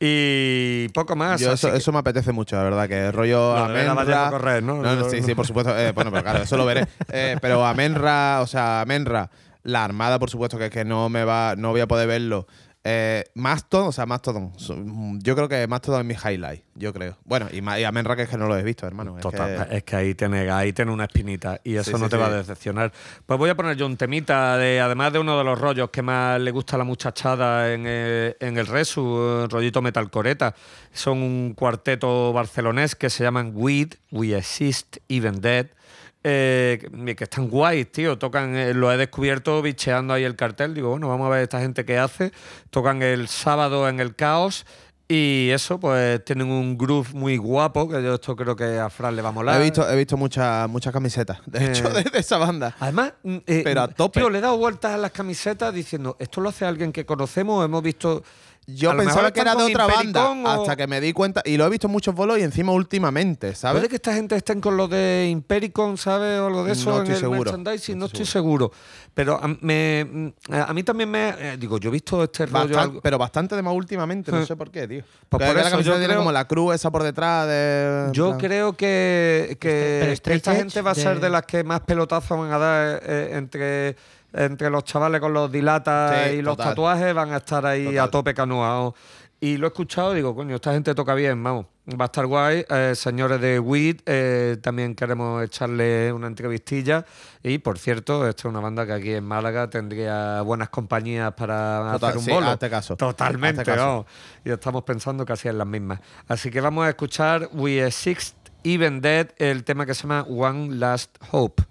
[0.00, 1.40] Y poco más.
[1.40, 4.30] Yo eso, que- eso me apetece mucho, la verdad, que rollo a Amenra.
[4.30, 5.10] Correr, ¿no?
[5.10, 5.76] sí, sí, por supuesto.
[5.78, 6.86] eh, bueno, pero claro, eso lo veré.
[7.12, 9.30] Eh, pero Amenra, o sea, Amenra,
[9.62, 12.46] la Armada, por supuesto, que es que no me va, no voy a poder verlo.
[12.86, 14.52] Eh, Mastodon, o sea, Mastodon.
[15.22, 17.16] Yo creo que Mastodon es mi highlight, yo creo.
[17.24, 19.16] Bueno, y, y Amenra, que es que no lo he visto, hermano.
[19.16, 22.04] es Total, que- es que ahí tiene, ahí tiene una espinita y eso Sí, no
[22.04, 22.92] sí, te va a decepcionar.
[23.24, 26.02] Pues voy a poner yo un temita, de, además de uno de los rollos que
[26.02, 30.54] más le gusta a la muchachada en, eh, en el Resu, el rollito metalcoreta.
[30.92, 35.68] Son un cuarteto barcelonés que se llaman Weed, We Exist, Even Dead.
[36.24, 38.18] Eh, que- que están guays, tío.
[38.18, 40.74] Tocan, eh, lo he descubierto bicheando ahí el cartel.
[40.74, 42.32] Digo, bueno, vamos a ver esta gente qué hace.
[42.70, 44.64] Tocan el sábado en el Caos
[45.06, 49.14] Y eso, pues tienen un groove muy guapo, que yo esto creo que a Fran
[49.14, 49.60] le va a molar.
[49.60, 52.02] He visto, he visto muchas muchas camisetas, de hecho, Eh.
[52.04, 52.74] de, de esa banda.
[52.80, 54.20] Además, mm, eh, Pero a tope.
[54.20, 57.62] Tío, le he dado vueltas a las camisetas diciendo, ¿esto lo hace alguien que conocemos?
[57.62, 58.22] Hemos visto...
[58.66, 61.42] Yo a lo pensaba que era de otra banda, o- hasta que me di cuenta,
[61.44, 63.80] y lo he visto en muchos bolos y encima últimamente, ¿sabes?
[63.80, 66.40] Puede que esta gente estén con lo de Impericon, ¿sabes?
[66.40, 67.38] O algo de eso No en estoy el seguro.
[67.52, 68.72] merchandising, no, No estoy seguro.
[69.12, 71.28] Pero a, me- a mí también me...
[71.38, 72.74] eh, digo, yo he visto este rollo...
[72.74, 74.46] Bastan- algo- pero bastante de más últimamente, no Sí.
[74.46, 75.04] sé por qué, tío.
[75.28, 78.08] Pues por la eso camiseta yo tiene creo- como la cruz esa por detrás de...
[78.12, 81.20] Yo en plan- creo que, que, Este- que Straight esta gente va a de- ser
[81.20, 83.96] de las que más pelotazos van a dar eh, entre,
[84.34, 86.72] entre los chavales con los dilatas Sí, y los total.
[86.72, 87.98] tatuajes, van a estar ahí Total.
[88.00, 88.94] a tope canoados.
[89.40, 91.66] Y lo he escuchado digo, coño, esta gente toca bien, vamos.
[91.90, 92.64] Va a estar guay.
[92.70, 97.04] Eh, señores de WID, eh, también queremos echarle una entrevistilla.
[97.42, 101.90] Y por cierto, esta es una banda que aquí en Málaga tendría buenas compañías para
[101.92, 102.46] Total, hacer un sí, bolo.
[102.48, 102.96] hazte caso.
[102.96, 103.80] Totalmente, caso.
[103.86, 104.06] vamos.
[104.46, 106.00] Y estamos pensando casi en las mismas.
[106.26, 110.76] Así que vamos a escuchar We Sixth Even Dead, el tema que se llama One
[110.76, 111.64] Last Hope.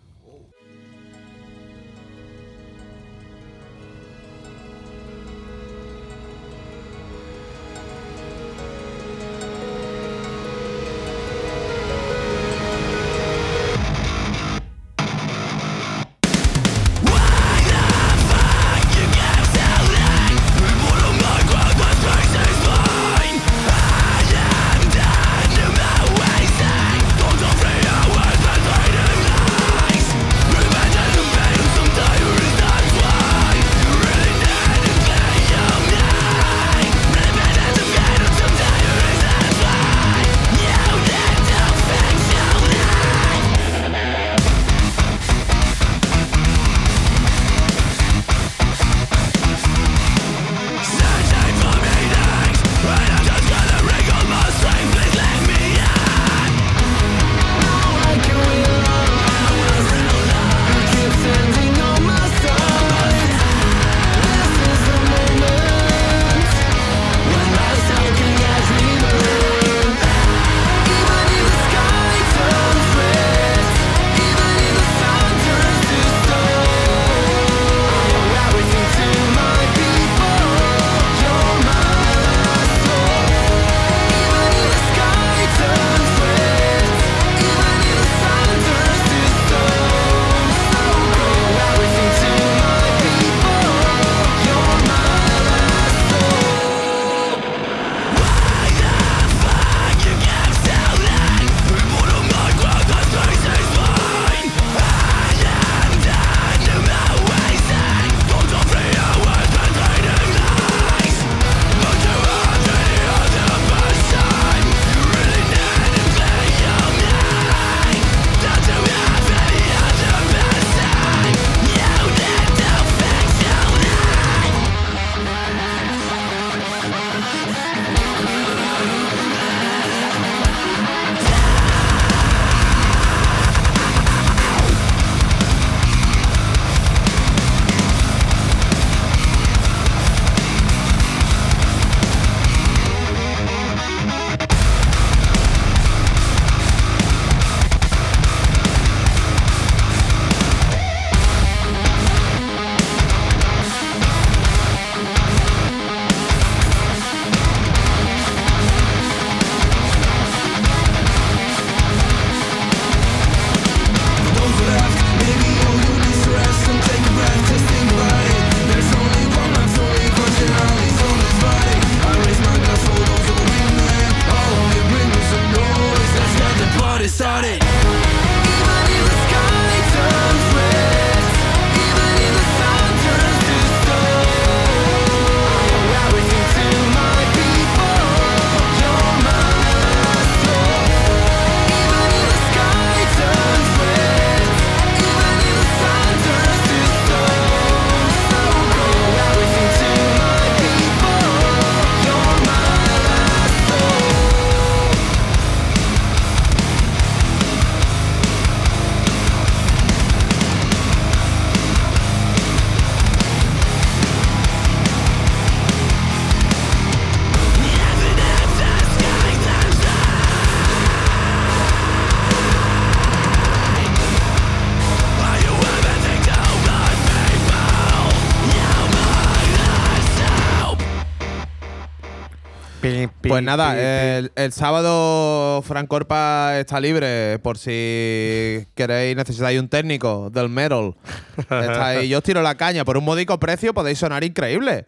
[233.44, 233.84] Pues nada, pi, pi.
[233.84, 240.96] el, el sábado Fran Corpa está libre por si queréis, necesitáis un técnico del metal.
[241.38, 242.10] Está ahí.
[242.10, 244.86] Yo os tiro la caña por un módico precio, podéis sonar increíble.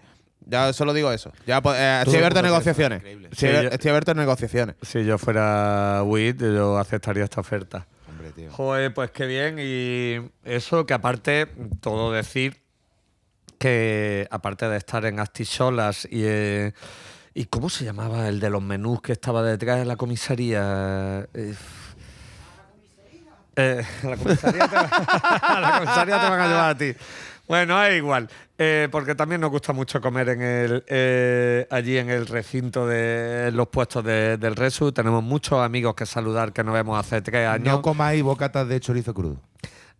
[0.47, 1.31] Ya solo digo eso.
[1.47, 3.03] Ya eh, estoy abierto a negociaciones.
[3.03, 4.75] Estoy, Sí, abier- yo- estoy abierto a negociaciones.
[4.83, 7.87] Si yo fuera WIT, yo aceptaría esta oferta.
[8.07, 8.51] Hombre, tío.
[8.51, 9.57] Joder, pues qué bien.
[9.59, 11.47] Y eso que aparte,
[11.81, 12.61] todo decir
[13.57, 16.21] que aparte de estar en Astisolas y...
[16.25, 16.73] eh,
[17.37, 21.27] ¿Y cómo se llamaba el de los menús que estaba detrás de la comisaría?
[21.33, 21.53] Eh,
[23.57, 26.93] eh, la comisaría te, va- la comisaría te van a llevar a ti.
[27.47, 32.09] Bueno, es igual, eh, porque también nos gusta mucho comer en el, eh, allí en
[32.09, 34.91] el recinto de los puestos de- del Resu.
[34.93, 37.67] Tenemos muchos amigos que saludar que no vemos hace tres años.
[37.67, 39.41] No comáis bocatas de chorizo crudo.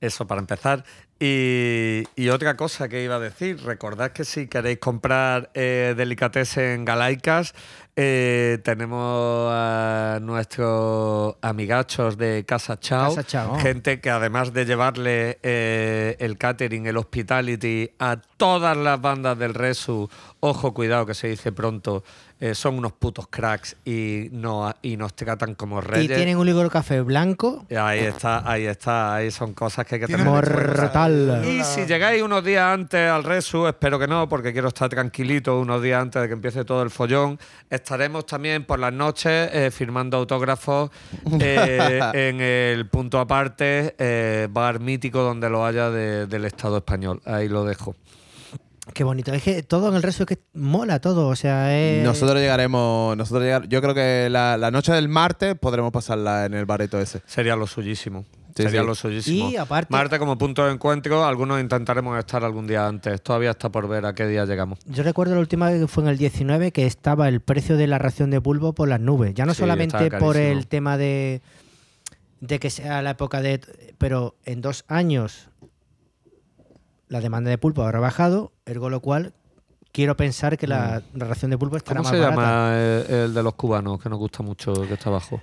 [0.02, 0.84] Eso para empezar.
[1.18, 6.84] Y, y otra cosa que iba a decir, recordad que si queréis comprar eh, delicatessen
[6.84, 7.54] galaicas,
[7.96, 13.58] eh, tenemos a nuestros amigachos de Casa Chao, Casa Chao.
[13.60, 19.54] gente que además de llevarle eh, el catering, el hospitality a todas las bandas del
[19.54, 20.10] Resu,
[20.42, 22.04] ojo, cuidado que se dice pronto,
[22.40, 26.16] eh, son unos putos cracks y, no, y nos tratan como Y reyes.
[26.18, 30.08] tienen un licor café blanco Ahí está, ahí está, ahí son cosas que hay que
[30.08, 30.26] tener.
[30.26, 31.44] mortal.
[31.48, 35.60] Y si llegáis unos días antes al Resu, espero que no, porque quiero estar tranquilito
[35.60, 37.40] unos días antes de que empiece todo el follón,
[37.70, 40.92] estaremos también por las noches eh, firmando autógrafos
[41.40, 47.22] eh, en el punto aparte, eh, bar mítico donde lo haya de- del Estado español.
[47.26, 47.96] Ahí lo dejo.
[48.94, 49.34] Qué bonito.
[49.34, 51.28] Es que todo en el resto es que mola todo.
[51.28, 52.04] O sea, es.
[52.04, 53.18] Nosotros llegaremos.
[53.18, 57.00] Nosotros llegar- yo creo que la, la noche del martes podremos pasarla en el bareto
[57.00, 57.22] ese.
[57.26, 58.26] Sería lo suyísimo.
[58.56, 58.88] Sí, Sería sí.
[58.88, 59.50] lo suyísimo.
[59.50, 63.22] Y aparte- Marte como punto de encuentro, algunos intentaremos estar algún día antes.
[63.22, 64.80] Todavía está por ver a qué día llegamos.
[64.86, 67.88] Yo recuerdo la última vez que fue en el 19 que estaba el precio de
[67.88, 69.34] la ración de pulpo por las nubes.
[69.34, 71.42] Ya no Sí, solamente por el tema de,
[72.40, 73.60] de que sea la época de...
[73.98, 75.50] Pero en dos años
[77.08, 79.34] la demanda de pulpo habrá bajado, ergo lo cual
[79.92, 82.04] quiero pensar que la, la ración de pulpo estará Mm.
[82.04, 82.42] ¿Cómo más se barata.
[82.42, 85.42] llama el, el de los cubanos, que nos gusta mucho, que está abajo?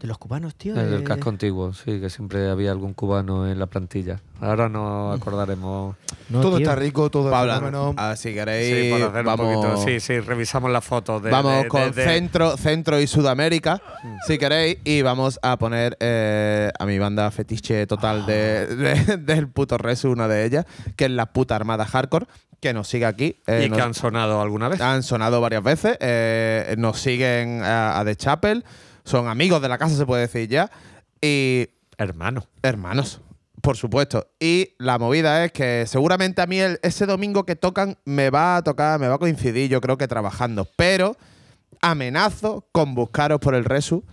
[0.00, 0.74] De los cubanos, tío.
[0.76, 4.20] El de- del casco antiguo, sí, que siempre había algún cubano en la plantilla.
[4.40, 5.96] Ahora nos acordaremos.
[6.28, 6.66] No, todo tío.
[6.68, 7.94] está rico, todo es Pablo, fenómeno.
[7.96, 8.92] a ver si Sí, queréis.
[8.92, 9.76] para hacer vamos, un poquito.
[9.84, 11.30] Sí, sí, revisamos las fotos de.
[11.30, 13.82] vamos de- de- con de- Centro, Centro y Sudamérica,
[14.24, 19.48] si queréis, y vamos a poner eh, a mi banda fetiche total de, de- del
[19.48, 20.64] puto Resu, una de ellas,
[20.94, 22.26] que es la puta Armada Hardcore,
[22.60, 23.40] que nos sigue aquí.
[23.48, 24.80] eh, Y nos- que han sonado alguna vez.
[24.80, 28.64] han sonado varias veces, eh, nos siguen a, a The Chapel,
[29.08, 30.70] son amigos de la casa, se puede decir ya,
[31.20, 32.44] y Hermano.
[32.62, 33.20] hermanos,
[33.60, 34.28] por supuesto.
[34.38, 38.56] Y la movida es que seguramente a mí el- ese domingo que tocan me va
[38.56, 41.16] a tocar, me va a coincidir, yo creo que trabajando, pero
[41.80, 44.04] amenazo con buscaros por el Resu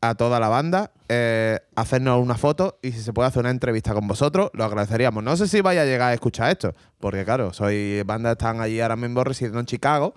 [0.00, 3.94] a toda la banda, eh, hacernos una foto y si se puede hacer una entrevista
[3.94, 5.24] con vosotros, lo agradeceríamos.
[5.24, 8.80] No sé si vaya a llegar a escuchar esto, porque claro, soy banda están allí
[8.80, 10.14] ahora mismo residiendo en Chicago,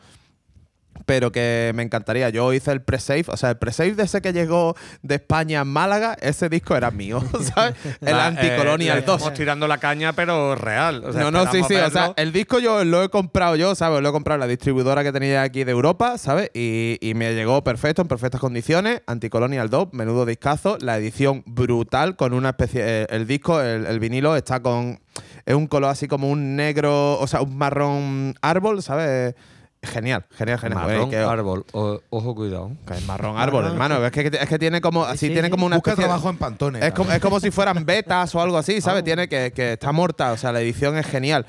[1.05, 2.29] pero que me encantaría.
[2.29, 5.65] Yo hice el pre-save, o sea, el pre-save de ese que llegó de España a
[5.65, 7.21] Málaga, ese disco era mío,
[7.55, 7.75] ¿sabes?
[8.01, 9.15] El Anticolonial eh, 2.
[9.17, 11.03] Estamos tirando la caña, pero real.
[11.05, 11.75] O sea, no, no, sí, sí.
[11.75, 14.01] O sea, el disco yo lo he comprado yo, ¿sabes?
[14.01, 16.49] Lo he comprado en la distribuidora que tenía aquí de Europa, ¿sabes?
[16.53, 19.01] Y, y me llegó perfecto, en perfectas condiciones.
[19.07, 20.77] Anticolonial 2, menudo discazo.
[20.79, 22.81] La edición brutal, con una especie.
[22.83, 24.99] eh, el disco, el, el vinilo, está con.
[25.45, 29.35] Es un color así como un negro, o sea, un marrón árbol, ¿sabes?
[29.83, 30.79] Genial, genial, genial.
[30.87, 31.65] Marrón que- árbol.
[31.71, 32.71] O- ojo, cuidado.
[32.85, 34.05] que es marrón árbol, hermano.
[34.05, 35.03] Es que, es que tiene como.
[35.05, 35.77] Así sí, tiene como una.
[35.77, 36.85] Busca especie trabajo en Pantone.
[36.85, 39.03] es como, es como si fueran betas o algo así, ¿sabes?
[39.03, 41.47] Tiene que, que está morta, o sea, la edición es genial.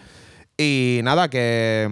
[0.57, 1.91] Y nada, que.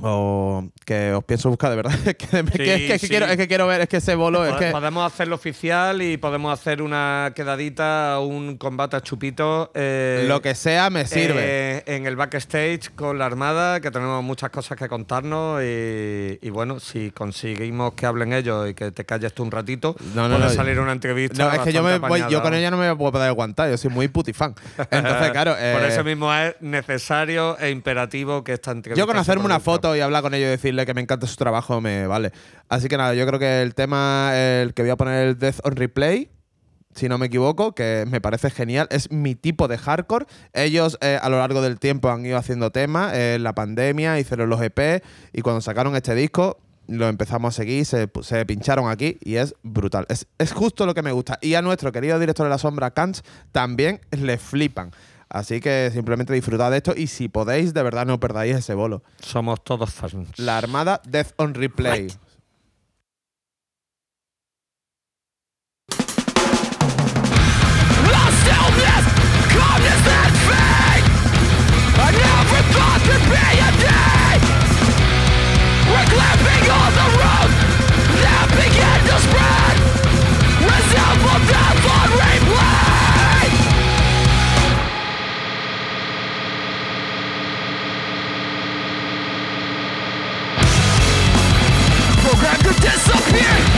[0.00, 1.92] O que os pienso buscar de verdad.
[2.06, 3.08] Es que, que- que- que- que sí.
[3.08, 4.70] quiero, es que quiero ver, es que ese bolo es que.
[4.70, 9.70] Podemos hacerlo oficial y podemos hacer una quedadita, un combate a chupito.
[9.74, 11.40] eh, Lo que sea me sirve.
[11.78, 15.62] eh, en el backstage con la Armada, que tenemos muchas cosas que contarnos.
[15.62, 19.96] Y, y bueno, si conseguimos que hablen ellos y que te calles tú un ratito,
[20.14, 20.54] No, no, puede no.
[20.54, 21.44] salir una entrevista.
[21.44, 23.76] No, es que yo, me voy, yo con ella no me puedo poder aguantar, yo
[23.76, 24.54] soy muy putifan.
[24.90, 25.52] Entonces, claro.
[25.52, 28.98] Por eh, eso mismo es necesario e imperativo que esta entrevista.
[29.00, 29.87] Yo con hacerme una produzca.
[29.96, 32.32] Y hablar con ellos y decirle que me encanta su trabajo me vale.
[32.68, 35.60] Así que nada, yo creo que el tema, el que voy a poner el Death
[35.64, 36.30] on Replay,
[36.94, 40.26] si no me equivoco, que me parece genial, es mi tipo de hardcore.
[40.52, 44.48] Ellos eh, a lo largo del tiempo han ido haciendo temas, eh, la pandemia hicieron
[44.48, 45.02] los EP
[45.32, 46.58] y cuando sacaron este disco
[46.88, 50.06] lo empezamos a seguir, se, se pincharon aquí y es brutal.
[50.08, 51.38] Es, es justo lo que me gusta.
[51.42, 53.18] Y a nuestro querido director de la sombra, Kant,
[53.52, 54.90] también le flipan.
[55.30, 59.02] Así que simplemente disfrutad de esto y si podéis, de verdad no perdáis ese bolo.
[59.20, 60.38] Somos todos fans.
[60.38, 62.08] La Armada Death on Replay.
[81.20, 81.97] Program
[92.68, 93.77] to disappear.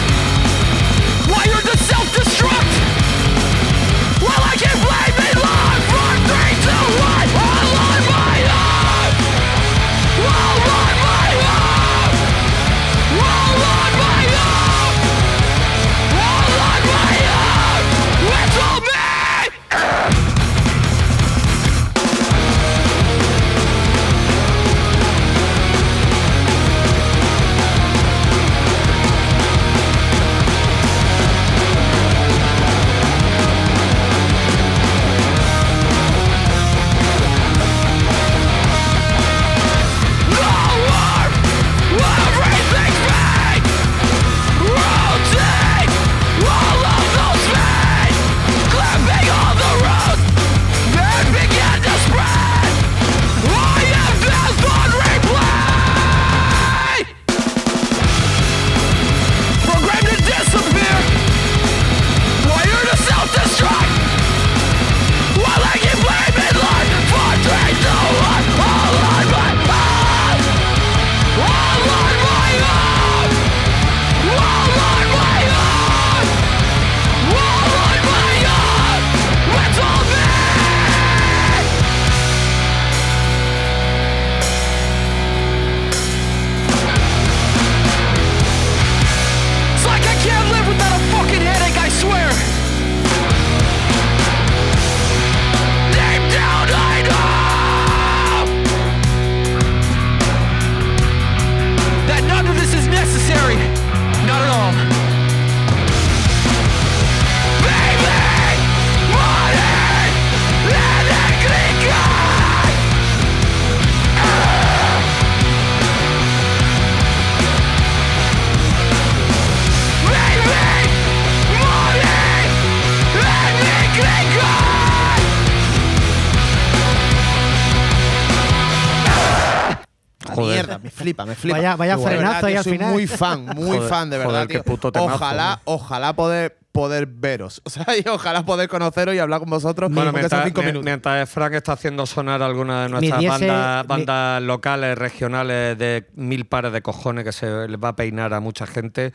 [131.10, 131.56] Flipa, me flipa.
[131.58, 132.92] Vaya- vaya frenazo ahí al soy final.
[132.92, 134.64] muy fan, muy Joder, fan, de verdad, joder, qué tío.
[134.64, 135.72] puto temazo, ojalá, ¿no?
[135.74, 137.60] ojalá poder, poder veros.
[137.66, 139.90] O sea, y ojalá poder conoceros y hablar con vosotros.
[139.92, 140.84] Bueno, mientras, cinco mi- minutos.
[140.84, 146.06] mientras Frank está haciendo sonar alguna de nuestras diese- bandas, mi- bandas locales, regionales de
[146.14, 149.12] mil pares de cojones que se les va a peinar a mucha gente,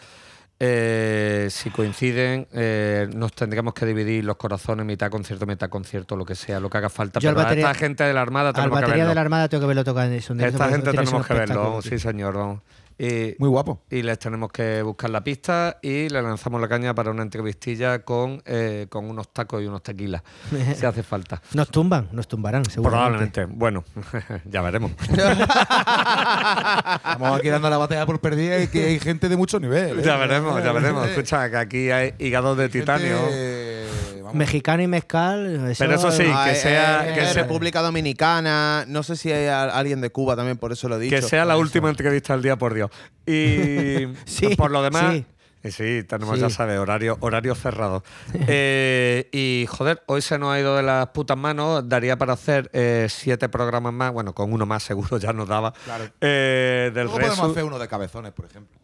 [0.68, 6.26] eh, si coinciden, eh, nos tendríamos que dividir los corazones, mitad concierto, mitad concierto, lo
[6.26, 7.20] que sea, lo que haga falta.
[7.20, 9.10] Yo al Pero a esta gente de la Armada Al tenemos que batería verlo.
[9.10, 12.36] de la Armada tengo que verlo tocar en Esta gente tenemos que verlo, sí señor,
[12.36, 12.62] vamos.
[12.98, 13.82] Y, Muy guapo.
[13.90, 18.00] y les tenemos que buscar la pista y le lanzamos la caña para una entrevistilla
[18.00, 20.24] con, eh, con unos tacos y unos tequilas,
[20.76, 21.42] si hace falta.
[21.54, 23.42] Nos tumban, nos tumbarán, seguramente.
[23.42, 23.46] Probablemente.
[23.46, 23.84] Bueno,
[24.46, 24.92] ya veremos.
[26.96, 30.00] Estamos aquí dando la batalla por perdida y que hay gente de mucho nivel.
[30.00, 30.04] ¿eh?
[30.04, 31.08] ya veremos, ya veremos.
[31.08, 33.18] Escucha, que aquí hay hígados de Gente, titanio.
[34.26, 35.70] Vamos, Mexicano y mezcal.
[35.72, 38.86] Eso, Pero eso sí, que eh, sea- eh, que eh, sea- República Dominicana.
[38.88, 41.16] No sé si hay alguien de Cuba también, por eso lo he dicho.
[41.16, 42.90] Que sea la última entrevista del día, por Dios.
[43.26, 45.14] Y Sí, por lo demás.
[45.14, 45.26] sí.
[45.64, 46.42] y sí, tenemos, Sí.
[46.42, 48.04] ya sabes, horario, horario cerrado.
[48.48, 51.88] Eh, y joder, hoy se nos ha ido de las putas manos.
[51.90, 54.12] Daría para hacer eh, siete programas más.
[54.12, 55.74] Bueno, con uno más seguro ya nos daba.
[55.86, 56.06] Claro.
[56.22, 58.78] Eh, del Luego podemos hacer uno de cabezones, por ejemplo.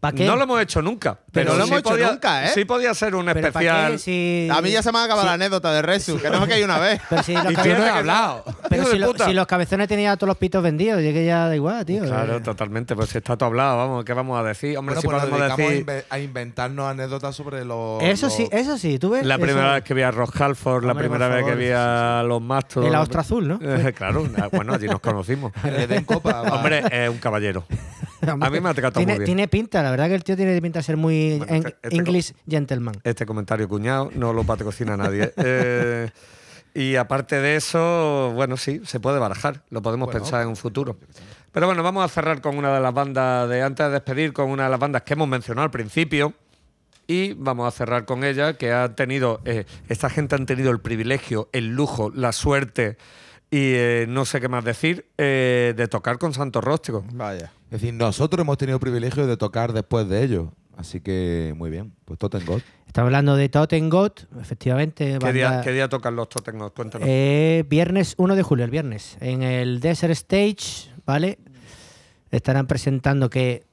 [0.00, 0.24] ¿Para qué?
[0.26, 1.14] No lo hemos hecho nunca.
[1.32, 2.50] Pero Pero, no lo sí hemos hecho podía- nunca, ¿eh?
[2.54, 3.92] Sí podía ser un ¿Pero para especial.
[3.92, 3.98] qué?
[3.98, 6.42] Si- A mí ya se me ha acabado si- la anécdota de Resu, que no
[6.42, 7.00] es que hay una vez.
[7.08, 8.44] Pero si los, Y tú cabezones- no he hablado.
[8.68, 11.84] pero si, lo- si los cabezones tenían todos los pitos vendidos, llegué ya da igual,
[11.84, 12.02] tío.
[12.04, 12.94] Claro, Eh, totalmente.
[12.94, 14.76] Pues si está todo hablado, vamos, ¿qué vamos a decir?
[14.78, 15.56] Hombre, Bueno, sí pues podemos
[15.86, 16.04] decir.
[16.10, 18.02] a inventarnos anécdotas sobre los.
[18.02, 19.24] Eso los- sí, eso sí, tú ves.
[19.26, 22.22] La Eso- primera vez que vi a Ross Halford, la primera vez que vi a
[22.26, 22.84] los mastros.
[22.86, 23.58] El Ostra Azul, ¿no?
[23.76, 25.52] Eh, claro, bueno, allí nos conocimos.
[25.64, 26.42] Le den copa.
[26.42, 26.52] va.
[26.56, 27.64] Hombre, es un caballero.
[28.26, 29.24] A mí me ha tratado muy bien.
[29.24, 31.78] Tiene pinta, la verdad que el tío tiene pinta de ser muy Bueno, en- este-
[31.82, 32.94] este English gentleman.
[33.04, 35.32] Este comentario cuñado no lo patrocina nadie.
[35.36, 36.10] Eh,
[36.74, 39.62] y aparte de eso, bueno, sí, se puede barajar.
[39.70, 40.98] Lo podemos Bueno, pensar en un futuro.
[41.52, 44.50] Pero bueno, vamos a cerrar con una de las bandas de antes de despedir, con
[44.50, 46.34] una de las bandas que hemos mencionado al principio.
[47.06, 50.80] Y vamos a cerrar con ella, que ha tenido, eh, esta gente han tenido el
[50.80, 52.98] privilegio, el lujo, la suerte
[53.48, 57.04] y eh, no sé qué más decir, eh, de tocar con Santos Róstico.
[57.12, 57.52] Vaya.
[57.66, 60.48] Es decir, nosotros hemos tenido el privilegio de tocar después de ellos.
[60.76, 62.60] Así que muy bien, pues Totem God.
[62.86, 65.18] Estamos hablando de Tottengot, efectivamente.
[65.18, 66.70] ¿Qué día, banda- qué día tocan los Tottenham?
[66.70, 67.08] Cuéntanos.
[67.10, 71.38] Eh, viernes 1 de julio, el viernes, en el Desert Stage, ¿vale?
[72.30, 73.64] Estarán presentando que,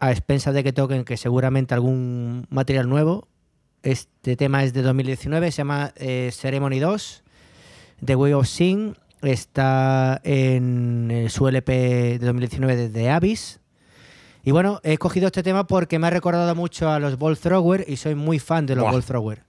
[0.00, 3.28] a expensas de que toquen, que seguramente algún material nuevo.
[3.84, 7.22] Este tema es de 2019, se llama eh, Ceremony 2,
[8.04, 8.96] The Way of Sing.
[9.26, 13.60] Está en eh, su LP de 2019 de The Abyss.
[14.44, 17.84] Y bueno, he escogido este tema porque me ha recordado mucho a los Ball Thrower
[17.88, 18.92] y soy muy fan de los Buah.
[18.92, 19.42] Ball Thrower.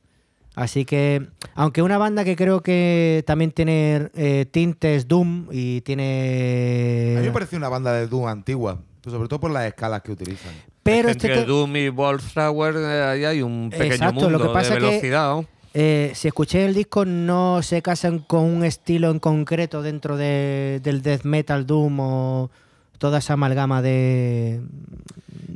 [0.56, 5.82] Así que, aunque una banda que creo que también tiene eh, tintes Doom y A
[5.82, 7.16] tiene...
[7.20, 10.12] mí me parece una banda de Doom antigua, pues sobre todo por las escalas que
[10.12, 10.52] utilizan.
[10.82, 14.30] Pero Es que este entre te- Doom y Wolfthrower eh, ahí hay un pequeño Exacto,
[14.32, 15.30] lo mundo que pasa de que- velocidad.
[15.36, 15.46] ¿no?
[15.74, 20.80] Eh, si escuché el disco, no se casan con un estilo en concreto dentro de-
[20.84, 22.52] del death metal Doom o
[22.98, 24.62] toda esa amalgama de...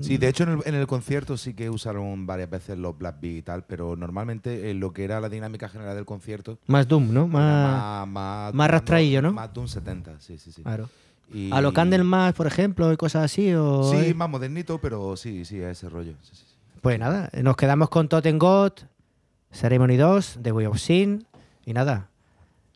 [0.02, 3.18] Sí, de hecho en el, en el concierto sí que usaron varias veces los Black
[3.22, 6.88] Beat y tal, pero normalmente en lo que era la dinámica general del concierto Más
[6.88, 7.28] Doom, ¿no?
[7.28, 8.08] Más...
[8.08, 9.32] más, más, más ¿no?
[9.34, 10.64] Más Doom 70, sí, sí, sí.
[10.64, 10.90] Claro.
[11.34, 13.54] Y- A lo Candlemas, por ejemplo, y cosas así.
[13.54, 16.14] O, Sí, más modernito, pero sí, sí, a ese rollo.
[16.24, 16.56] sí, sí, sí.
[16.82, 18.72] Pues nada, nos quedamos con Totem God,
[19.52, 21.28] Ceremony 2, The Way of Sin
[21.66, 22.10] y nada.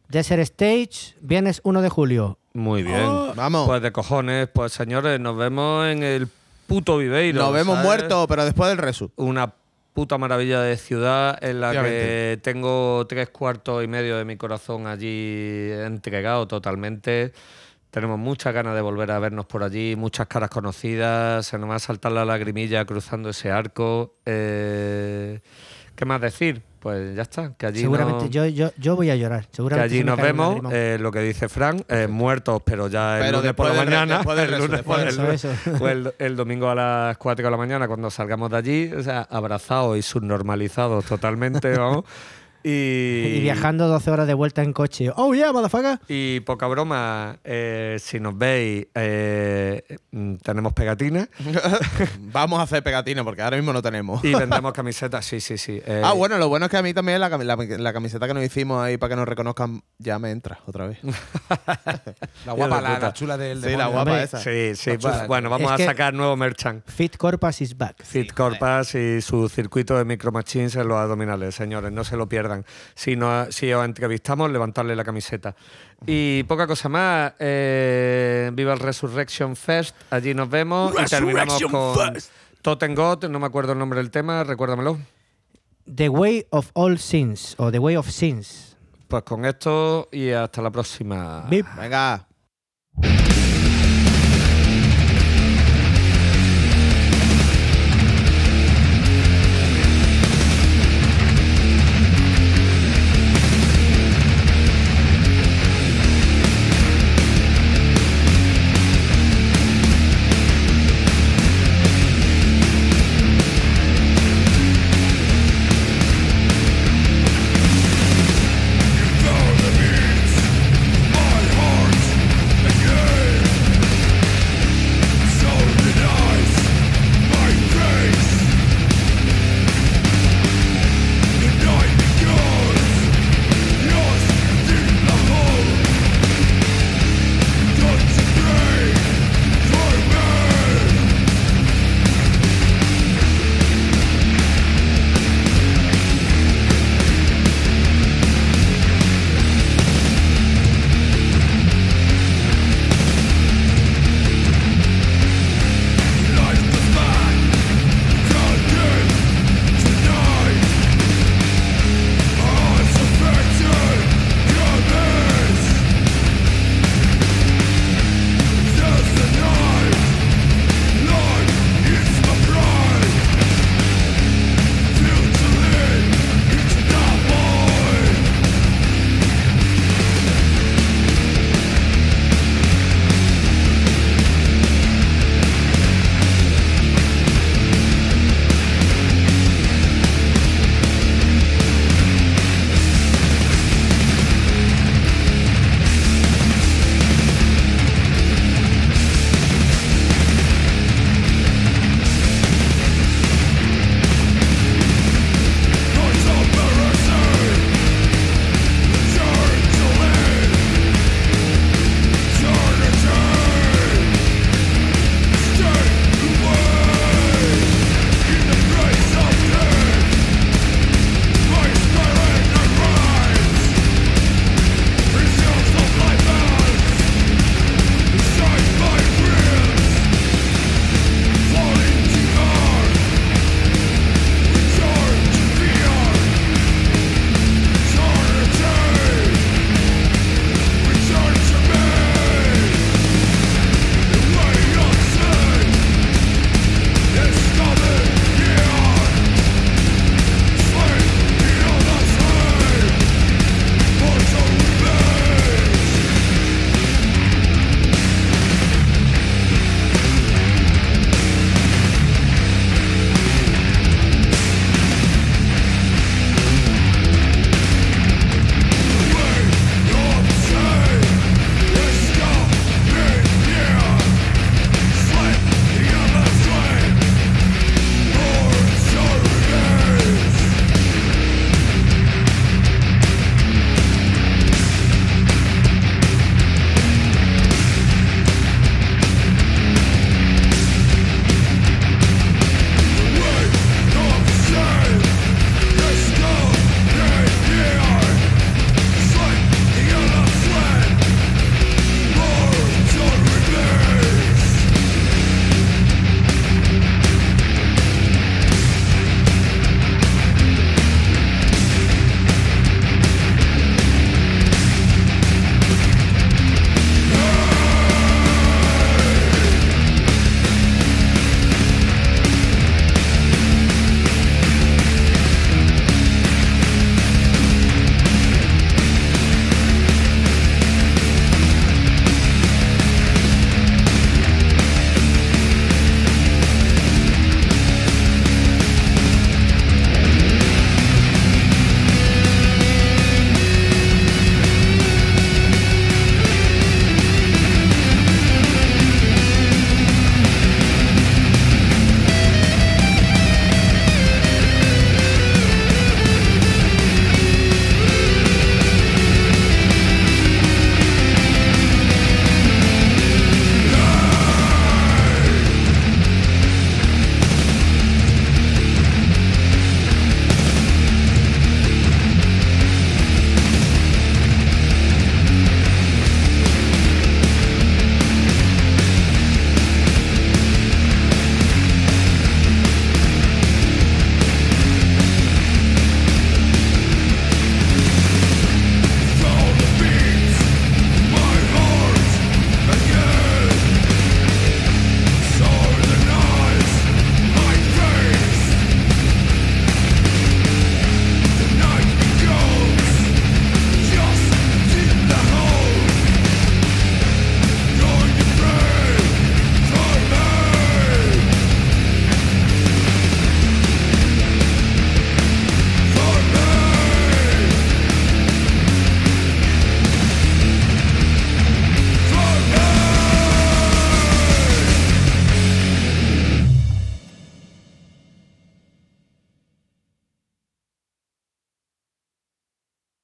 [0.10, 2.38] Desert Stage, viernes 1 de julio.
[2.54, 3.06] Muy bien.
[3.36, 3.68] Vamos.
[3.68, 6.28] Pues de cojones, pues señores, nos vemos en el
[6.68, 7.42] puto Viveiro.
[7.42, 7.88] Nos vemos ¿sabes?
[7.88, 9.12] muertos, pero después del resu.
[9.16, 9.54] Una
[9.94, 14.88] puta maravilla de ciudad en la que tengo tres cuartos y medio de mi corazón
[14.88, 17.32] allí entregado totalmente.
[17.92, 21.76] Tenemos muchas ganas de volver a vernos por allí, muchas caras conocidas, se nos va
[21.76, 24.16] a saltar la lagrimilla cruzando ese arco.
[24.26, 25.40] Eh,
[25.96, 26.62] ¿Qué más decir?
[26.80, 29.48] Pues ya está, que allí Seguramente no- yo, yo, yo voy a llorar.
[29.48, 32.88] que Seguramente allí se me nos vemos, eh, lo que dice Fran, eh, muertos, pero
[32.90, 35.26] ya el Pero lunes por la del mañana, después del el lunes después por- del
[35.30, 35.84] el Eso, eso.
[35.84, 39.02] o el, el domingo a las 4 de la mañana cuando salgamos de allí, o
[39.02, 42.04] sea, abrazados y subnormalizados totalmente, vamos.
[42.68, 45.12] Y, Y viajando 12 horas de vuelta en coche.
[45.16, 46.00] Oh, yeah, motherfucker.
[46.08, 51.30] Y poca broma, eh, si nos veis, eh, mm, tenemos pegatinas
[52.20, 54.24] Vamos a hacer pegatina porque ahora mismo no tenemos.
[54.24, 55.82] y vendemos camisetas, sí, sí, sí.
[55.86, 58.28] eh, Ah, bueno, lo bueno es que a mí también la, cami- la- la camiseta
[58.28, 60.98] que nos hicimos ahí para que nos reconozcan ya me entra otra vez.
[62.46, 64.40] La guapa, la, la chula del Sí, la guapa esa.
[64.40, 64.98] Sí, sí.
[64.98, 65.26] Chula.
[65.28, 66.84] Bueno, vamos Es a sacar nuevo merchant.
[66.88, 68.04] Fit Corpus is back.
[68.04, 72.28] Fit Corpas y su circuito de Micro Machines en los abdominales, señores, no se lo
[72.28, 72.55] pierdan.
[72.94, 75.56] Si, no, si os entrevistamos, levantarle la camiseta.
[76.06, 82.14] Y poca cosa más, eh, viva el Resurrection Fest, allí nos vemos y terminamos con
[82.62, 84.98] Totem God, no me acuerdo el nombre del tema, recuérdamelo.
[85.94, 88.76] The Way of All Sins o The Way of Sins.
[89.08, 91.46] Pues con esto y hasta la próxima.
[91.48, 91.68] Bip.
[91.78, 92.28] Venga.